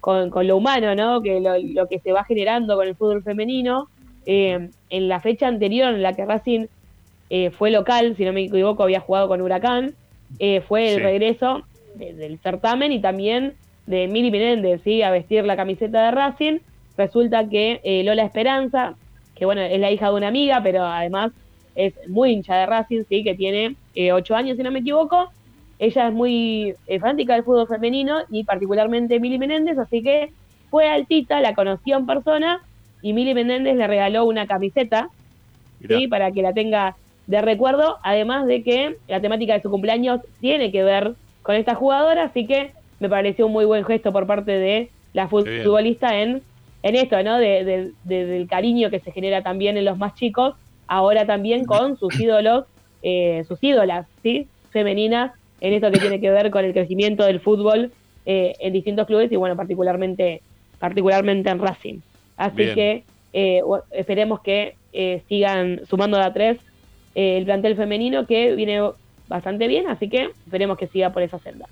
[0.00, 1.22] con, lo humano, ¿no?
[1.22, 3.88] Que lo, que se va generando con el fútbol femenino.
[4.26, 6.66] Eh, en la fecha anterior en la que Racing
[7.30, 9.94] eh, fue local, si no me equivoco, había jugado con Huracán,
[10.38, 11.62] eh, fue el regreso
[11.94, 13.54] del certamen y también
[13.86, 15.02] de Mili Menéndez, ¿sí?
[15.02, 16.58] a vestir la camiseta de Racing.
[16.98, 18.94] Resulta que eh, Lola Esperanza,
[19.36, 21.32] que bueno, es la hija de una amiga, pero además
[21.76, 23.22] es muy hincha de Racing, ¿sí?
[23.22, 23.76] que tiene
[24.12, 25.30] ocho años, si no me equivoco.
[25.78, 30.32] Ella es muy fanática del fútbol femenino y particularmente Mili Menéndez, así que
[30.70, 32.60] fue altita, la conoció en persona
[33.00, 35.08] y Mili Menéndez le regaló una camiseta,
[35.86, 36.08] ¿sí?
[36.08, 36.96] para que la tenga
[37.28, 41.76] de recuerdo, además de que la temática de su cumpleaños tiene que ver con esta
[41.76, 46.42] jugadora, así que me pareció un muy buen gesto por parte de la futbolista en,
[46.82, 47.38] en esto, ¿no?
[47.38, 50.54] De, del cariño que se genera también en los más chicos,
[50.86, 52.64] ahora también con sus ídolos,
[53.02, 54.46] eh, sus ídolas, ¿sí?
[54.70, 57.90] Femeninas, en esto que tiene que ver con el crecimiento del fútbol
[58.26, 60.42] eh, en distintos clubes y, bueno, particularmente,
[60.78, 61.98] particularmente en Racing.
[62.36, 63.02] Así que
[63.32, 64.76] eh, esperemos que
[65.28, 66.58] sigan sumando de a tres
[67.14, 68.80] el plantel femenino que viene
[69.26, 71.66] bastante bien, así que esperemos que siga por esa senda.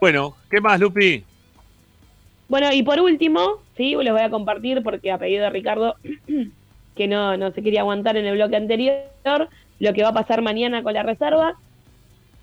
[0.00, 1.24] Bueno, ¿qué más, Lupi?
[2.50, 5.94] Bueno, y por último, sí, les voy a compartir porque a pedido de Ricardo,
[6.96, 9.48] que no, no se quería aguantar en el bloque anterior,
[9.78, 11.54] lo que va a pasar mañana con la reserva.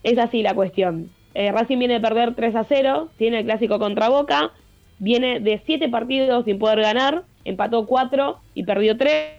[0.03, 1.09] Es así la cuestión.
[1.33, 4.53] Eh, Racing viene de perder 3 a 0, tiene el clásico contra Boca,
[4.97, 9.33] viene de 7 partidos sin poder ganar, empató 4 y perdió 3.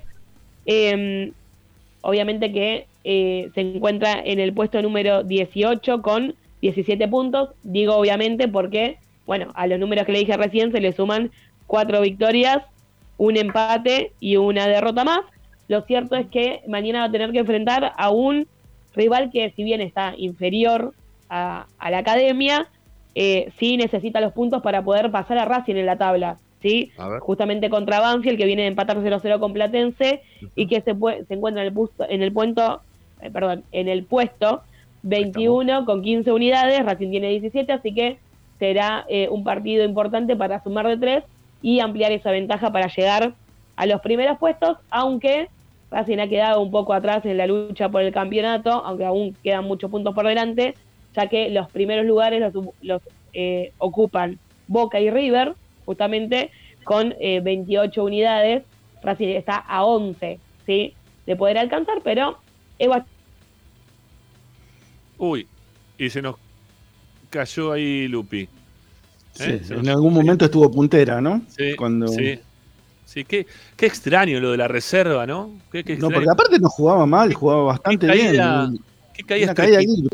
[0.67, 1.33] Em,
[2.03, 7.55] obviamente que eh, se encuentra en el puesto número 18 con 17 puntos.
[7.63, 8.99] Digo obviamente porque,
[9.29, 11.31] bueno, a los números que le dije recién se le suman
[11.67, 12.63] 4 victorias,
[13.19, 15.21] un empate y una derrota más.
[15.69, 18.47] Lo cierto es que mañana va a tener que enfrentar a un
[18.95, 20.95] rival que si bien está inferior
[21.29, 22.69] a, la academia,
[23.15, 26.39] eh, sí necesita los puntos para poder pasar a Racing en la tabla.
[26.63, 26.91] ¿sí?
[27.21, 30.23] Justamente contra Banfield, que viene de empatar 0-0 con Platense
[30.57, 30.95] y que se,
[31.29, 32.33] se encuentra en el, puesto, en el
[33.21, 34.63] eh, perdón, en el puesto
[35.03, 38.17] 21 con 15 unidades, Racing tiene 17, así que
[38.59, 41.25] será eh, un partido importante para sumar de 3
[41.63, 43.35] y ampliar esa ventaja para llegar
[43.77, 45.49] a los primeros puestos, aunque
[45.91, 49.65] Racing ha quedado un poco atrás en la lucha por el campeonato, aunque aún quedan
[49.65, 50.75] muchos puntos por delante,
[51.15, 52.53] ya que los primeros lugares
[52.83, 53.03] los,
[53.33, 55.55] eh, ocupan Boca y River,
[55.87, 56.51] justamente
[56.85, 58.63] con 28 eh, unidades.
[59.03, 60.95] Racing está a 11, ¿sí?
[61.25, 62.39] De poder alcanzar, pero
[65.19, 65.47] Uy,
[65.97, 66.37] y se nos
[67.31, 68.49] cayó ahí Lupi.
[69.41, 69.63] ¿Eh?
[69.71, 71.43] en algún momento estuvo puntera, ¿no?
[71.57, 72.09] Sí, Cuando...
[72.09, 72.41] sí.
[73.09, 75.51] Sí, qué, qué extraño lo de la reserva, ¿no?
[75.73, 78.79] no, porque aparte no jugaba mal, jugaba bastante bien.
[79.15, 80.11] Qué caída, caída libre.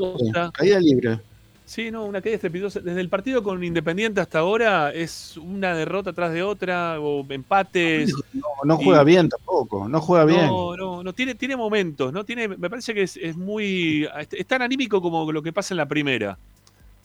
[0.52, 1.18] Caída libre.
[1.66, 2.78] Sí, no, una caída estrepitosa.
[2.78, 8.14] Desde el partido con Independiente hasta ahora es una derrota tras de otra o empates.
[8.62, 10.46] No, juega bien tampoco, no juega bien.
[10.46, 12.24] No, no, no tiene, tiene momentos, ¿no?
[12.24, 14.08] Tiene, me parece que es, es, muy.
[14.30, 16.38] es tan anímico como lo que pasa en la primera.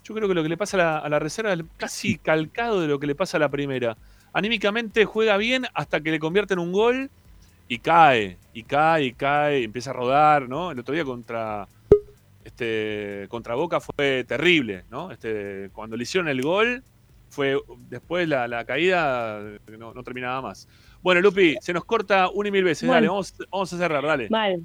[0.10, 2.82] Yo creo que lo que le pasa a la, a la reserva es casi calcado
[2.82, 3.96] de lo que le pasa a la primera
[4.34, 7.10] anímicamente juega bien hasta que le convierte en un gol
[7.68, 10.72] y cae, y cae, y cae, y empieza a rodar, ¿no?
[10.72, 11.68] El otro día contra,
[12.44, 15.12] este, contra Boca fue terrible, ¿no?
[15.12, 16.84] Este, cuando le hicieron el gol,
[17.30, 17.60] fue
[17.90, 19.40] después la, caída,
[19.78, 20.68] no, terminaba más.
[21.04, 24.28] Bueno, Lupi, se nos corta una y mil veces, dale, vamos, vamos a cerrar, dale.
[24.30, 24.62] Vale.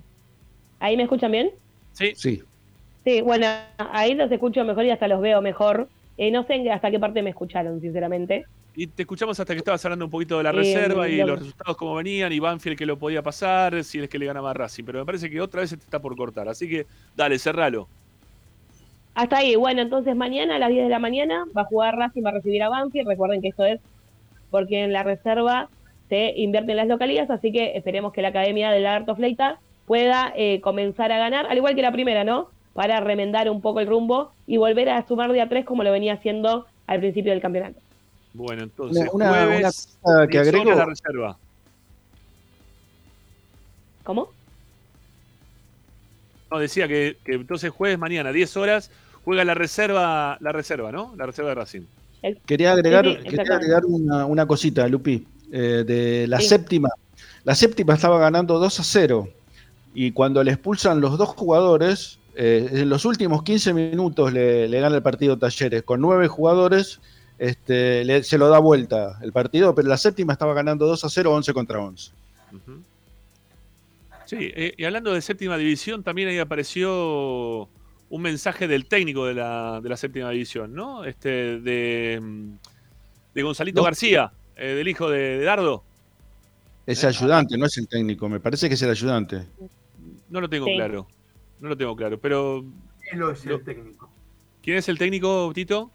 [0.81, 1.51] ¿Ahí me escuchan bien?
[1.93, 2.15] Sí.
[2.17, 2.43] Sí.
[3.05, 5.89] Sí, bueno, ahí los escucho mejor y hasta los veo mejor.
[6.17, 8.45] Eh, no sé hasta qué parte me escucharon, sinceramente.
[8.77, 11.77] Y te escuchamos hasta que estabas hablando un poquito de la reserva y los resultados
[11.77, 14.85] cómo venían, y Banfield que lo podía pasar, si es que le ganaba a Racing.
[14.85, 16.49] Pero me parece que otra vez se te está por cortar.
[16.49, 17.89] Así que dale, cerralo.
[19.15, 19.55] Hasta ahí.
[19.55, 22.35] Bueno, entonces mañana a las 10 de la mañana va a jugar Racing, va a
[22.35, 23.07] recibir a Banfield.
[23.07, 23.81] Recuerden que esto es
[24.51, 25.69] porque en la reserva
[26.09, 30.61] se invierten las localidades, así que esperemos que la Academia del Arto Fleita pueda eh,
[30.61, 32.49] comenzar a ganar, al igual que la primera, ¿no?
[32.75, 35.93] Para remendar un poco el rumbo y volver a sumar de a tres como lo
[35.93, 37.81] venía haciendo al principio del campeonato.
[38.35, 40.75] Bueno, entonces, una, jueves, una que agrego.
[40.75, 41.39] la reserva.
[44.03, 44.29] ¿Cómo?
[46.51, 48.91] No, decía que, entonces jueves mañana, 10 horas,
[49.25, 51.15] juega la reserva, la reserva, ¿no?
[51.17, 51.83] La reserva de Racing.
[52.47, 56.89] Quería agregar, agregar una, cosita, Lupi, eh, de la séptima.
[57.45, 59.29] La séptima estaba ganando 2 a 0
[59.95, 64.81] y cuando le expulsan los dos jugadores, eh, en los últimos 15 minutos le, le
[64.81, 67.01] gana el partido Talleres con nueve jugadores
[67.39, 71.35] este, se lo da vuelta el partido, pero la séptima estaba ganando 2 a 0,
[71.35, 72.13] 11 contra 11.
[74.27, 77.69] Sí, eh, y hablando de séptima división, también ahí apareció
[78.09, 81.05] un mensaje del técnico de la, de la séptima división, ¿no?
[81.05, 82.23] Este, de,
[83.35, 85.83] de Gonzalito García, eh, del hijo de, Dardo.
[86.87, 89.43] Es el ayudante, no es el técnico, me parece que es el ayudante.
[90.31, 91.09] No lo tengo claro,
[91.61, 92.65] no lo tengo claro, pero...
[93.05, 94.11] Sanelo es el técnico.
[94.63, 95.91] ¿Quién es el técnico, Tito?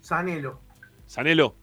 [0.00, 0.60] Sanelo.
[1.06, 1.54] Sanelo.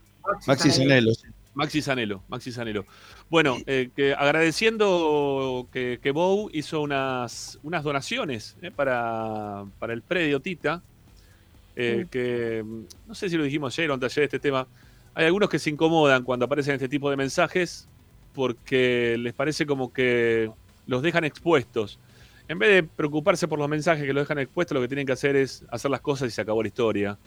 [0.48, 1.12] Maxi Sanelo.
[1.56, 2.86] Maxi Sanelo, Maxi Sanelo.
[3.30, 10.02] Bueno, eh, que agradeciendo que, que Bow hizo unas, unas donaciones eh, para, para, el
[10.02, 10.84] predio Tita,
[11.78, 12.64] eh, que
[13.08, 14.68] no sé si lo dijimos ayer o antes de este tema,
[15.14, 17.88] hay algunos que se incomodan cuando aparecen este tipo de mensajes
[18.34, 20.52] porque les parece como que
[20.88, 22.00] los dejan expuestos.
[22.48, 25.14] En vez de preocuparse por los mensajes que los dejan expuestos, lo que tienen que
[25.14, 27.18] hacer es hacer las cosas y se acabó la historia.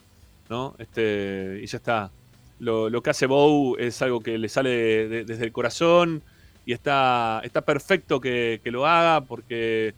[0.49, 0.75] ¿no?
[0.79, 2.11] Este, y ya está.
[2.59, 6.21] Lo, lo que hace Bow es algo que le sale desde el corazón
[6.65, 9.93] y está, está perfecto que, lo haga porque,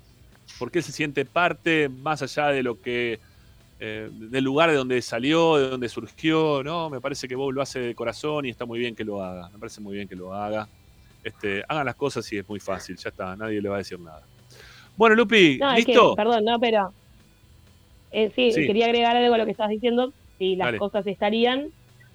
[0.60, 3.19] porque él se siente parte más allá de lo que
[3.80, 6.91] eh, del lugar de donde salió, de donde surgió, ¿no?
[6.91, 9.49] Me parece que Bow lo hace de corazón y está muy bien que lo haga.
[9.49, 10.68] Me parece muy bien que lo haga.
[11.23, 13.99] Este, hagan las cosas y es muy fácil, ya está, nadie le va a decir
[13.99, 14.22] nada.
[14.97, 16.15] Bueno, Lupi, ¿listo?
[16.15, 16.93] perdón, no, pero
[18.11, 21.69] eh, sí, quería agregar algo a lo que estabas diciendo si las cosas estarían,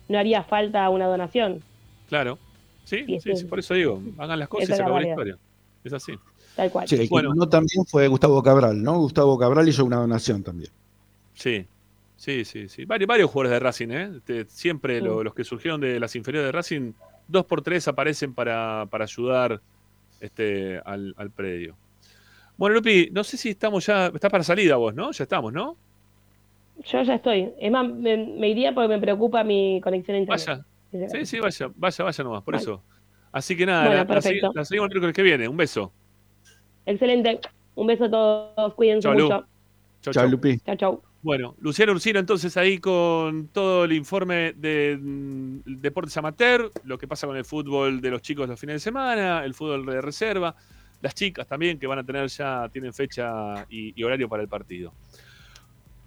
[0.09, 1.63] no haría falta una donación.
[2.09, 2.39] Claro.
[2.85, 5.37] Sí, sí, por eso digo, hagan las cosas y se acabó la historia.
[5.83, 6.13] Es así.
[6.55, 6.89] Tal cual.
[6.89, 8.99] Sí, el que no también fue Gustavo Cabral, ¿no?
[8.99, 10.71] Gustavo Cabral hizo una donación también.
[11.35, 11.67] Sí,
[12.17, 12.85] sí, sí, sí.
[12.85, 14.45] Varios, varios jugadores de Racing, ¿eh?
[14.49, 16.93] Siempre lo- los que surgieron de las inferiores de Racing,
[17.29, 19.61] dos por tres aparecen para, para ayudar
[20.21, 21.77] este, al, al predio.
[22.57, 24.07] Bueno, Lupi, no sé si estamos ya.
[24.07, 25.13] Estás para salida vos, ¿no?
[25.13, 25.77] Ya estamos, ¿no?
[26.85, 27.53] Yo ya estoy.
[27.59, 30.47] Es más, me, me iría porque me preocupa mi conexión a internet.
[30.47, 31.09] Vaya.
[31.09, 32.63] Sí, sí, vaya, vaya, vaya nomás, por Vale.
[32.63, 32.83] eso.
[33.33, 34.15] Así que nada, Bueno, la,
[34.55, 35.49] la, seguimos el miércoles que viene.
[35.49, 35.93] Un beso.
[36.87, 37.41] Excelente.
[37.75, 38.75] Un beso a todos.
[38.75, 39.47] Cuídense Chau, mucho.
[40.01, 40.29] Chau.
[40.29, 40.59] Lupi.
[40.61, 41.03] Chau, chau.
[41.23, 47.09] Bueno, Luciano Ursino entonces ahí con todo el informe de mm, deportes amateur, lo que
[47.09, 50.55] pasa con el fútbol de los chicos los fines de semana, el fútbol de reserva,
[51.01, 54.93] las chicas también que van a tener ya, tienen fecha y, horario para el partido.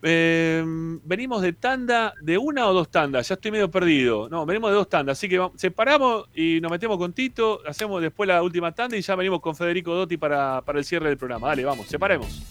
[0.01, 0.63] Eh,
[1.03, 4.29] venimos de tanda, de una o dos tandas, ya estoy medio perdido.
[4.29, 8.27] No, venimos de dos tandas, así que separamos y nos metemos con Tito, hacemos después
[8.27, 11.49] la última tanda y ya venimos con Federico Dotti para, para el cierre del programa.
[11.49, 12.41] Dale, vamos, separemos.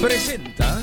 [0.00, 0.82] Presenta.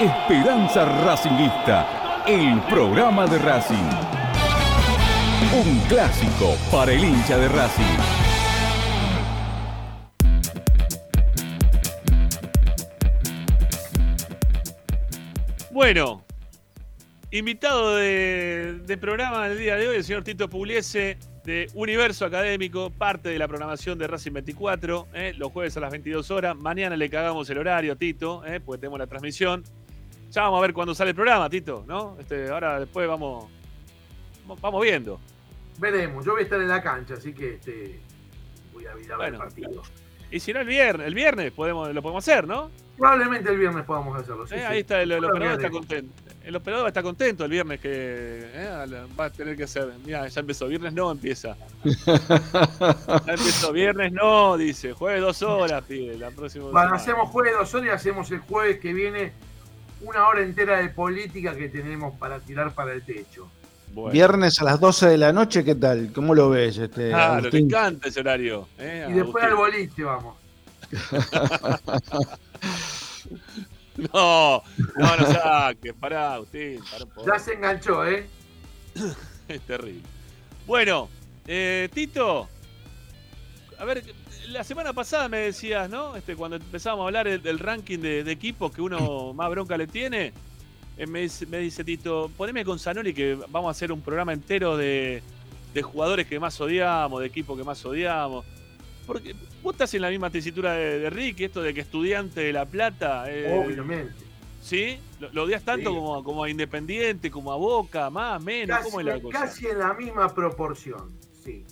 [0.00, 3.74] Esperanza Racingista, el programa de Racing.
[5.52, 7.98] Un clásico para el hincha de Racing.
[15.72, 16.22] Bueno,
[17.32, 23.30] invitado de, programa el día de hoy, el señor Tito Pugliese de Universo Académico, parte
[23.30, 25.34] de la programación de Racing 24, ¿eh?
[25.36, 26.56] los jueves a las 22 horas.
[26.56, 28.60] Mañana le cagamos el horario, Tito, ¿eh?
[28.60, 29.64] porque tenemos la transmisión.
[30.30, 32.16] Ya vamos a ver cuándo sale el programa, Tito, ¿no?
[32.18, 33.46] Este, ahora después vamos,
[34.60, 35.18] vamos viendo.
[35.78, 37.98] Veremos, yo voy a estar en la cancha, así que este,
[38.72, 39.38] voy a ir a ver el Bueno.
[39.38, 39.82] partido.
[40.30, 42.70] Y si no, el viernes, el viernes podemos, lo podemos hacer, ¿no?
[42.98, 44.46] Probablemente el viernes podamos hacerlo.
[44.46, 44.64] sí, Eh, sí.
[44.64, 46.12] ahí está, el, operador está contento.
[46.44, 49.90] El operador está contento el viernes que eh, va a tener que hacer.
[50.04, 50.66] Mira, ya empezó.
[50.68, 51.56] Viernes no empieza.
[51.84, 53.72] Ya empezó.
[53.72, 54.92] Viernes no, dice.
[54.92, 56.18] Jueves dos horas, pide.
[56.18, 56.96] La próxima Bueno, semana.
[56.96, 59.32] hacemos jueves dos horas y hacemos el jueves que viene
[60.02, 63.50] una hora entera de política que tenemos para tirar para el techo.
[63.92, 64.12] Bueno.
[64.12, 66.12] Viernes a las 12 de la noche, ¿qué tal?
[66.14, 66.76] ¿Cómo lo ves?
[66.78, 67.64] Este, Claro, le Agustín?
[67.66, 68.68] encanta ese horario.
[68.78, 70.36] eh, Y después al boliche vamos.
[74.14, 74.62] No,
[74.96, 75.92] no, no saques.
[75.94, 76.80] Pará, Agustín.
[76.88, 77.04] Pará.
[77.26, 78.28] Ya se enganchó, ¿eh?
[79.48, 80.02] Es terrible.
[80.66, 81.08] Bueno,
[81.46, 82.48] eh, Tito,
[83.78, 84.04] a ver,
[84.50, 86.16] la semana pasada me decías, ¿no?
[86.16, 89.76] Este, cuando empezábamos a hablar del, del ranking de, de equipos que uno más bronca
[89.76, 90.32] le tiene,
[90.96, 94.32] eh, me, dice, me dice Tito, poneme con Zanoli que vamos a hacer un programa
[94.32, 95.22] entero de,
[95.74, 98.44] de jugadores que más odiamos, de equipos que más odiamos.
[99.06, 102.52] Porque vos estás en la misma tesitura de, de Ricky, esto de que estudiante de
[102.52, 103.24] La Plata.
[103.30, 104.12] eh, Obviamente.
[104.60, 104.98] ¿Sí?
[105.20, 105.96] ¿Lo, lo odias tanto Sí.
[105.96, 108.76] como, como a Independiente, como a Boca, más, menos?
[108.76, 109.40] Casi, ¿Cómo es la cosa?
[109.40, 111.10] casi en la misma proporción,
[111.42, 111.64] sí.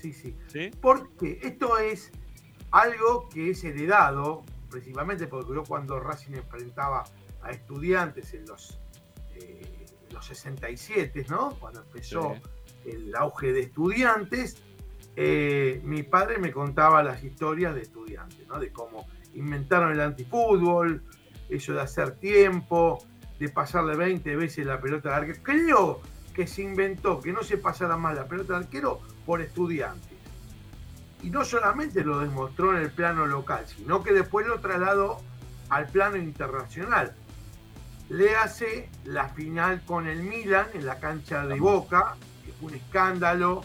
[0.00, 0.36] Sí, sí.
[0.48, 0.70] ¿Sí?
[0.80, 2.12] Porque esto es
[2.70, 7.04] algo que es heredado, principalmente porque yo cuando Racing enfrentaba
[7.42, 8.78] a estudiantes en los,
[9.34, 11.50] eh, los 67, ¿no?
[11.58, 12.34] Cuando empezó
[12.84, 14.62] el auge de estudiantes,
[15.16, 18.58] eh, mi padre me contaba las historias de estudiantes, ¿no?
[18.58, 21.02] De cómo inventaron el antifútbol,
[21.48, 23.04] eso de hacer tiempo,
[23.38, 25.42] de pasarle 20 veces la pelota al arquero.
[25.42, 26.00] Creo
[26.34, 30.16] que se inventó que no se pasara más la pelota al arquero por estudiantes.
[31.22, 35.20] Y no solamente lo demostró en el plano local, sino que después lo trasladó
[35.68, 37.12] al plano internacional.
[38.08, 42.76] Le hace la final con el Milan en la cancha de Boca, que fue un
[42.76, 43.64] escándalo,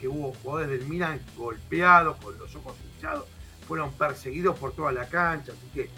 [0.00, 3.26] que hubo jugadores del Milan golpeados, con los ojos hinchados,
[3.68, 5.88] fueron perseguidos por toda la cancha, así que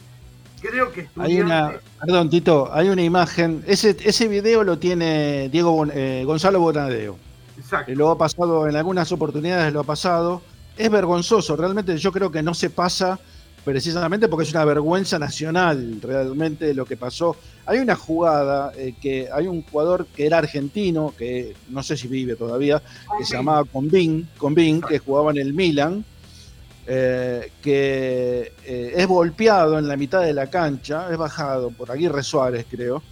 [0.60, 3.64] creo que Hay una, perdón, Tito, hay una imagen.
[3.66, 7.27] Ese, ese video lo tiene Diego eh, Gonzalo Bonadeo.
[7.58, 7.92] Exacto.
[7.94, 10.42] Lo ha pasado en algunas oportunidades, lo ha pasado.
[10.76, 13.18] Es vergonzoso, realmente yo creo que no se pasa
[13.64, 17.36] precisamente porque es una vergüenza nacional realmente lo que pasó.
[17.66, 22.08] Hay una jugada eh, que hay un jugador que era argentino, que no sé si
[22.08, 22.80] vive todavía,
[23.18, 26.04] que se llamaba Convin, Convin que jugaba en el Milan,
[26.86, 32.22] eh, que eh, es golpeado en la mitad de la cancha, es bajado por Aguirre
[32.22, 33.02] Suárez, creo,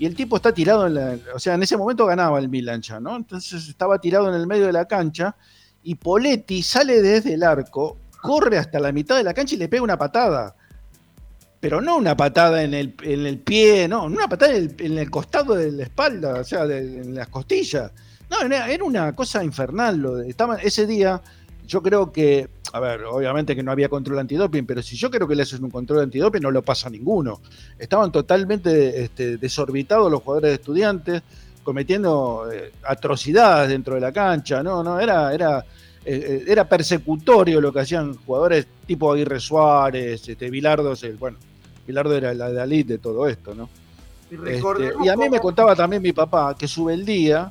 [0.00, 1.16] y el tipo está tirado en la.
[1.34, 3.16] O sea, en ese momento ganaba el Milan ya, ¿no?
[3.16, 5.36] Entonces estaba tirado en el medio de la cancha
[5.82, 9.68] y Poletti sale desde el arco, corre hasta la mitad de la cancha y le
[9.68, 10.56] pega una patada.
[11.60, 14.98] Pero no una patada en el, en el pie, no, una patada en el, en
[14.98, 17.92] el costado de la espalda, o sea, en las costillas.
[18.30, 19.98] No, era, era una cosa infernal.
[19.98, 21.20] Lo de- estaba, ese día,
[21.70, 25.28] yo creo que, a ver, obviamente que no había control antidoping, pero si yo creo
[25.28, 27.40] que le haces un control antidoping, no lo pasa a ninguno.
[27.78, 31.22] Estaban totalmente este, desorbitados los jugadores de estudiantes,
[31.62, 34.64] cometiendo eh, atrocidades dentro de la cancha.
[34.64, 35.60] No, no, era, era,
[36.04, 41.38] eh, eh, era persecutorio lo que hacían jugadores tipo Aguirre Suárez, este, Bilardo, bueno,
[41.86, 43.68] Bilardo era la de elite de todo esto, ¿no?
[44.28, 47.48] Y Este, y a mí me contaba también mi papá que Subeldía,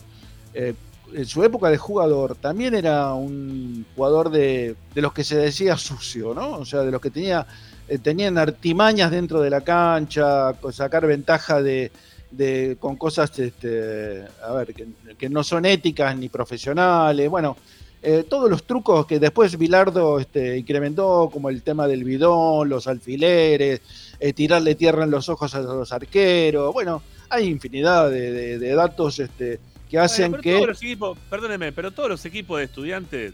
[0.53, 0.73] eh,
[1.14, 5.77] en su época de jugador, también era un jugador de, de los que se decía
[5.77, 6.52] sucio, ¿no?
[6.60, 7.45] O sea, de los que tenía,
[7.88, 11.91] eh, tenían artimañas dentro de la cancha, sacar ventaja de,
[12.31, 14.88] de- con cosas, este, a ver, que,
[15.18, 17.30] que no son éticas ni profesionales.
[17.30, 17.57] Bueno,
[18.02, 22.88] eh, todos los trucos que después Bilardo este, incrementó, como el tema del bidón, los
[22.88, 23.81] alfileres,
[24.19, 26.72] eh, tirarle tierra en los ojos a los arqueros.
[26.73, 29.60] Bueno, hay infinidad de- de datos este,
[29.90, 30.53] que hacen Bueno, que.
[30.53, 33.34] todos los equipos, perdónenme, pero todos los equipos de estudiantes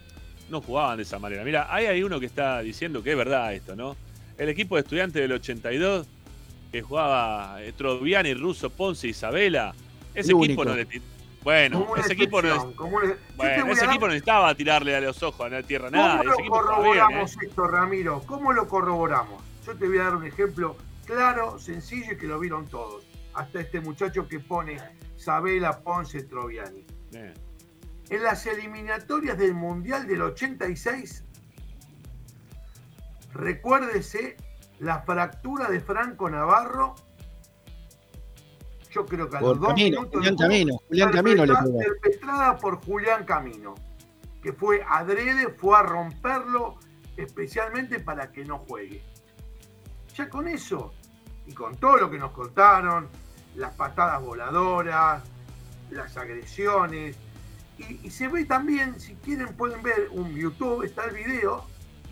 [0.50, 1.44] no jugaban de esa manera.
[1.44, 3.96] Mira, ahí hay uno que está diciendo que es verdad esto, ¿no?
[4.38, 6.08] El equipo de estudiantes del 82,
[6.72, 9.74] que jugaba eh, Troviani, Russo, Ponce, Isabela,
[10.14, 10.66] ese El equipo único.
[10.66, 10.88] no le
[11.44, 13.16] Bueno, ese equipo no, bueno,
[13.72, 16.18] ese dar- equipo no necesitaba tirarle a los ojos a la tierra nada.
[16.24, 16.56] ¿Cómo lo jugaba bien, ¿eh?
[16.98, 18.24] corroboramos esto, Ramiro?
[18.26, 19.42] ¿Cómo lo corroboramos?
[19.66, 20.76] Yo te voy a dar un ejemplo
[21.06, 23.05] claro, sencillo y que lo vieron todos.
[23.36, 24.78] Hasta este muchacho que pone
[25.18, 26.86] Sabela Ponce Troviani.
[28.10, 31.24] En las eliminatorias del Mundial del 86,
[33.34, 34.38] recuérdese
[34.80, 36.96] la fractura de Franco Navarro.
[38.92, 41.80] Yo creo que a Por los dos Camino, minutos Julián Camino, Julián Camino le pegó.
[41.80, 43.76] perpetrada por Julián Camino,
[44.42, 46.78] que fue adrede, fue a romperlo
[47.18, 49.04] especialmente para que no juegue.
[50.16, 50.94] Ya con eso,
[51.46, 53.10] y con todo lo que nos contaron,
[53.56, 55.24] las patadas voladoras,
[55.92, 57.16] las agresiones,
[57.78, 61.66] y, y se ve también, si quieren pueden ver un YouTube, está el video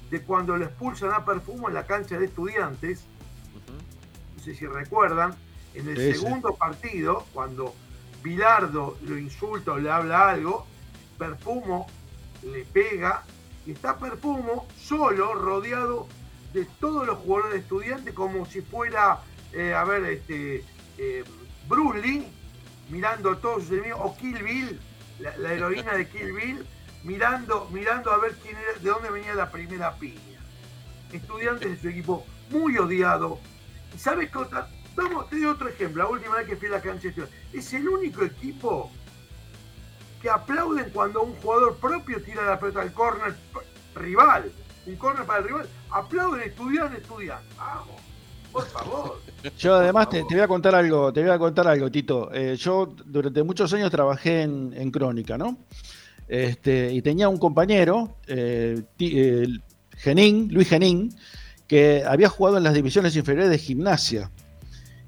[0.10, 3.06] de cuando le expulsan a Perfumo en la cancha de estudiantes,
[4.36, 5.34] no sé si recuerdan,
[5.74, 6.20] en el Sí, sí.
[6.20, 7.74] segundo partido, cuando
[8.22, 10.66] Bilardo lo insulta o le habla algo,
[11.18, 11.88] Perfumo
[12.44, 13.24] le pega
[13.66, 16.08] y está Perfumo solo, rodeado
[16.54, 19.20] de todos los jugadores de estudiantes, como si fuera,
[19.54, 20.64] eh, a ver, este,
[20.98, 21.24] eh,
[22.90, 24.80] mirando a todos sus enemigos, o Kill Bill,
[25.20, 26.66] la, heroína de Kill Bill,
[27.04, 30.40] mirando, mirando a ver quién era, de dónde venía la primera piña.
[31.12, 33.40] Estudiantes de su equipo muy odiado.
[33.96, 34.68] ¿Y sabes qué otra?
[34.96, 36.04] Vamos, te doy otro ejemplo.
[36.04, 37.10] La última vez que fui a la cancha.
[37.52, 38.92] Es el único equipo
[40.22, 43.36] que aplauden cuando un jugador propio tira la pelota al córner
[43.96, 44.52] rival.
[44.86, 45.70] Un córner para el rival.
[45.90, 47.58] Aplauden, estudiantes, estudiantes.
[47.58, 48.02] Vamos,
[48.52, 49.22] por favor.
[49.58, 52.30] Yo además te, voy a contar algo, te a contar algo, Tito.
[52.34, 55.58] Eh, yo durante muchos años trabajé en, Crónica, ¿no?
[56.28, 59.48] Este, y tenía un compañero, eh, eh,
[60.50, 61.14] Luis Genín,
[61.68, 64.32] que había jugado en las divisiones inferiores de gimnasia.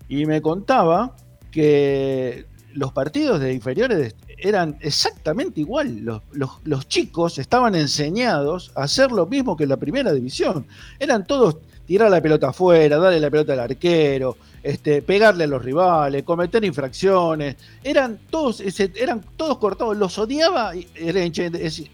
[0.10, 1.16] Y me contaba
[1.52, 5.99] que los partidos de inferiores eran exactamente igual.
[6.34, 10.68] Los- los chicos estaban enseñados a hacer lo mismo que en la primera división.
[10.99, 15.64] Eran todos tirar la pelota afuera, darle la pelota al arquero, este, pegarle a los
[15.64, 17.56] rivales, cometer infracciones.
[17.84, 18.62] Eran todos,
[18.95, 19.95] eran todos cortados.
[19.98, 21.44] Los odiaba, era hincha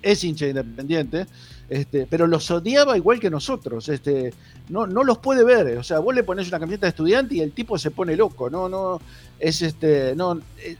[0.02, 1.26] es hincha independiente,
[1.70, 3.90] este, pero los odiaba igual que nosotros.
[3.90, 4.34] Este,
[4.70, 5.78] no, no los puede ver.
[5.78, 8.50] O sea, vos le pones una camiseta de estudiante y el tipo se pone loco.
[8.50, 9.02] No, no,
[9.40, 10.40] es este, no.
[10.60, 10.78] eh,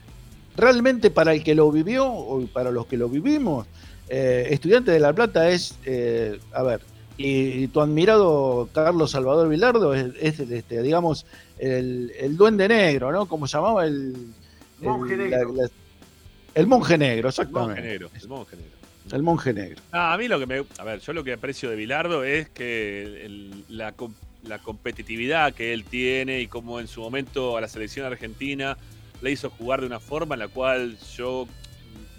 [0.56, 3.68] realmente para el que lo vivió o para los que lo vivimos,
[4.10, 6.82] eh, Estudiante de La Plata es, eh, a ver,
[7.26, 11.26] y, y tu admirado Carlos Salvador Vilardo es, es el, este, digamos,
[11.60, 13.26] el, el duende negro, ¿no?
[13.28, 14.16] Como llamaba el...
[14.82, 15.54] el- Monje negro.
[15.54, 15.70] la-
[16.54, 17.82] el monje negro, El monje exactamente.
[17.82, 18.72] negro, el monje negro.
[19.12, 19.82] El monje negro.
[19.92, 20.64] Ah, a mí lo que me.
[20.78, 25.54] A ver, yo lo que aprecio de Bilardo es que el- la, com- la competitividad
[25.54, 28.78] que él tiene y cómo en su momento a la selección argentina
[29.22, 31.48] le hizo jugar de una forma en la cual yo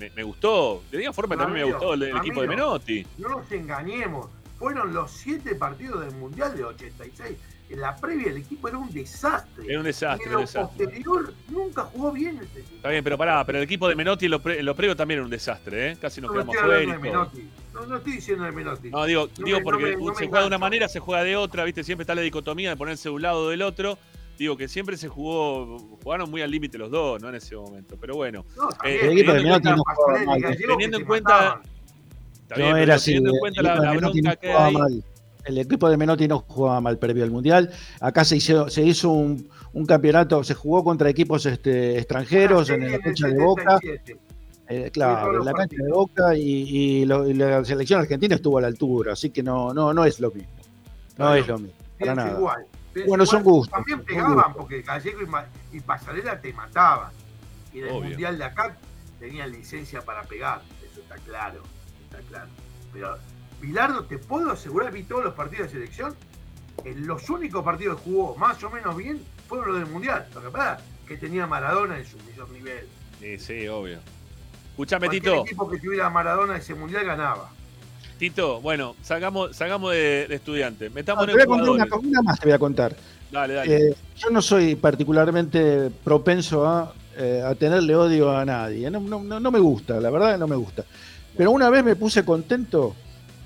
[0.01, 0.83] me, me gustó.
[0.91, 3.07] De alguna forma también me gustó el, el equipo de Menotti.
[3.19, 4.29] No nos engañemos.
[4.63, 7.37] Fueron los siete partidos del Mundial de 86.
[7.71, 9.65] En la previa el equipo era un desastre.
[9.67, 10.85] Era un desastre, era un lo desastre.
[10.87, 12.77] posterior nunca jugó bien este equipo.
[12.77, 14.95] Está bien, pero pará, pero el equipo de Menotti en lo, pre- en lo previo
[14.95, 15.97] también era un desastre, ¿eh?
[16.01, 17.29] Casi nos No, no quedamos estoy fuera.
[17.75, 18.91] No, no estoy diciendo de Menotti.
[18.91, 21.01] No, digo, No digo me- porque no me- no se juega de una manera, se
[21.01, 21.83] juega de otra, ¿viste?
[21.83, 23.99] Siempre está la dicotomía de ponerse de un lado o del otro.
[24.39, 27.31] Digo que siempre se jugó, jugaron muy al límite los dos, ¿no?
[27.31, 27.97] En ese momento.
[28.01, 28.45] Pero bueno.
[28.57, 31.63] No, eh, El equipo de teniendo en cuenta- no que teniendo en cuenta.
[32.53, 33.07] Está No bien, era así.
[33.15, 34.75] teniendo en el cuenta la, equipo de la Menotti bronca no que jugaba hay.
[34.77, 35.05] mal.
[35.45, 37.71] El equipo de Menotti no jugaba mal previo al Mundial.
[38.01, 42.91] Acá se hizo, se hizo un, un campeonato, se jugó contra equipos este, extranjeros en
[42.93, 43.81] la cancha de Boca.
[44.69, 48.59] Eh, claro, en la cancha de Boca y, y lo- y la selección argentina estuvo
[48.59, 50.49] a la altura, así que no, no, no es lo mismo.
[51.19, 52.39] No es lo mismo, para nada.
[52.39, 52.67] igual.
[53.07, 53.55] Bueno, son igual.
[53.57, 53.73] gustos.
[53.79, 54.55] También son pegaban gustos.
[54.57, 55.19] porque Gallego
[55.73, 57.11] y, Pasarela te mataban.
[57.75, 58.03] Y en el Obvio.
[58.11, 58.77] mundial de acá
[59.19, 60.63] tenían licencia para pegar.
[60.91, 61.63] Eso está claro.
[62.33, 62.49] Claro.
[62.93, 63.19] Pero,
[63.61, 66.15] Bilardo, te puedo asegurar, vi todos los partidos de selección.
[66.85, 70.27] En los únicos partidos que jugó más o menos bien fueron los del mundial.
[70.35, 72.87] Lo que pasa es que tenía Maradona en su mejor nivel.
[73.21, 73.99] Sí, sí, obvio.
[74.71, 75.43] Escuchame, Tito.
[75.45, 77.51] equipo que tuviera Maradona ese mundial ganaba.
[78.19, 80.91] Tito, bueno, salgamos, salgamos de, de estudiante.
[80.91, 82.97] Metamos Ah, te en voy a contar una, una más, te voy a contar.
[83.31, 83.77] Dale, dale.
[83.91, 88.91] Eh, yo no soy particularmente propenso a, eh, a tenerle odio a nadie.
[88.91, 90.85] No, no- no- no me gusta, la verdad no me gusta.
[91.37, 92.95] Pero una vez me puse contento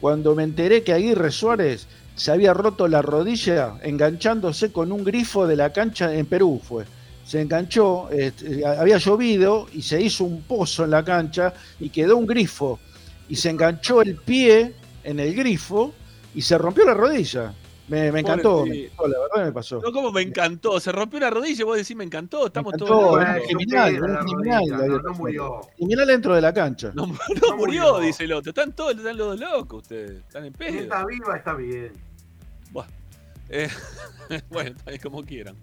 [0.00, 5.46] cuando me enteré que Aguirre Suárez se había roto la rodilla enganchándose con un grifo
[5.46, 6.84] de la cancha en Perú fue.
[7.24, 12.16] Se enganchó, este, había llovido y se hizo un pozo en la cancha y quedó
[12.16, 12.78] un grifo.
[13.28, 15.92] Y se enganchó el pie en el grifo
[16.34, 17.52] y se rompió la rodilla.
[17.88, 19.80] Me, me encantó, me encantó, la verdad me pasó.
[19.80, 20.80] No, como me encantó.
[20.80, 22.46] Se rompió la rodilla y vos decís me encantó.
[22.46, 23.22] Estamos Me todos encantó, locos.
[23.22, 24.64] era criminal, era criminal.
[24.70, 25.60] rodilla, no, murió.
[25.76, 26.90] Criminal dentro de la cancha.
[26.94, 27.98] No, no No murió, murió.
[28.00, 28.50] dice el otro.
[28.50, 30.18] Están todos, están los locos ustedes.
[30.18, 30.80] Están en Si pedo.
[30.80, 31.92] está viva, está bien.
[33.48, 33.68] Eh,
[34.50, 35.56] bueno, está bien, como quieran.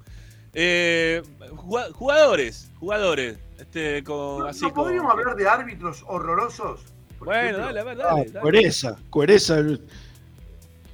[0.54, 1.22] Eh,
[1.94, 3.38] jugadores, jugadores.
[3.60, 6.82] Este, con, ¿No, así no con- podríamos hablar de árbitros horrorosos?
[7.20, 8.26] Por Bueno, ejemplo, dale, Ah, dale.
[8.30, 8.40] dale.
[8.40, 9.58] Cuereza, Cuereza.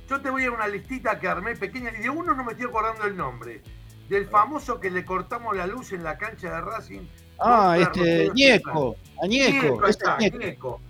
[0.10, 2.66] Yo te voy a una listita que armé pequeña y de uno no me estoy
[2.68, 3.62] acordando el nombre.
[4.10, 7.02] Del famoso que le cortamos la luz en la cancha de Racing.
[7.40, 8.96] Ah, este, Ñeco.
[9.22, 10.38] Añeco, Ñeco, ese está, Ñeco.
[10.40, 10.82] Ñeco.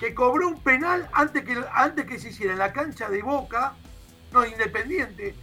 [0.00, 3.74] Que cobró un penal antes que, antes que se hiciera en la cancha de Boca,
[4.32, 5.34] no, Independiente.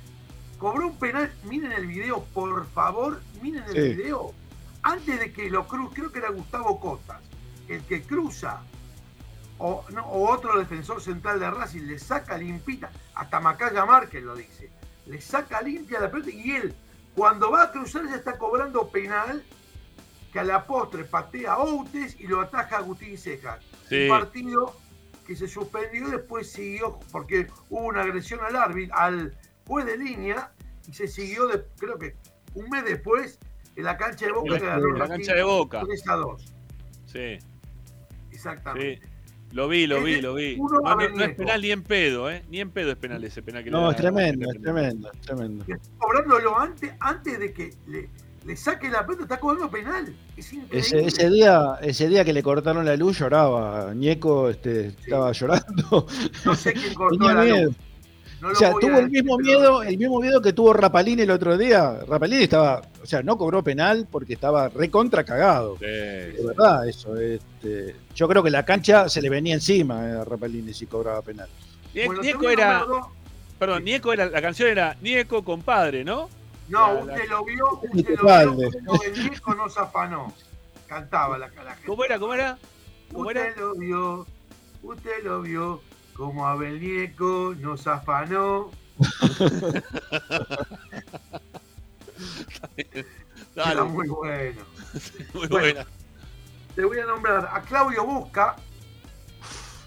[0.57, 3.95] Cobró un penal, miren el video, por favor, miren el Sí.
[3.95, 4.33] video.
[4.81, 7.21] Antes de que lo cruce, creo que era Gustavo Cotas,
[7.67, 8.61] el que cruza,
[9.57, 14.35] o, no, o otro defensor central de Racing, le saca limpita, hasta Macaya Márquez lo
[14.35, 14.69] dice,
[15.05, 16.73] le saca limpia la pelota y él,
[17.15, 19.43] cuando va a cruzar, ya está cobrando penal,
[20.31, 23.59] que a la postre patea a Outes y lo ataja a Agustín Cejas.
[23.87, 24.03] Sí.
[24.09, 24.75] Un partido
[25.27, 29.97] que se suspendió y después siguió, porque hubo una agresión al árbitro, al juez de
[29.97, 30.51] línea,
[30.87, 32.15] y se siguió, de, creo que
[32.55, 33.39] un mes después,
[33.75, 34.55] en la cancha de Boca.
[34.57, 35.81] En la- la Racing cancha de Boca.
[35.85, 36.53] 3 a 2.
[37.05, 37.37] Sí,
[38.31, 39.01] Exactamente.
[39.05, 39.12] sí.
[39.53, 40.57] Lo vi, lo vi, lo vi.
[40.57, 42.43] No, a no- no es penal ni en pedo, ¿eh?
[42.49, 45.21] Ni en pedo es penal ese penal que le No, es tremendo, es tremendo, es
[45.21, 45.65] tremendo.
[45.99, 48.09] Cobrándolo antes, antes de que le,
[48.45, 50.11] le saque la pelota, está cobrando penal.
[50.35, 50.79] Es increíble.
[50.79, 53.93] Ese, ese día, ese día que le cortaron la luz lloraba.
[53.93, 56.07] Ñeco este, estaba llorando.
[56.45, 57.65] No sé quién cortó Tenía la miedo.
[57.67, 57.75] luz.
[58.43, 61.21] No o sea, tuvo el decir, mismo pero- miedo, el mismo miedo que tuvo Rapalini
[61.21, 61.99] el otro día.
[62.07, 65.77] Rapalini estaba, o sea, no cobró penal porque estaba recontra cagado.
[65.79, 67.15] Sí, De verdad, eso.
[67.15, 71.21] Este, yo creo que la cancha se le venía encima eh, a Rapalini si cobraba
[71.21, 71.47] penal.
[72.05, 72.85] Bueno, Nieco era.
[73.57, 74.25] Perdón, Nieco era.
[74.25, 76.29] La canción era Nieco compadre, ¿no?
[76.69, 80.33] No, La- usted la- lo vio, usted lo vio, cuando el viejo no zafanó.
[80.87, 81.87] Cantaba la, la gente.
[81.87, 82.19] ¿Cómo era?
[82.19, 82.57] ¿Cómo era?
[83.11, 83.55] ¿Cómo Usted era?
[83.61, 84.27] lo vio,
[84.83, 85.81] usted lo vio,
[86.15, 88.71] como Abel Nieco nos afanó.
[93.55, 94.61] Dale, Era muy bueno.
[95.33, 95.49] muy bueno.
[95.49, 95.85] buena.
[96.75, 98.55] Te voy a nombrar a Claudio Busca,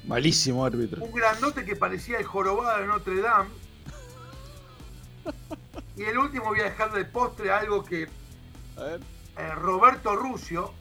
[0.07, 1.03] Malísimo árbitro.
[1.03, 3.51] un grandote que parecía el jorobado de Notre Dame.
[5.97, 8.07] Y el último voy a dejar de postre algo que
[8.77, 9.01] A ver.
[9.39, 10.73] eh, Roberto Rucio,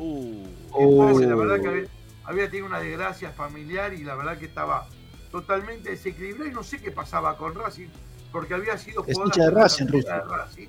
[0.00, 0.44] Uh,
[0.78, 1.88] que pobre, la verdad que
[2.28, 4.86] había, tenido una desgracia familiar y la verdad que estaba
[5.30, 7.88] totalmente desequilibrado y no sé qué pasaba con Racing,
[8.30, 10.68] porque había sido Es jugador hincha de Racing, de.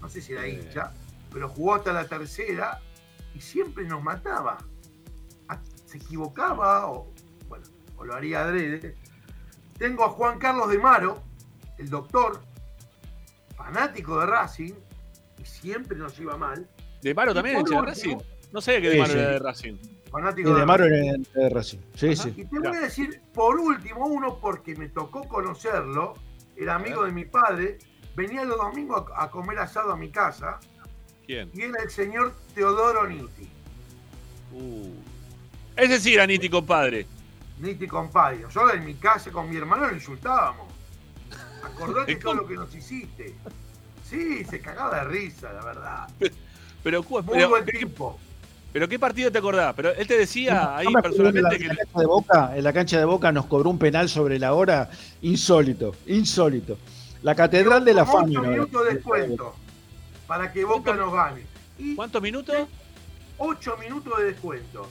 [0.00, 0.92] No sé si era hincha,
[1.32, 2.80] pero jugó hasta la tercera
[3.34, 4.56] y siempre nos mataba.
[5.48, 7.12] Ah, Se equivocaba o,
[7.48, 7.66] bueno,
[7.96, 8.96] o lo haría adrede.
[9.78, 11.22] Tengo a Juan Carlos de Maro,
[11.78, 12.40] el doctor,
[13.54, 14.72] fanático de Racing,
[15.38, 16.66] y siempre nos iba mal.
[17.02, 18.16] ¿De Maro también hincha de Racing?
[18.52, 19.18] No sabía que de Sí, Maro sí.
[19.18, 19.95] era de Racing.
[20.20, 21.08] Fanático Y de de Maro Racing.
[21.14, 21.78] en de Racing.
[21.94, 22.34] Sí, sí.
[22.36, 26.14] Y te voy a decir, por último, uno porque me tocó conocerlo,
[26.56, 27.78] era amigo de mi padre,
[28.14, 30.58] venía los domingos a, a comer asado a mi casa,
[31.26, 31.50] ¿Quién?
[31.52, 33.48] y era el señor Teodoro Nitti.
[34.52, 34.90] Uh.
[35.76, 37.06] Ese sí era Niti, compadre.
[37.58, 38.38] Nitti compadre.
[38.38, 40.66] Nosotros en mi casa con mi hermano lo insultábamos.
[41.62, 43.34] Acordate todo lo que nos hiciste.
[44.02, 46.08] Sí, se cagaba de risa, la verdad.
[46.82, 48.18] Pero, cu- Muy pero, buen ¿qué, tipo.
[48.76, 49.72] Pero qué partido te acordás?
[49.74, 51.68] Pero él te decía ahí No personalmente en que.
[51.68, 54.52] la, cancha de Boca, en la cancha de Boca nos cobró un penal sobre la
[54.52, 54.90] hora
[55.22, 56.76] insólito, insólito.
[57.22, 58.26] La Catedral de la Ocho Fama.
[58.28, 58.42] ¿no?
[58.42, 59.54] minutos de descuento
[60.26, 61.40] para que Boca nos gane.
[61.96, 62.54] ¿Cuántos minutos?
[63.38, 64.86] 8 minutos de descuento.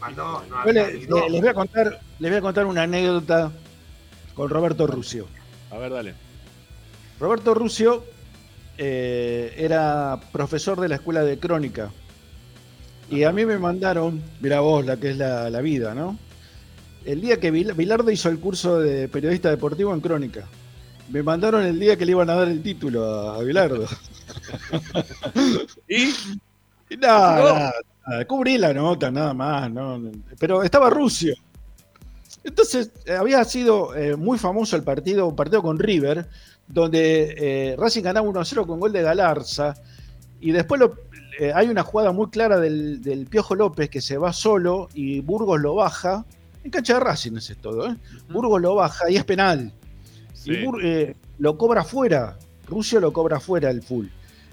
[0.00, 1.30] Mandó, no Yo le- había ni le- dos.
[1.30, 3.52] les, voy a contar, les voy a contar una anécdota
[4.34, 5.28] con Roberto Rusio.
[5.70, 6.14] A ver, dale.
[7.20, 8.02] Roberto Rusio
[8.78, 11.92] eh, era profesor de la escuela de crónica.
[13.12, 16.18] Y a mí me mandaron, mira vos, la que es la, la vida, ¿no?
[17.04, 20.46] El día que Vil- Bilardo hizo el curso de periodista deportivo en crónica.
[21.10, 23.86] Me mandaron el día que le iban a dar el título a, a Bilardo.
[25.88, 26.14] ¿Y?
[26.96, 27.54] Nada, No.
[28.12, 30.00] nada, cubrí la nota, nada más, no,
[30.38, 31.34] pero estaba Rusio.
[32.44, 36.26] Entonces, eh, había sido eh, muy famoso el partido, un partido con River,
[36.66, 39.74] donde eh, Racing ganaba 1-0 con gol de Galarza,
[40.40, 40.96] y después lo-
[41.38, 45.20] eh, hay una jugada muy clara del, del Piojo López que se va solo y
[45.20, 46.24] Burgos lo baja,
[46.64, 47.96] en cancha de Racing ese es todo, ¿eh?
[48.30, 49.72] Burgos lo baja y es penal.
[50.34, 50.52] Sí.
[50.52, 52.38] Y Bur- eh, lo cobra fuera,
[52.68, 54.06] Rusio lo cobra fuera el full.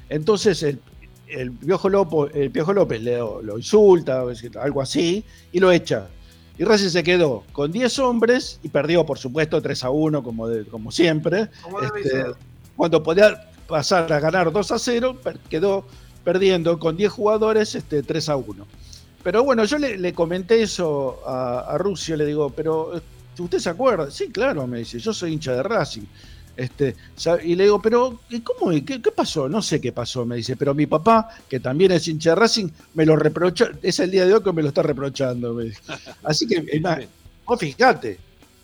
[0.09, 0.79] Entonces el,
[1.27, 4.23] el Piojo, Lopo- el Piojo López le- lo insulta,
[4.61, 6.07] algo así, y lo echa.
[6.57, 10.47] Y Racing se quedó con 10 hombres y perdió, por supuesto, 3 a 1, como,
[10.47, 11.47] de- como siempre.
[11.95, 12.25] Este,
[12.75, 15.85] cuando podía pasar a ganar 2 a 0, per- quedó
[16.29, 18.67] perdiendo con 10 jugadores este, 3 a 1.
[19.23, 23.01] Pero bueno, yo le, le comenté eso a, a Rusio, le digo, pero eh,
[23.39, 24.11] ¿usted se acuerda?
[24.11, 26.03] Sí, claro, me dice, yo soy hincha de Racing.
[26.55, 26.95] Este,
[27.43, 28.71] y le digo, pero ¿y ¿cómo?
[28.71, 29.49] ¿Y ¿Qué, qué pasó?
[29.49, 32.67] No sé qué pasó, me dice, pero mi papá, que también es hincha de Racing,
[32.93, 35.55] me lo reprocha, es el día de hoy que me lo está reprochando.
[35.55, 35.81] me dice.
[36.23, 36.79] Así que,
[37.43, 38.19] vos fíjate,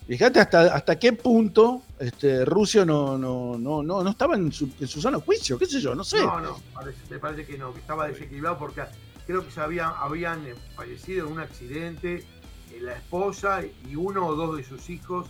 [0.07, 4.69] fíjate hasta, hasta qué punto este, Rusio no, no, no, no, no estaba en su,
[4.80, 6.19] en su sano juicio, qué sé yo, no sé.
[6.23, 8.84] No, no, parece- me parece que no, que estaba desequilibrado porque
[9.26, 12.26] creo que se habían, habían eh, fallecido en un accidente
[12.72, 15.27] eh, la esposa y uno o dos de sus hijos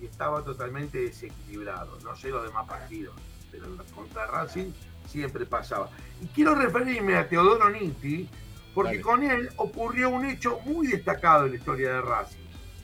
[0.00, 1.98] y estaba totalmente desequilibrado.
[2.04, 3.14] No sé los demás partidos,
[3.50, 4.72] pero contra Racing
[5.06, 5.90] siempre pasaba.
[6.20, 8.28] Y quiero referirme a Teodoro Nitti
[8.74, 9.02] porque Dale.
[9.02, 12.38] con él ocurrió un hecho muy destacado en la historia de Racing.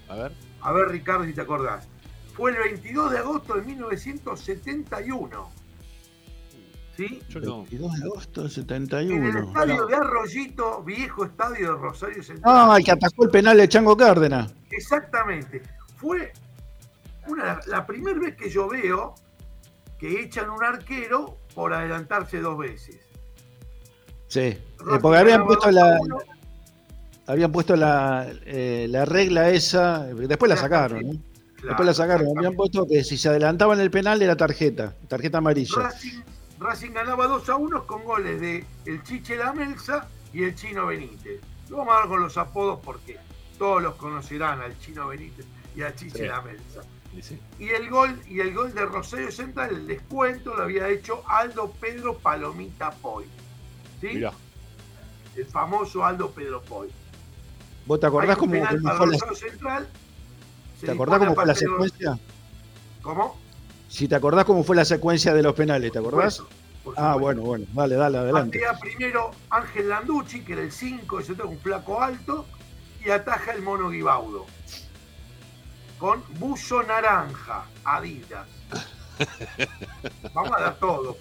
[0.08, 0.32] A ver.
[0.60, 1.88] A ver, Ricardo, si te acordás.
[2.38, 5.50] Fue el 22 de agosto de 1971.
[6.96, 7.20] ¿Sí?
[7.28, 7.56] Yo no.
[7.62, 9.48] 22 de agosto del En el 71.
[9.48, 12.70] estadio de Arroyito, viejo estadio de Rosario Central.
[12.70, 14.54] Ah, el que atacó el penal de Chango Cárdenas.
[14.70, 15.62] Exactamente.
[15.96, 16.32] Fue
[17.26, 19.16] una, la primera vez que yo veo
[19.98, 23.00] que echan un arquero por adelantarse dos veces.
[24.28, 24.60] Sí, eh,
[25.02, 26.18] porque habían puesto 2 a la, 1.
[27.26, 31.27] habían puesto la, eh, la regla esa, después la sacaron, ¿no?
[31.62, 35.74] Después la sacaron, habían puesto que si se adelantaban el penal era tarjeta, tarjeta amarilla.
[35.76, 36.20] Racing,
[36.58, 41.40] Racing ganaba 2 a 1 con goles de el Chiche Lamelsa y el Chino Benítez.
[41.68, 43.18] Lo vamos a dar con los apodos porque
[43.58, 46.26] todos los conocerán al Chino Benítez y al Chiche Sí.
[46.26, 46.82] Lamelsa.
[47.16, 47.40] Y sí.
[47.58, 51.72] Y el gol, y el gol de Rosario Central, el descuento lo había hecho Aldo
[51.80, 53.24] Pedro Palomita Poy.
[54.00, 54.08] ¿Sí?
[54.14, 54.32] Mirá.
[55.34, 56.88] El famoso Aldo Pedro Poy.
[57.86, 59.88] ¿Vos te acordás cómo, penal cómo para fue la, Rosario Central.
[60.78, 62.18] Se ¿te acordás cómo fue la de- secuencia?
[63.02, 63.38] ¿Cómo?
[63.88, 66.34] Si te acordás cómo fue la secuencia de los penales, ¿te acordás?
[66.36, 68.58] supuesto, por Ah, bueno, bueno, dale, dale, adelante.
[68.60, 72.46] Patea primero Ángel Landucci, que era el 5, ese un flaco alto,
[73.04, 74.46] y ataja el mono Guibaudo.
[75.98, 78.46] Con buzo naranja, Adidas.
[80.34, 81.16] Vamos a dar todo,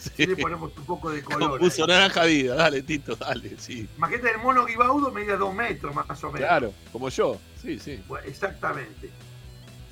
[0.00, 1.60] si le ponemos un poco de color.
[1.60, 1.88] Puso ahí.
[1.88, 3.88] naranja vida, dale, Tito, dale, sí.
[3.96, 6.48] Imagínate, el mono Guibaudo medía dos metros más o menos.
[6.48, 7.38] Claro, como yo.
[7.60, 8.02] Sí, sí.
[8.08, 9.10] Bueno, exactamente.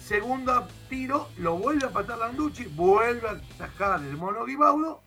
[0.01, 5.03] Segundo tiro, lo vuelve a patar Landucci, vuelve a atajar el mono Guibaudo.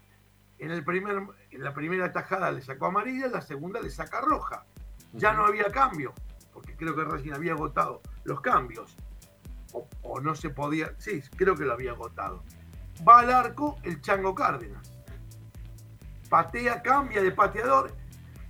[0.59, 4.21] En, el primer, en la primera tajada le sacó amarilla, en la segunda le saca
[4.21, 4.63] roja.
[5.13, 6.13] Ya no había cambio,
[6.53, 8.95] porque creo que Racing había agotado los cambios.
[9.73, 12.43] O, o no se podía, sí, creo que lo había agotado.
[13.07, 14.80] Va al arco el Chango Cárdenas.
[16.31, 17.91] Patea, cambia de pateador,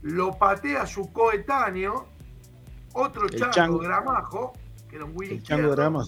[0.03, 2.07] lo patea su coetáneo,
[2.93, 3.79] otro El Chango, Chango.
[3.79, 4.53] Gramajo,
[4.87, 6.05] que era un Willy El Chango Drama.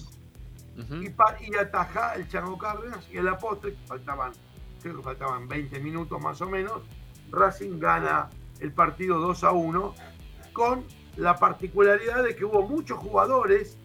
[0.76, 1.06] y,
[1.50, 4.30] y ataja el Chango Cárdenas y en la postre, faltaban,
[4.80, 6.82] creo que faltaban 20 minutos más o menos,
[7.32, 8.30] Racing gana
[8.60, 9.94] el partido 2 a 1
[10.52, 10.84] con
[11.16, 13.76] la particularidad de que hubo muchos jugadores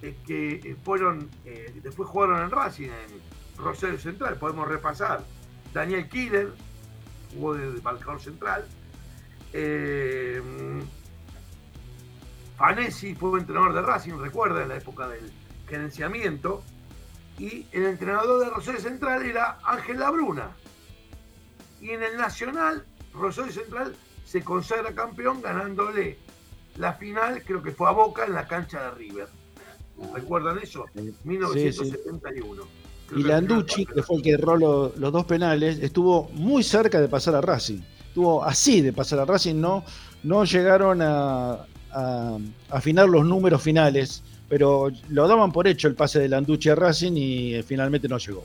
[0.00, 5.22] eh, que eh, fueron, eh, después jugaron en Racing, en Rosario Central, podemos repasar.
[5.74, 6.54] Daniel Killer
[7.36, 8.64] jugó de, de marcador central.
[9.52, 10.42] Eh,
[12.56, 15.30] Fanesi fue entrenador de Racing, recuerda, en la época del
[15.68, 16.62] gerenciamiento.
[17.38, 20.50] Y el entrenador de Rosario Central era Ángel Labruna.
[21.80, 23.94] Y en el Nacional, Rosario Central
[24.24, 26.18] se consagra campeón ganándole
[26.76, 29.28] la final, creo que fue a Boca en la cancha de River.
[30.14, 30.86] ¿Recuerdan eso?
[31.24, 32.62] 1971.
[33.14, 37.08] Y Landucci, que fue el que erró lo- los dos penales, estuvo muy cerca de
[37.08, 37.80] pasar a Racing.
[38.08, 39.84] Estuvo así de pasar a Racing, no,
[40.22, 42.38] no llegaron a, a
[42.70, 47.12] afinar los números finales, pero lo daban por hecho el pase de Landucci a Racing
[47.16, 48.44] y eh, finalmente no llegó.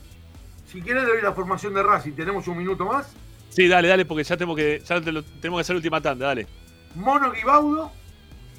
[0.70, 2.12] Si le doy la formación de Racing.
[2.12, 3.08] ¿Tenemos un minuto más?
[3.50, 6.26] Sí, dale, dale, porque ya tenemos que, ya te lo- tenemos que hacer última tanda,
[6.26, 6.46] dale.
[6.94, 7.90] Mono Guibaudo,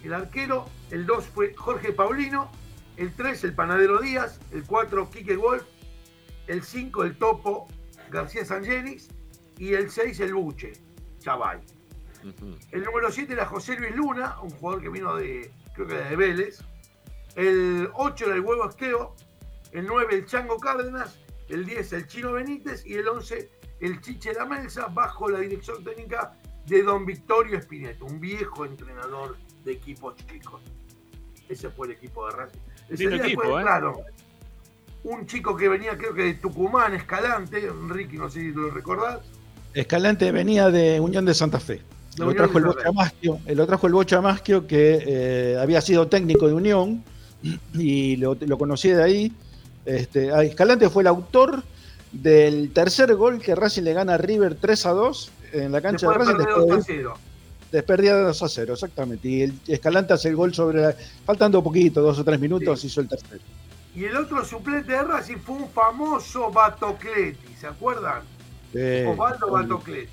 [0.04, 0.66] el arquero.
[0.92, 2.52] El 2 fue Jorge Paulino.
[2.98, 4.40] El 3, el Panadero Díaz.
[4.52, 5.64] El 4, Quique Wolf.
[6.48, 7.68] El 5, el Topo
[8.10, 9.10] García Sangenis.
[9.58, 10.74] Y el 6, el Buche
[11.20, 11.60] Chavay.
[12.72, 16.16] El número 7 era José Luis Luna, un jugador que vino de, creo que de
[16.16, 16.64] Vélez.
[17.36, 19.16] El 8 era el Huevo Esqueo.
[19.72, 21.20] El 9, el Chango Cárdenas.
[21.50, 22.86] El 10, el Chino Benítez.
[22.86, 23.50] Y el 11,
[23.82, 26.34] el Chiche La Melsa, bajo la dirección técnica
[26.66, 30.62] de don Victorio Espineto, un viejo entrenador de equipos chicos.
[31.50, 32.60] Ese fue el equipo de Racing.
[32.90, 33.64] Ese día equipo, fue, ¿eh?
[33.64, 33.98] claro,
[35.04, 39.20] un chico que venía, creo que de Tucumán, Escalante, Ricky, no sé si lo recordás.
[39.74, 41.82] Escalante venía de Unión de Santa Fe.
[42.18, 46.08] Lo trajo el Bocha Amaschio, eh, lo trajo el Bocha Amaschio que eh, había sido
[46.08, 47.04] técnico de Unión
[47.74, 49.34] y lo, lo conocí de ahí.
[49.86, 51.64] Este, Escalante fue el autor
[52.12, 56.08] del tercer gol que Racing le gana a River 3 a 2 en la cancha
[56.08, 56.46] Después de Racing.
[56.46, 57.14] perder 2 a después de- 0.
[57.72, 59.28] Desperdía de 2 a 0, exactamente.
[59.28, 63.02] Y el Escalante hace el gol sobre la- faltando poquito, dos o tres minutos, hizo
[63.02, 63.42] el tercero.
[63.96, 68.24] Y el otro suplente de Racing fue un famoso Batocleti, ¿se acuerdan?
[68.74, 70.10] Eh, Osvaldo Batocleti.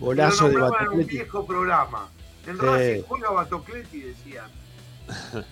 [0.00, 2.08] golazo de nombraban en un viejo programa.
[2.46, 2.62] En Sí.
[2.64, 4.46] Racing juega Batocleti, decían.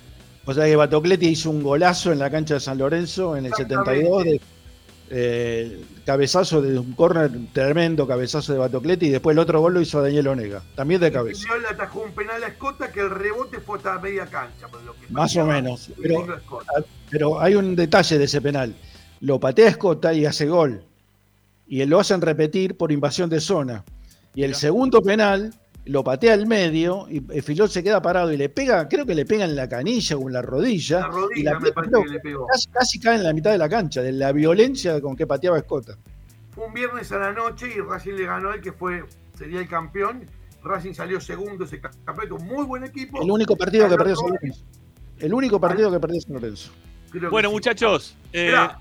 [0.48, 3.53] O sea que Batocleti hizo un golazo en la cancha de San Lorenzo en el
[3.55, 4.40] 72, de,
[5.11, 9.81] eh, cabezazo de un córner tremendo, cabezazo de Batocleti, y después el otro gol lo
[9.81, 11.43] hizo Daniel Onega, también de cabeza.
[11.43, 14.66] Primero le atajó un penal a Escota que el rebote fue hasta media cancha.
[14.69, 15.89] por lo que Más o menos.
[15.89, 16.73] el Pero, Escota.
[17.11, 18.74] pero hay un detalle de ese penal.
[19.20, 20.83] Lo patea Escota y hace gol.
[21.69, 23.85] Y lo hacen repetir por invasión de zona.
[24.35, 25.55] Y el segundo penal
[25.87, 29.15] lo patea al medio y el Filol se queda parado y le pega, creo que
[29.15, 31.01] le pega en la canilla o en la rodilla.
[31.01, 32.47] La rodilla y la me parece que le pegó.
[32.47, 35.59] Casi, casi cae en la mitad de la cancha, de la violencia con que pateaba
[35.59, 35.97] Escota.
[36.55, 39.05] Fue un viernes a la noche y Racing le ganó el que fue,
[39.39, 40.25] sería el campeón.
[40.65, 43.23] Racing salió segundo ese campeonato, muy buen equipo.
[43.23, 44.65] El único partido que perdió San Lorenzo.
[45.19, 46.73] El único partido que perdió San Lorenzo.
[47.11, 47.55] Creo Bueno, sí.
[47.55, 48.81] muchachos, eh, Mirá,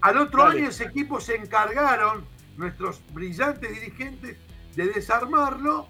[0.00, 0.60] al otro dale.
[0.60, 2.24] año ese equipo se encargaron,
[2.56, 4.36] nuestros brillantes dirigentes,
[4.74, 5.86] de desarmarlo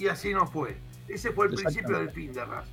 [0.00, 0.76] y así no fue.
[1.08, 2.70] Ese fue el principio del fin de Racing.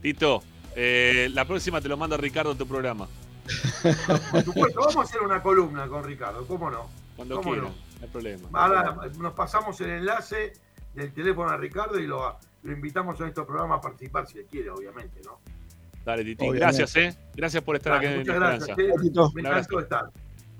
[0.00, 0.42] Tito,
[0.76, 3.08] eh, la próxima te lo manda Ricardo a tu programa.
[4.30, 6.88] Por supuesto, vamos a hacer una columna con Ricardo, ¿cómo no?
[7.16, 7.74] Cuando ¿Cómo quiera, no?
[7.74, 8.48] no hay problema.
[8.52, 10.52] Ahora nos pasamos el enlace
[10.94, 14.46] del teléfono a Ricardo y lo, lo invitamos a estos programas a participar si él
[14.50, 15.40] quiere, obviamente, ¿no?
[16.04, 16.60] Dale, Titín, Obviamente.
[16.60, 17.18] gracias, ¿eh?
[17.34, 18.76] Gracias por estar Dale, aquí en muchas gracias.
[19.02, 19.32] Tito.
[19.34, 20.10] Me encantó estar.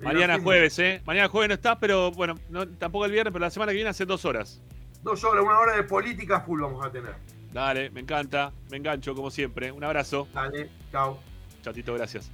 [0.00, 1.02] Mañana jueves, ¿eh?
[1.04, 3.90] Mañana jueves no estás, pero bueno, no, tampoco el viernes, pero la semana que viene
[3.90, 4.60] hace dos horas.
[5.02, 7.14] Dos horas, una hora de política full vamos a tener.
[7.52, 9.72] Dale, me encanta, me engancho como siempre.
[9.72, 10.28] Un abrazo.
[10.34, 11.18] Dale, chao.
[11.62, 12.30] Chatito, gracias.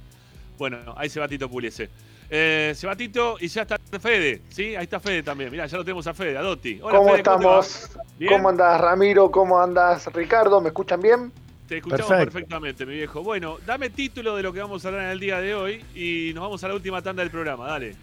[0.57, 1.89] Bueno, ahí se va Tito Puliese.
[2.29, 4.75] Eh, se va Tito y ya está Fede, ¿sí?
[4.75, 5.51] Ahí está Fede también.
[5.51, 6.79] Mirá, ya lo tenemos a Fede, a Dotti.
[6.81, 7.89] Hola, ¿Cómo Fede, estamos?
[8.17, 8.31] ¿Bien?
[8.31, 9.31] ¿Cómo andas Ramiro?
[9.31, 10.59] ¿Cómo andas Ricardo?
[10.59, 11.31] ¿Me escuchan bien?
[11.73, 12.33] Te escuchamos Perfecto.
[12.33, 13.23] perfectamente, mi viejo.
[13.23, 16.31] Bueno, dame título de lo que vamos a hablar en el día de hoy y
[16.35, 17.65] nos vamos a la última tanda del programa.
[17.67, 17.95] Dale.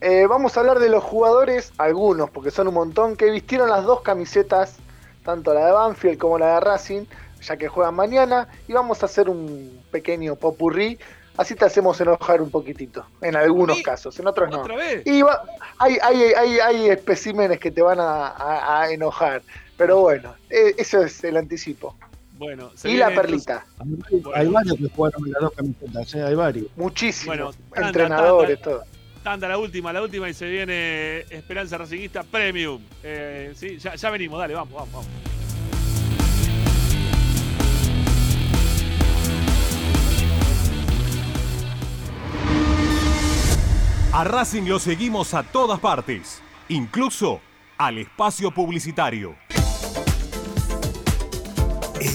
[0.00, 3.84] Eh, vamos a hablar de los jugadores, algunos, porque son un montón, que vistieron las
[3.84, 4.76] dos camisetas,
[5.22, 7.02] tanto la de Banfield como la de Racing,
[7.42, 10.98] ya que juegan mañana, y vamos a hacer un pequeño popurrí,
[11.36, 13.82] así te hacemos enojar un poquitito, en algunos ¿Sí?
[13.82, 14.64] casos, en otros no.
[15.04, 15.42] Y va-
[15.76, 19.42] hay, hay, hay, hay especímenes que te van a, a- a enojar,
[19.76, 21.94] pero bueno, eh, eso es el anticipo.
[22.40, 23.66] Bueno, se Y la perlita,
[24.34, 26.22] Hay varios que jugaron las dos camisetas, ¿eh?
[26.22, 26.66] hay varios.
[26.74, 28.78] muchísimos, Bueno, tanda, entrenadores, tanda.
[28.78, 28.84] todo.
[29.22, 32.80] Tanda, la última, la última y se viene Esperanza Racingista Premium.
[33.02, 35.06] Eh, sí, ya, ya venimos, dale, vamos, vamos, vamos.
[44.14, 46.40] A Racing lo seguimos a todas partes,
[46.70, 47.42] incluso
[47.76, 49.36] al espacio publicitario.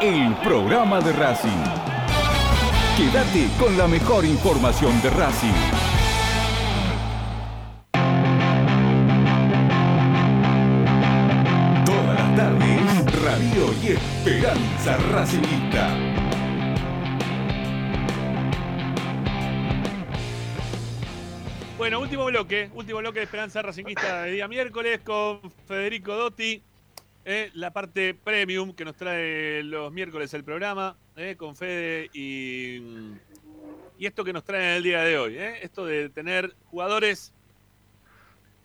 [0.00, 1.64] el programa de Racing.
[2.96, 5.48] Quédate con la mejor información de Racing.
[11.84, 15.88] Todas las tardes, Radio y Esperanza Racingista.
[21.76, 26.62] Bueno, último bloque, último bloque de Esperanza Racinguista de día miércoles con Federico Dotti,
[27.30, 32.78] eh, la parte premium que nos trae los miércoles el programa, eh, con Fede y,
[33.98, 37.34] y esto que nos trae en el día de hoy, eh, esto de tener jugadores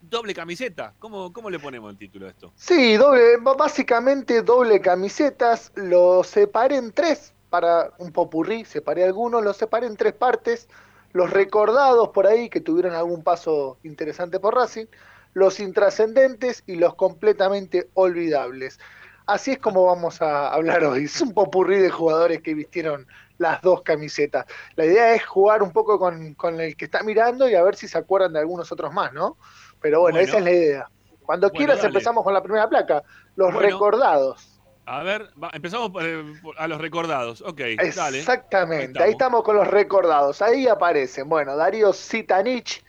[0.10, 2.54] doble camiseta, ¿Cómo, ¿cómo le ponemos el título a esto?
[2.56, 9.58] Sí, doble, básicamente doble camisetas, lo separé en tres para un popurrí, separé algunos, los
[9.58, 10.70] separé en tres partes.
[11.12, 14.88] Los recordados por ahí que tuvieron algún paso interesante por Racing,
[15.34, 18.80] los intrascendentes y los completamente olvidables.
[19.26, 21.06] Así es como vamos a hablar hoy.
[21.06, 23.08] Es un popurrí de jugadores que vistieron
[23.38, 24.46] las dos camisetas.
[24.76, 27.76] La idea es jugar un poco con, con el que está mirando y a ver
[27.76, 29.38] si se acuerdan de algunos otros más, ¿no?
[29.80, 30.28] Pero bueno, Bueno.
[30.28, 30.90] esa es la idea.
[31.22, 31.88] Cuando Bueno, quieras dale.
[31.88, 33.02] empezamos con la primera placa,
[33.36, 33.60] los Bueno.
[33.70, 34.62] recordados.
[34.86, 36.24] A ver, va- empezamos por, eh,
[36.58, 37.42] a los recordados.
[37.42, 37.62] Ok,
[37.96, 38.20] dale.
[38.20, 40.42] Exactamente, ahí estamos con los recordados.
[40.42, 42.84] Ahí aparecen, bueno, Darío Sitanich,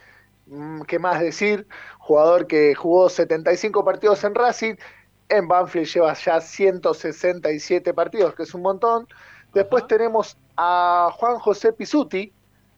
[0.46, 1.66] mm, ¿qué más decir?
[2.04, 4.74] Jugador que jugó 75 partidos en Racing,
[5.30, 9.08] en Banfield lleva ya 167 partidos, que es un montón.
[9.54, 12.30] Después tenemos a Juan José Pisuti,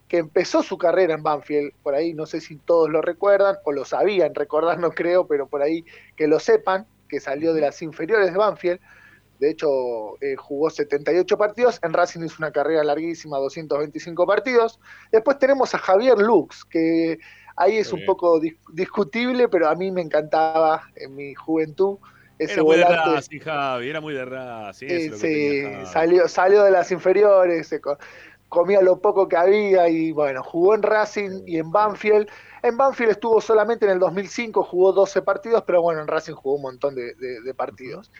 [0.06, 3.72] que empezó su carrera en Banfield, por ahí no sé si todos lo recuerdan, o
[3.72, 5.84] lo sabían, recordar no creo, pero por ahí
[6.14, 8.78] que lo sepan, que salió de las inferiores de Banfield.
[9.38, 9.68] De hecho,
[10.20, 11.78] eh, jugó 78 partidos.
[11.82, 14.78] En Racing hizo una carrera larguísima, 225 partidos.
[15.12, 17.18] Después tenemos a Javier Lux, que
[17.56, 18.06] ahí es Muy un bien.
[18.06, 21.98] poco dis- discutible, pero a mí me encantaba en mi juventud.
[22.38, 22.84] Ese Era muy de.
[22.84, 24.88] Racing, Javi, era muy de Racing.
[24.88, 27.80] Sí, sí, tenía salió, salió de las inferiores, se
[28.48, 32.28] comía lo poco que había y bueno, jugó en Racing y en Banfield.
[32.62, 36.56] En Banfield estuvo solamente en el 2005, jugó 12 partidos, pero bueno, en Racing jugó
[36.56, 38.10] un montón de, de- de partidos.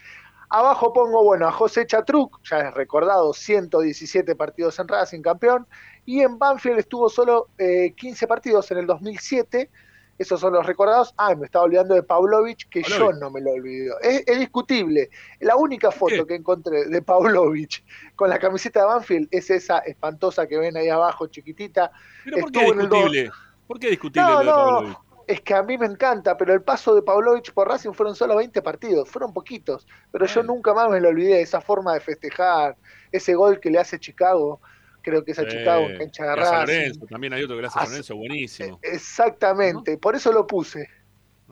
[0.49, 5.67] Abajo pongo, bueno, a José Chatruc, ya es recordado, 117 partidos en Racing, campeón.
[6.05, 9.69] Y en Banfield estuvo solo eh, 15 partidos en el 2007
[10.17, 11.13] Esos son los recordados.
[11.17, 13.99] Ah, me estaba olvidando de Pavlovich, que yo no me lo olvido.
[13.99, 15.09] Es, es discutible.
[15.41, 17.83] La única foto que encontré de Pavlovich
[18.15, 21.91] con la camiseta de Banfield es esa espantosa que ven ahí abajo, chiquitita.
[22.23, 23.31] ¿Pero por qué discutible?
[23.67, 25.06] ¿Por qué discutible no, lo de Pavlovich?
[25.27, 28.37] Es que a mí me encanta, pero el paso de Pavlovich por Racing fueron solo
[28.37, 32.77] 20 partidos, fueron poquitos, pero yo nunca más me lo olvidé, esa forma de festejar,
[33.11, 34.61] ese gol que le hace Chicago,
[35.01, 36.55] creo que es a Chicago en cancha de Racing.
[36.59, 38.79] Lorenzo, también hay otro que le hace a Lorenzo, buenísimo.
[38.81, 40.87] E, Exactamente, por eso lo puse.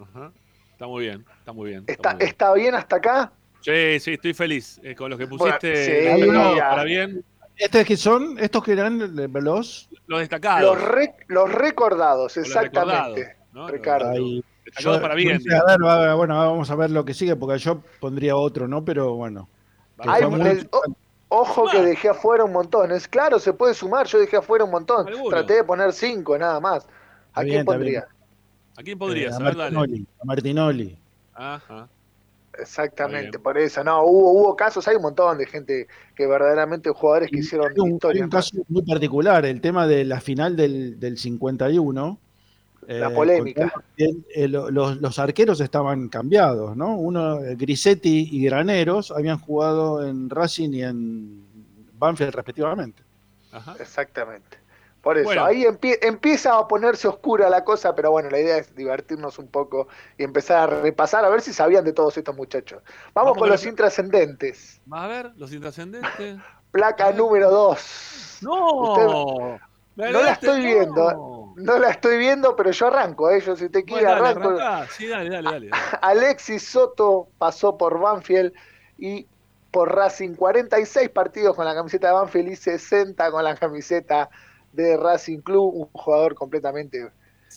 [0.01, 0.31] Ajá.
[0.71, 1.83] Está muy bien, está muy bien.
[1.87, 2.29] ¿Está, muy bien.
[2.29, 3.31] ¿está bien hasta acá?
[3.61, 6.15] Sí, sí, estoy feliz eh, con los que pusiste.
[6.25, 7.25] Bueno, sí, para bien.
[7.57, 8.37] ¿Estos que son?
[8.39, 9.89] ¿Estos que eran los?
[10.07, 10.61] Los destacados.
[10.77, 13.21] Los, re- los recordados, Los exactamente.
[13.21, 13.67] recordados, ¿no?
[13.67, 14.09] Ricardo.
[14.09, 14.43] Ahí.
[14.65, 15.37] Destacado Yo- para bien.
[15.37, 18.35] no sé, a ver, va- bueno, vamos a ver lo que sigue, porque yo pondría
[18.35, 18.83] otro, ¿no?
[18.85, 19.47] Pero bueno.
[19.99, 20.83] Hay el- o-
[21.29, 22.91] ojo que dejé afuera un montón.
[22.91, 24.05] Es claro, se puede sumar.
[24.07, 25.07] Yo dejé afuera un montón.
[25.07, 25.29] Alguno.
[25.29, 26.87] Traté de poner cinco nada más.
[27.33, 28.07] ¿A quién pondría?
[28.77, 29.33] ¿A quién eh, podrías?
[29.33, 29.39] a a.
[29.53, 30.05] Martinoli.
[30.21, 30.97] A Martinoli.
[31.33, 31.87] Ajá.
[32.57, 33.83] Exactamente, por eso.
[33.83, 37.79] No, hubo, hubo casos, hay un montón de gente que verdaderamente jugadores que hicieron Hay
[37.79, 38.23] un, hay historia.
[38.23, 42.17] un caso muy particular, el tema de la final del, del 51.
[42.87, 43.73] La eh, polémica.
[43.97, 46.95] el- los, los arqueros estaban cambiados, ¿no?
[46.97, 51.45] Uno, eh, Grisetti y Graneros, habían jugado en Racing y en
[51.97, 53.03] Banfield respectivamente.
[53.79, 54.57] Exactamente.
[55.01, 55.45] Por eso, Bueno.
[55.45, 59.47] ahí empie- empieza a ponerse oscura la cosa, pero bueno, la idea es divertirnos un
[59.47, 59.87] poco
[60.17, 62.81] y empezar a repasar a ver si sabían de todos estos muchachos.
[63.13, 64.81] Vamos, Vamos con los intrascendentes.
[64.89, 66.37] A ver, los intrascendentes.
[66.71, 68.39] Placa número 2.
[68.41, 69.59] ¡No!
[69.95, 70.65] No la estoy no.
[70.65, 73.41] viendo, no la estoy viendo, pero yo arranco, ¿eh?
[73.41, 74.87] Yo si te quiere Bueno, arranco.
[74.91, 75.69] Sí, dale, dale, dale.
[76.01, 78.53] Alexis Soto pasó por Banfield
[78.97, 79.27] y
[79.71, 84.29] por Racing 46 partidos con la camiseta de Banfield y 60 con la camiseta
[84.71, 87.11] de Racing Club, un jugador completamente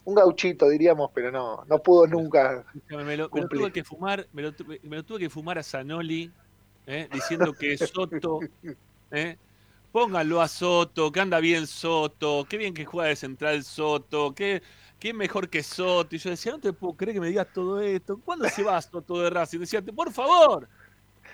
[0.04, 3.60] un gauchito diríamos, pero no no pudo nunca Me lo, me lo cumplir.
[3.62, 6.32] tuve que fumar, me lo, tuve- me lo tuve que fumar a Zanoli,
[6.86, 7.08] ¿eh?
[7.12, 8.40] diciendo que Soto,
[9.10, 9.36] ¿eh?
[9.90, 14.62] Pónganlo a Soto, que anda bien Soto, qué bien que juega de central Soto, qué,
[14.98, 16.14] qué mejor que Soto.
[16.16, 18.20] Y yo decía, no te puedo creer que me digas todo esto.
[18.24, 19.60] ¿Cuándo se va Soto de Racing?
[19.60, 20.68] Decía, por favor.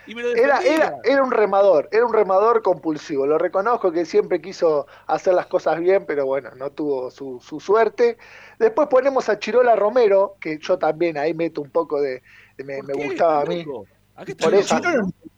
[0.06, 3.26] Y me lo Era, era, era un remador, era un remador compulsivo.
[3.26, 7.58] Lo reconozco que siempre quiso hacer las cosas bien, pero bueno, no tuvo su, su
[7.60, 8.18] suerte.
[8.58, 12.22] Después ponemos a Chirola Romero, que yo también ahí meto un poco de.
[12.58, 13.72] de- me, me gustaba a mí.
[14.40, 14.76] Por eso,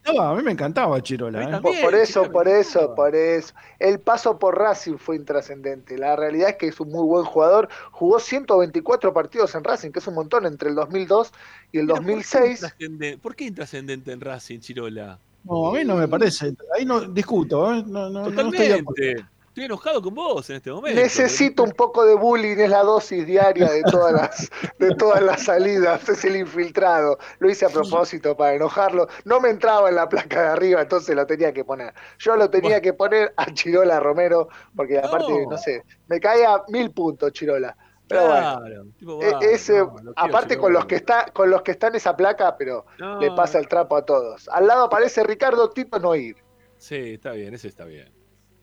[0.04, 1.42] Chirola a mí me encantaba Chirola.
[1.42, 1.60] ¿eh?
[1.62, 3.54] por, por eso, por eso, por eso.
[3.78, 5.96] El paso por Racing fue intrascendente.
[5.98, 7.68] La realidad es que es un muy buen jugador.
[7.90, 11.32] Jugó 124 partidos en Racing, que es un montón entre el 200002
[11.72, 12.62] y el Pero, ¿por qué 2006.
[12.62, 15.18] intrascendente- ¿Por qué intrascendente en Racing, Chirola?
[15.44, 16.54] No, a mí no me parece.
[16.76, 17.82] Ahí no discuto, ¿eh?
[17.86, 18.34] No, no, no estoy.
[18.82, 19.26] Totalmente.
[19.56, 21.00] Estoy enojado con vos en este momento.
[21.00, 25.44] Necesito un poco de bullying, es la dosis diaria de todas las, de todas las
[25.44, 27.16] salidas, es el infiltrado.
[27.38, 29.08] Lo hice a propósito para enojarlo.
[29.24, 31.94] No me entraba en la placa de arriba, entonces lo tenía que poner.
[32.18, 36.90] Yo lo tenía que poner a Chirola Romero, porque aparte, no, sé, me caía mil
[36.90, 37.74] puntos Chirola.
[38.08, 41.48] Pero Claro, bueno, tipo, e- ese, no, lo quiero, aparte con los que está, con
[41.48, 43.18] los que están en esa placa, pero No.
[43.22, 44.50] le pasa el trapo a todos.
[44.50, 46.36] Al lado aparece Ricardo Tito Noir.
[46.76, 48.15] Sí, está bien, ese está bien.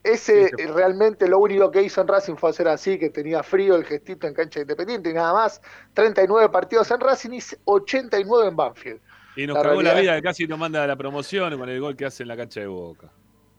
[0.04, 3.74] Ese Sí, realmente lo único que hizo en Racing fue hacer así, que tenía frío
[3.74, 5.62] el gestito en cancha independiente y nada más.
[5.94, 9.00] 39 partidos en Racing y 89 en Banfield.
[9.34, 11.96] Y nos La cagó la vida, casi nos manda a la promoción con el gol
[11.96, 13.12] que hace en la cancha de Boca.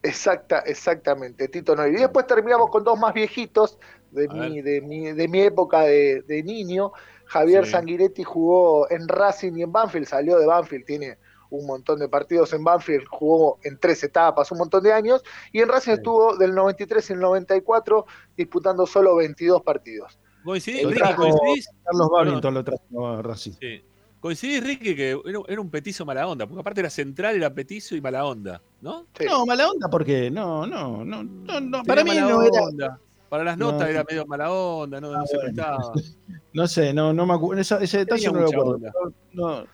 [0.04, 1.94] Exacta, exactamente, Tito Noir.
[1.94, 3.80] Y después terminamos con dos más viejitos
[4.12, 6.92] de, mi, de, mi, de mi época de, de niño.
[7.26, 7.72] Javier Sí.
[7.72, 11.18] Sanguinetti jugó en Racing y en Banfield, salió de Banfield, tiene
[11.56, 15.62] un montón de partidos en Banfield, jugó en tres etapas, un montón de años, y
[15.62, 18.06] en Racing estuvo del 93 al 94
[18.38, 20.20] disputando solo 22 partidos.
[20.44, 21.00] ¿Coincidís, Ricky?
[21.00, 21.70] trajo ¿Coincidís?
[21.84, 22.10] Carlos.
[22.12, 23.54] Babington lo trajo a Racing.
[23.60, 23.82] Sí.
[24.20, 26.48] ¿Coincidís, Ricky, que era, era un petizo mala onda?
[26.48, 29.06] Porque aparte era central, era petizo y mala onda, ¿no?
[29.26, 33.00] No, mala onda porque no, no, no, no, no, para mí mala no era, onda.
[33.30, 33.72] Para las No.
[33.72, 35.52] notas era medio mala onda, no, no se bueno.
[35.54, 35.94] prestaba.
[36.54, 39.14] no sé, no, no me acuerdo, ese detalle Tenía no lo acuerdo.
[39.34, 39.66] no,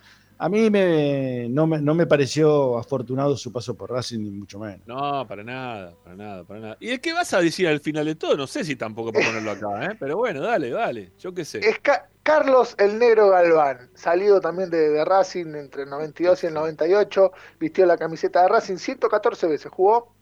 [0.44, 4.58] a mí me, no, me, no me pareció afortunado su paso por Racing, ni mucho
[4.60, 4.86] menos.
[4.88, 6.78] No, para nada, para nada, para nada.
[6.80, 8.36] ¿Y el que vas a decir al final de todo?
[8.36, 9.96] No sé si tampoco para ponerlo acá, ¿eh?
[10.00, 11.12] Pero bueno, dale, dale.
[11.20, 11.60] Yo qué sé.
[11.60, 16.48] Es Ca- Carlos el Negro Galván, salido también de, de Racing entre el 92 y
[16.48, 20.14] el 98, vistió la camiseta de Racing 114 veces, jugó.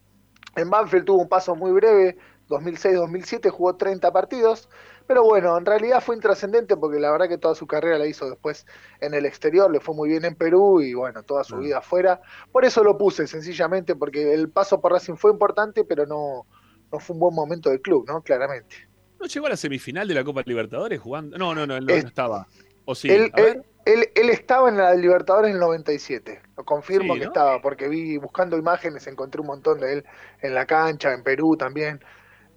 [0.56, 2.18] En Banfield tuvo un paso muy breve,
[2.50, 4.68] 2006-2007 jugó 30 partidos,
[5.10, 8.30] pero bueno, en realidad fue intrascendente porque la verdad que toda su carrera la hizo
[8.30, 8.68] después
[9.02, 12.22] en el exterior, le fue muy bien en Perú y bueno, toda su vida afuera.
[12.52, 16.46] Por eso lo puse, sencillamente, porque el paso por Racing fue importante, pero no,
[16.92, 18.22] no fue un buen momento del club, ¿no?
[18.22, 18.76] Claramente.
[19.20, 21.40] ¿No llegó a la semifinal de la Copa Libertadores jugando?
[21.40, 22.48] No, no, no, él no, Es- no estaba.
[22.86, 23.10] ¿O sí?
[23.10, 23.48] él, A ver.
[23.58, 26.40] él- él- él estaba en la Libertadores en el 97.
[26.56, 27.32] Lo confirmo Sí, que ¿no?
[27.32, 30.06] estaba, porque vi buscando imágenes, encontré un montón de él
[30.44, 32.00] en la cancha, en Perú también.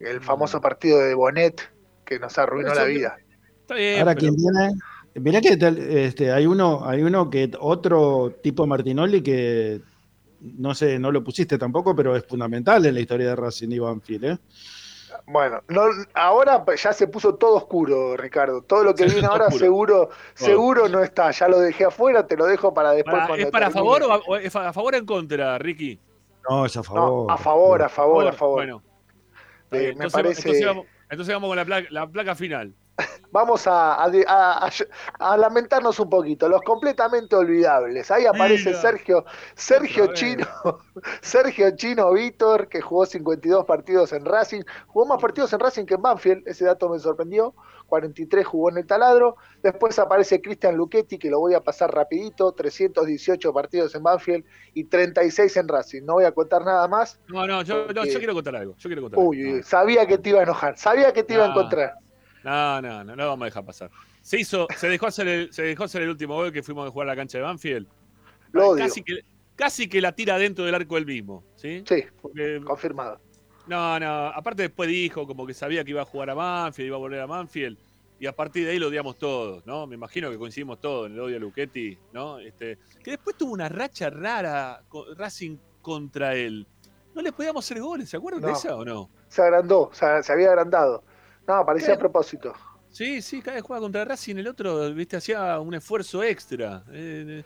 [0.01, 1.72] El famoso partido de Bonet
[2.15, 3.17] que nos arruinó la vida.
[3.61, 4.75] Está bien, Ahora pero- quien viene.
[5.15, 5.59] Mirá que
[6.07, 9.81] este, hay uno, hay uno que otro tipo Martinoli que
[10.41, 13.79] no sé, no lo pusiste tampoco, pero es fundamental en la historia de Racing y
[13.79, 14.39] Banfield, ¿eh?
[15.27, 15.83] Bueno, no,
[16.15, 18.63] ahora ya se puso todo oscuro, Ricardo.
[18.63, 19.59] Todo lo que viene ahora oscuro.
[19.65, 21.31] seguro, seguro no está.
[21.31, 23.15] Ya lo dejé afuera, te lo dejo para después.
[23.15, 23.81] Para- cuando ¿Es para termine.
[23.85, 25.99] favor o, a, o es a favor o en contra, Ricky?
[26.49, 27.27] No, es a favor.
[27.29, 28.55] No, a favor, a favor, a favor.
[28.57, 28.83] Bueno,
[29.71, 32.75] Eh, me entonces, parece- entonces vamos, entonces vamos con la placa, la placa final.
[33.31, 34.71] Vamos a, a- a- a-
[35.33, 36.49] a lamentarnos un poquito.
[36.51, 38.11] Los completamente olvidables.
[38.11, 38.81] Ahí aparece Mira.
[38.83, 39.25] Sergio,
[39.55, 40.13] Sergio.
[40.13, 40.47] Chino,
[41.23, 44.61] Sergio Chino Víctor, que jugó 52 partidos en Racing.
[44.89, 46.47] Jugó más partidos en Racing que en Banfield.
[46.47, 47.55] Ese dato me sorprendió.
[48.03, 49.37] 43 jugó en el taladro.
[49.63, 52.51] Después aparece Cristian Luchetti, que lo voy a pasar rapidito.
[52.53, 56.03] 318 partidos en Banfield y 36 en Racing.
[56.05, 57.21] No voy a contar nada más.
[57.29, 58.75] No, no, yo, no, Porque- yo quiero contar algo.
[58.79, 60.79] Yo quiero contar Uy, sabía que te iba a enojar.
[60.79, 61.97] Sabía que te iba a encontrar.
[62.43, 63.91] No, no, no, no vamos a dejar pasar.
[64.23, 66.91] Se hizo, se dejó hacer el, se dejó hacer el último gol que fuimos a
[66.91, 67.87] jugar a la cancha de Banfield.
[68.53, 68.85] Lo odio.
[68.85, 69.19] Casi que,
[69.55, 71.85] casi que la tira dentro del arco del mismo, ¿sí?
[71.87, 73.21] Sí, Porque- confirmado.
[73.73, 76.97] No, no, aparte después dijo como que sabía que iba a jugar a Banfield, iba
[76.97, 77.79] a volver a Banfield,
[78.21, 79.87] y a partir de ahí lo odiamos todos, ¿no?
[79.87, 82.39] Me imagino que coincidimos todos en el odio a Luchetti, ¿no?
[82.39, 86.67] Este, que después tuvo una racha rara con Racing contra él.
[87.15, 89.11] No le podíamos hacer goles, ¿se acuerdan de esa o no?
[89.29, 91.03] Se agrandó, se, se había agrandado.
[91.49, 92.53] No, parecía a propósito.
[92.91, 96.85] Sí, sí, cada vez jugaba contra Racing, el otro, viste, hacía un esfuerzo extra.
[96.93, 97.43] eh,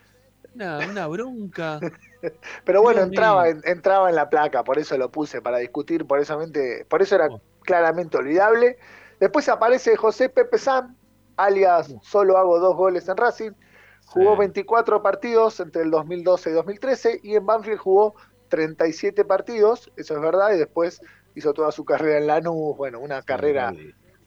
[0.57, 1.79] una, una bronca.
[2.65, 3.61] Pero bueno, Dios entraba mío.
[3.65, 7.15] entraba en la placa, por eso lo puse, para discutir, por eso, mente- por eso
[7.15, 7.41] era Oh.
[7.63, 8.79] claramente olvidable.
[9.21, 10.97] Después aparece José Pepe Sam,
[11.37, 13.53] alias solo hago dos goles en Racing.
[14.07, 14.39] Jugó Sí.
[14.41, 18.15] 24 partidos entre el 2012 y 2013 y en Banfield jugó
[18.49, 21.01] 37 partidos, eso es verdad, y después
[21.35, 23.73] hizo toda su carrera en Lanús, bueno, una carrera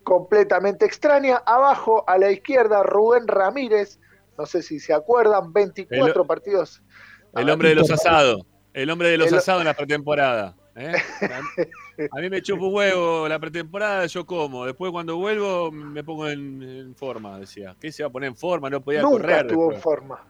[0.03, 1.41] completamente extraña.
[1.45, 3.99] Abajo a la izquierda, Rubén Ramírez,
[4.39, 6.81] no sé si se acuerdan, 24 El- partidos.
[7.35, 8.41] El hombre de los asados.
[8.73, 10.55] El hombre de los asados en la pretemporada.
[10.75, 10.93] ¿eh?
[12.11, 14.65] A, mí me chupa un huevo la pretemporada, yo como.
[14.65, 17.75] Después cuando vuelvo me pongo en, en forma, decía.
[17.81, 18.69] ¿Qué se va a poner en forma?
[18.69, 19.45] No podía Nunca correr.
[19.47, 19.83] estuvo en después.
[19.83, 20.25] forma.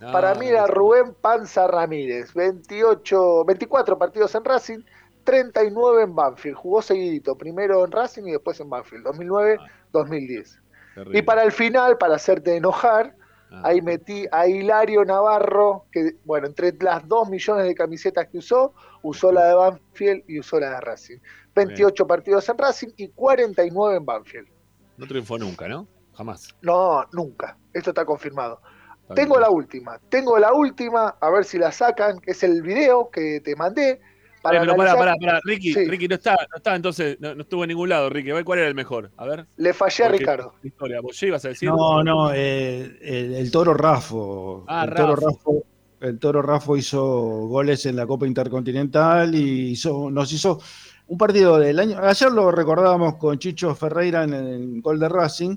[0.00, 4.78] No, Para mí era Rubén Panza Ramírez, 28, 24 partidos en Racing,
[5.24, 6.56] 39 en Banfield.
[6.56, 9.58] Jugó seguidito, primero en Racing y después en Banfield, 2009,
[9.92, 10.58] 2010.
[10.94, 11.18] terrible.
[11.18, 13.19] Y para el final, para hacerte enojar, Ah.
[13.62, 18.74] Ahí metí a Hilario Navarro, que, bueno, entre las 2 millones de camisetas que usó,
[19.02, 21.18] usó la de Banfield y usó la de Racing.
[21.54, 24.48] 28 partidos en Racing y 49 en Banfield.
[24.96, 25.86] No triunfó nunca, ¿no?
[26.14, 26.54] Jamás.
[26.62, 27.56] No, nunca.
[27.72, 28.60] Esto está confirmado.
[29.02, 29.40] Está Tengo bien.
[29.42, 33.40] la última, tengo la última, a ver si la sacan, que es el video que
[33.40, 34.00] te mandé.
[34.42, 35.16] Para Eh, pero pará, analizar.
[35.18, 35.40] pará, pará.
[35.44, 35.84] Ricky, Sí.
[35.86, 38.30] Ricky no está, no está, entonces, no, no estuvo en ningún lado, Ricky.
[38.30, 39.10] A ver cuál era el mejor.
[39.16, 39.46] A ver.
[39.56, 40.54] Le fallé a Ricardo.
[40.62, 41.00] Historia.
[41.00, 41.68] ¿Vos ya ibas a decir?
[41.68, 44.64] No, no, eh, el, el Toro Rafo.
[44.68, 45.26] Ah, el, Toro Rafo.
[45.28, 45.64] Rafo.
[46.00, 47.02] el Toro Rafo hizo
[47.48, 50.60] goles en la Copa Intercontinental y hizo, nos hizo
[51.08, 51.98] un partido del año.
[52.00, 55.56] Ayer lo recordábamos con Chicho Ferreira en el gol de Racing.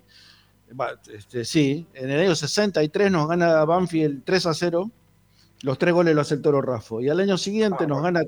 [1.14, 4.92] Este, sí, en el año 63 nos gana Banfield 3 a 0.
[5.62, 7.00] Los tres goles los hace el Toro Rafo.
[7.00, 8.22] Y al año siguiente nos gana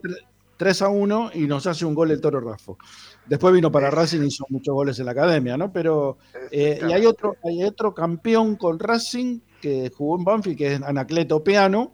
[0.58, 2.78] 3 a 1 y nos hace un gol el Toro Rafo.
[3.26, 5.72] Después vino para Racing y hizo muchos goles en la academia, ¿no?
[5.72, 6.18] Pero
[6.52, 10.82] eh, y hay otro, hay otro campeón con Racing que jugó en Banfield, que es
[10.82, 11.94] Anacleto Piano,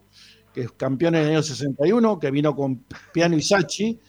[0.54, 2.84] que es campeón en el año 61, que vino con
[3.14, 4.00] Piano y Sachi.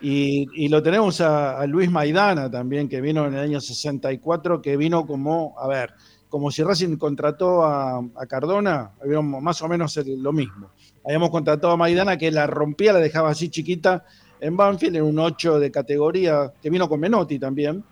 [0.00, 4.60] Y, y lo tenemos a, a Luis Maidana también, que vino en el año 64,
[4.60, 5.94] que vino como, a ver,
[6.28, 10.72] como si Racing contrató a, a Cardona, vino más o menos el- lo mismo.
[11.04, 14.04] Habíamos contratado a Maidana, que la rompía, la dejaba así chiquita
[14.40, 17.84] en Banfield, en un 8 de categoría, que vino con Menotti también.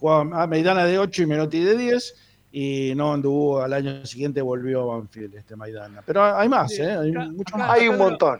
[0.00, 2.14] Jugaba a Maidana de 8 y Menotti de 10,
[2.52, 6.02] y no anduvo, al año siguiente volvió a Banfield este Maidana.
[6.06, 6.90] Pero hay más, Sí, ¿eh?
[6.96, 7.78] Hay acá- mucho acá- más.
[7.78, 8.38] Hay un montón.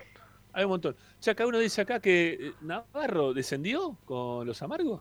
[0.53, 0.95] Hay un montón.
[0.95, 5.01] O sea, acá uno dice acá que eh, Navarro descendió con los amargos.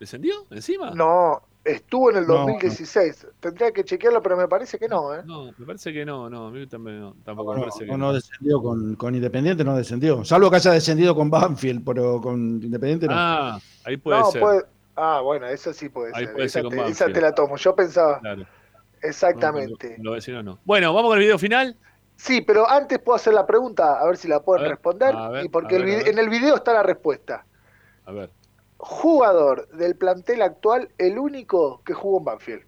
[0.00, 0.90] ¿Descendió encima?
[0.92, 3.26] No, estuvo en el No, 2016.
[3.40, 5.22] Tendría que chequearlo, pero me parece que no, ¿eh?
[5.24, 7.90] No, me parece que no, no, a mí también no, tampoco me No, parece que
[7.90, 10.24] no, no descendió con, con Independiente, no descendió.
[10.24, 13.12] Salvo que haya descendido con Banfield, pero con Independiente no.
[13.14, 14.40] Ah, ahí puede no, ser.
[14.40, 14.64] puede-
[14.96, 16.32] Ah, bueno, eso sí puede Ahí ser.
[16.34, 17.56] puede esa, ser con te, esa te la tomo.
[17.56, 18.18] Yo pensaba.
[18.20, 18.44] Claro.
[19.02, 19.96] Exactamente.
[19.98, 20.58] Lo no.
[20.64, 21.76] Bueno, vamos con el video final.
[22.16, 25.14] Sí, pero antes puedo hacer la pregunta, a ver si la pueden A ver, responder.
[25.14, 26.12] a ver, y porque a el ver, a vide- ver.
[26.12, 27.46] en el video está la respuesta.
[28.04, 28.30] A ver.
[28.82, 32.62] Jugador del plantel actual el único que jugó en Banfield?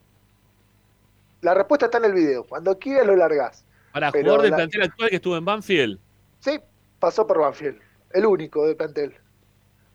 [1.41, 2.45] La respuesta está en el video.
[2.45, 3.65] Cuando quieras lo largás.
[3.93, 5.99] Para Pero jugador del la- plantel actual que estuvo en Banfield.
[6.41, 6.61] Sí,
[6.99, 7.79] pasó por Banfield.
[8.11, 9.15] El único del plantel.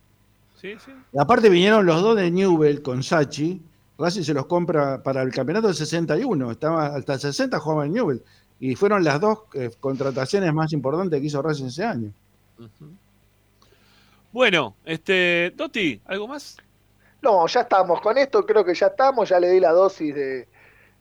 [0.60, 0.92] sí, sí.
[1.16, 3.62] Aparte vinieron los dos de Newell con Sachi.
[4.00, 6.50] Racing se los compra para el campeonato del 61.
[6.50, 8.22] Estaba hasta el 60 jugaba en Newell.
[8.58, 12.12] Y fueron las dos eh, contrataciones más importantes que hizo Racing ese año.
[14.32, 15.52] Bueno, este.
[15.56, 16.56] Toti, ¿algo más?
[17.22, 20.48] No, ya estamos con esto, creo que ya estamos, ya le di la dosis de,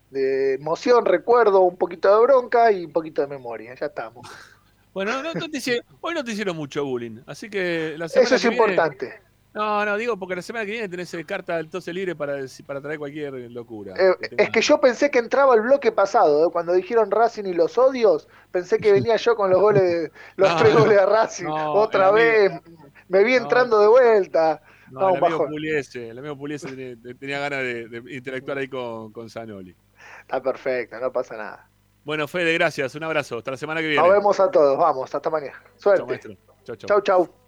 [0.09, 4.27] de emoción, recuerdo, un poquito de bronca y un poquito de memoria, ya estamos.
[4.91, 8.25] Bueno, no, no te hicieron- hoy no te hicieron mucho bullying, así que la semana
[8.25, 9.21] Eso es que viene- importante.
[9.53, 12.35] No, no, digo porque la semana que viene tenés eh, carta del tose libre para,
[12.67, 13.95] para traer cualquier locura.
[13.97, 16.49] Eh, Que tenga- es que yo pensé que entraba el bloque pasado, ¿eh?
[16.51, 20.49] cuando dijeron Racing y los odios, pensé que venía yo con los goles, de- los
[20.53, 22.63] No, tres goles de Racing, no, otra vez, amigo-
[23.07, 24.61] me vi entrando de vuelta.
[24.91, 25.47] No, el amigo.
[25.47, 29.75] Puliese, el amigo Puliese tenía, tenía ganas de, de interactuar ahí con, con Zanoli.
[30.21, 31.67] Está perfecto, no pasa nada.
[32.05, 34.01] Bueno, Fede, gracias, un abrazo, hasta la semana que viene.
[34.01, 35.61] Nos vemos a todos, vamos, hasta mañana.
[35.75, 36.19] Suerte.
[36.63, 36.87] Chau, chau.
[36.87, 37.38] Chau, chau.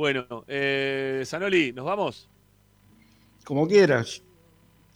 [0.00, 2.26] Bueno, eh, Zanoli, ¿nos vamos?
[3.44, 4.22] Como quieras.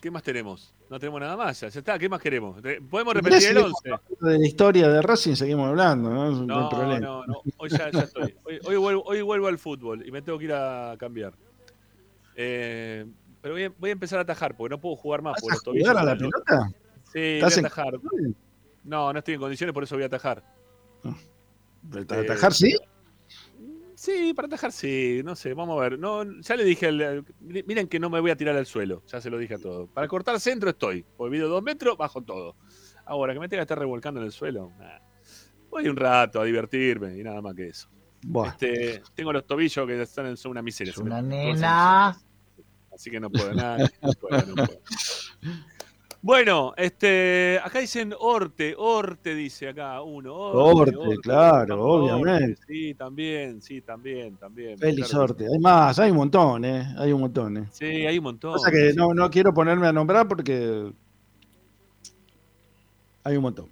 [0.01, 0.73] ¿Qué más tenemos?
[0.89, 2.59] No tenemos nada más, ya, está, ¿qué más queremos?
[2.89, 3.91] ¿Podemos repetir el seguimos 11?
[3.91, 6.31] hablando De la historia de Racing seguimos hablando, ¿no?
[6.31, 6.99] No, hay No, problema.
[7.01, 8.35] no, no, hoy ya, ya estoy.
[8.45, 11.35] Hoy, hoy vuelvo, hoy vuelvo al fútbol y me tengo que ir a cambiar.
[12.35, 13.05] Eh,
[13.43, 15.35] pero voy a, voy a empezar a atajar porque no puedo jugar más.
[15.35, 16.71] ¿Vas a los tobillos jugar a la pelota?
[17.13, 17.95] Sí, voy ¿Estás a en atajar.
[18.85, 20.43] No, no estoy en condiciones, por eso voy a atajar.
[22.09, 22.75] ¿Para atajar sí?
[24.05, 25.99] Sí, para atajar sí, no sé, vamos a ver.
[25.99, 29.19] No, ya le dije, al- miren que no me voy a tirar al suelo, ya
[29.19, 29.87] se lo dije a todo.
[29.87, 32.55] Para cortar centro estoy, por video dos metros, bajo todo.
[33.07, 34.99] Ahora, que me tenga que estar revolcando en el suelo, nah.
[35.71, 37.89] voy un rato a divertirme y nada más que eso.
[38.27, 38.49] Buah.
[38.51, 40.93] Este, tengo los tobillos que están en una miseria.
[40.93, 42.19] se me- una nena.
[42.95, 43.89] Así que no puedo nada.
[44.03, 44.81] no puedo, no puedo.
[46.25, 50.35] Bueno, este, acá dicen Orte, Orte dice acá uno.
[50.35, 52.63] Orte, claro, obviamente.
[52.67, 54.79] Sí, también, sí, también, también.
[54.79, 55.45] Félix claro Orte.
[55.45, 56.95] Hay más, hay un montón, ¿eh?
[56.97, 57.69] Hay un montón, ¿eh?
[57.71, 58.55] Sí, hay un montón.
[58.55, 58.97] Cosa que sí.
[58.97, 60.91] no, no quiero ponerme a nombrar porque
[63.23, 63.69] hay un montón.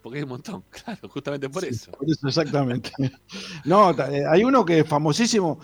[0.00, 1.90] Porque hay un montón, claro, justamente por eso.
[1.90, 2.92] Por eso, exactamente.
[3.64, 5.58] No, eh, hay uno que es famosísimo,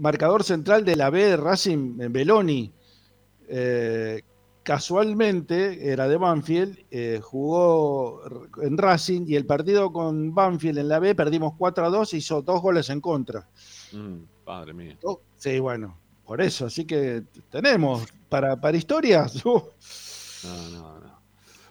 [0.00, 2.72] marcador central de la B de Racing, Beloni.
[3.46, 4.22] Eh,
[4.64, 8.22] casualmente era de Banfield, eh, jugó
[8.60, 12.42] en Racing y el partido con Banfield en la B perdimos 4 a 2 hizo
[12.42, 13.48] dos goles en contra.
[13.92, 14.96] Mm, padre mío.
[15.04, 19.36] Oh, Sí, bueno, por eso, así que tenemos para, para historias.
[19.44, 19.62] uh,
[20.42, 21.14] No, no, no.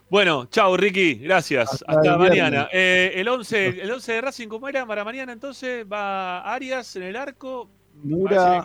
[0.09, 1.83] Bueno, chao Ricky, gracias.
[1.87, 2.69] Hasta mañana.
[2.71, 4.85] Eh, el 11, el 11 de Racing, ¿cómo era?
[4.85, 7.67] Para mañana entonces va Arias en el arco.
[7.95, 8.63] Mura,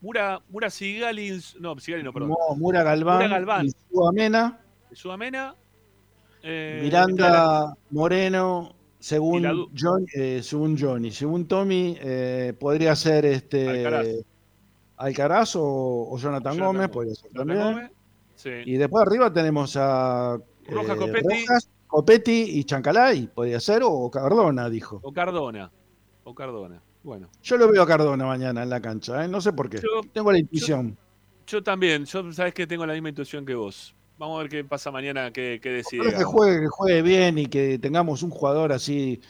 [0.00, 2.30] Mura, Mura Sigali, no, Sigali no, perdón.
[2.30, 3.66] no, Mura Galván, Mura Galván.
[3.66, 4.60] y Suamena,
[4.92, 5.54] Sudamena.
[6.42, 11.10] eh, Miranda Moreno, según, la John, eh, según Johnny.
[11.10, 14.06] Según Tommy, eh, podría ser este Alcaraz.
[14.98, 15.62] Alcaraz o,
[16.10, 16.90] o Jonathan, Jonathan Gómez, Gómez.
[16.90, 17.92] podría ser Jonathan también.
[18.36, 18.50] Sí.
[18.66, 21.46] Y después arriba tenemos a Rojas eh, Copetti.
[21.46, 25.00] Rojas Copetti y Chancalay, podía ser, o Cardona, dijo.
[25.02, 25.70] O Cardona.
[26.24, 26.82] O Cardona.
[27.06, 27.30] Bueno.
[27.40, 29.28] Yo lo veo a Cardona mañana en la cancha, ¿eh?
[29.28, 29.80] no sé por qué.
[30.12, 30.98] Tengo la intuición.
[31.46, 33.94] Yo, también, yo sabes que tengo la misma intuición que vos.
[34.18, 36.12] Vamos a ver qué pasa mañana, qué, qué decide.
[36.12, 39.20] que juegue, que juegue bien y que tengamos un jugador así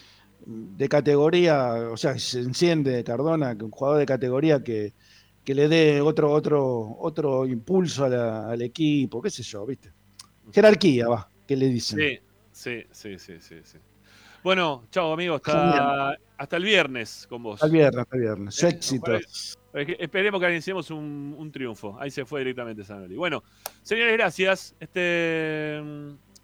[0.46, 4.94] de categoría, o sea, se enciende Cardona, un jugador de categoría que,
[5.44, 9.92] que le dé otro, otro, otro impulso al equipo, qué sé yo, ¿viste?
[10.50, 11.98] Jerarquía, va, ¿qué le dicen?
[12.52, 13.78] Sí, sí, sí, sí, sí.
[14.42, 17.54] Bueno, chao amigos, hasta, hasta, el viernes con vos.
[17.54, 18.62] Hasta el viernes, hasta el viernes.
[18.62, 19.58] Éxitos.
[19.72, 21.96] Esperemos que iniciemos un, un, triunfo.
[22.00, 23.16] Ahí se fue directamente Sanoli.
[23.16, 23.42] Bueno,
[23.82, 24.74] señores, gracias.
[24.80, 25.80] Este,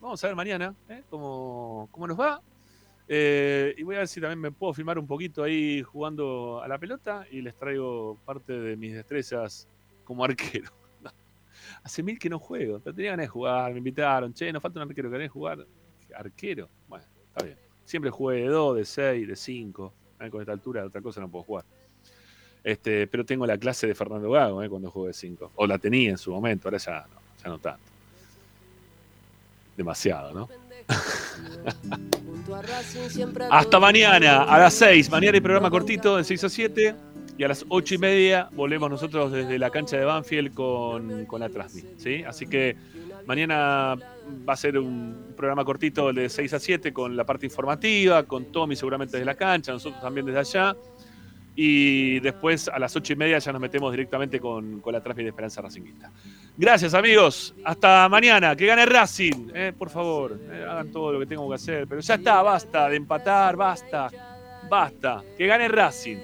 [0.02, 1.02] vamos a ver mañana ¿eh?
[1.08, 2.42] cómo, cómo, nos va.
[3.08, 6.68] Eh, y voy a ver si también me puedo filmar un poquito ahí jugando a
[6.68, 9.68] la pelota y les traigo parte de mis destrezas
[10.04, 10.70] como arquero.
[11.84, 14.80] Hace mil que no juego, pero tenía ganas de jugar, me invitaron, che, nos falta
[14.80, 15.66] un arquero, ¿querés jugar?
[16.14, 17.71] Arquero, bueno, está bien.
[17.92, 19.92] Siempre jugué de 2, de 6, de 5.
[20.30, 21.66] Con esta altura, otra cosa no puedo jugar.
[22.64, 25.52] Este, pero tengo la clase de Fernando Gago eh, cuando juego de 5.
[25.56, 27.82] O la tenía en su momento, ahora ya no, ya no tanto.
[29.76, 30.48] Demasiado, ¿no?
[33.50, 35.10] Hasta mañana, a las 6.
[35.10, 36.94] Mañana hay programa cortito de 6 a 7.
[37.36, 41.40] Y a las 8 y media volvemos nosotros desde la cancha de Banfield con, con
[41.40, 41.82] la Trasmi.
[41.98, 42.24] ¿sí?
[42.24, 42.74] Así que
[43.26, 43.96] mañana
[44.48, 48.46] va a ser un programa cortito de 6 a 7 con la parte informativa, con
[48.46, 50.76] Tommy seguramente desde la cancha, nosotros también desde allá.
[51.54, 55.26] Y después a las 8 y media ya nos metemos directamente con, con la transmisión
[55.26, 56.10] de Esperanza Racingista.
[56.56, 61.26] Gracias amigos, hasta mañana, que gane Racing, eh, por favor, eh, hagan todo lo que
[61.26, 64.10] tengo que hacer, pero ya está, basta de empatar, basta,
[64.68, 66.16] basta, que gane Racing.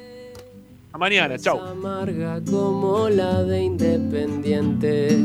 [0.92, 1.60] A mañana, chao.
[1.60, 5.18] Amarga como la de Independiente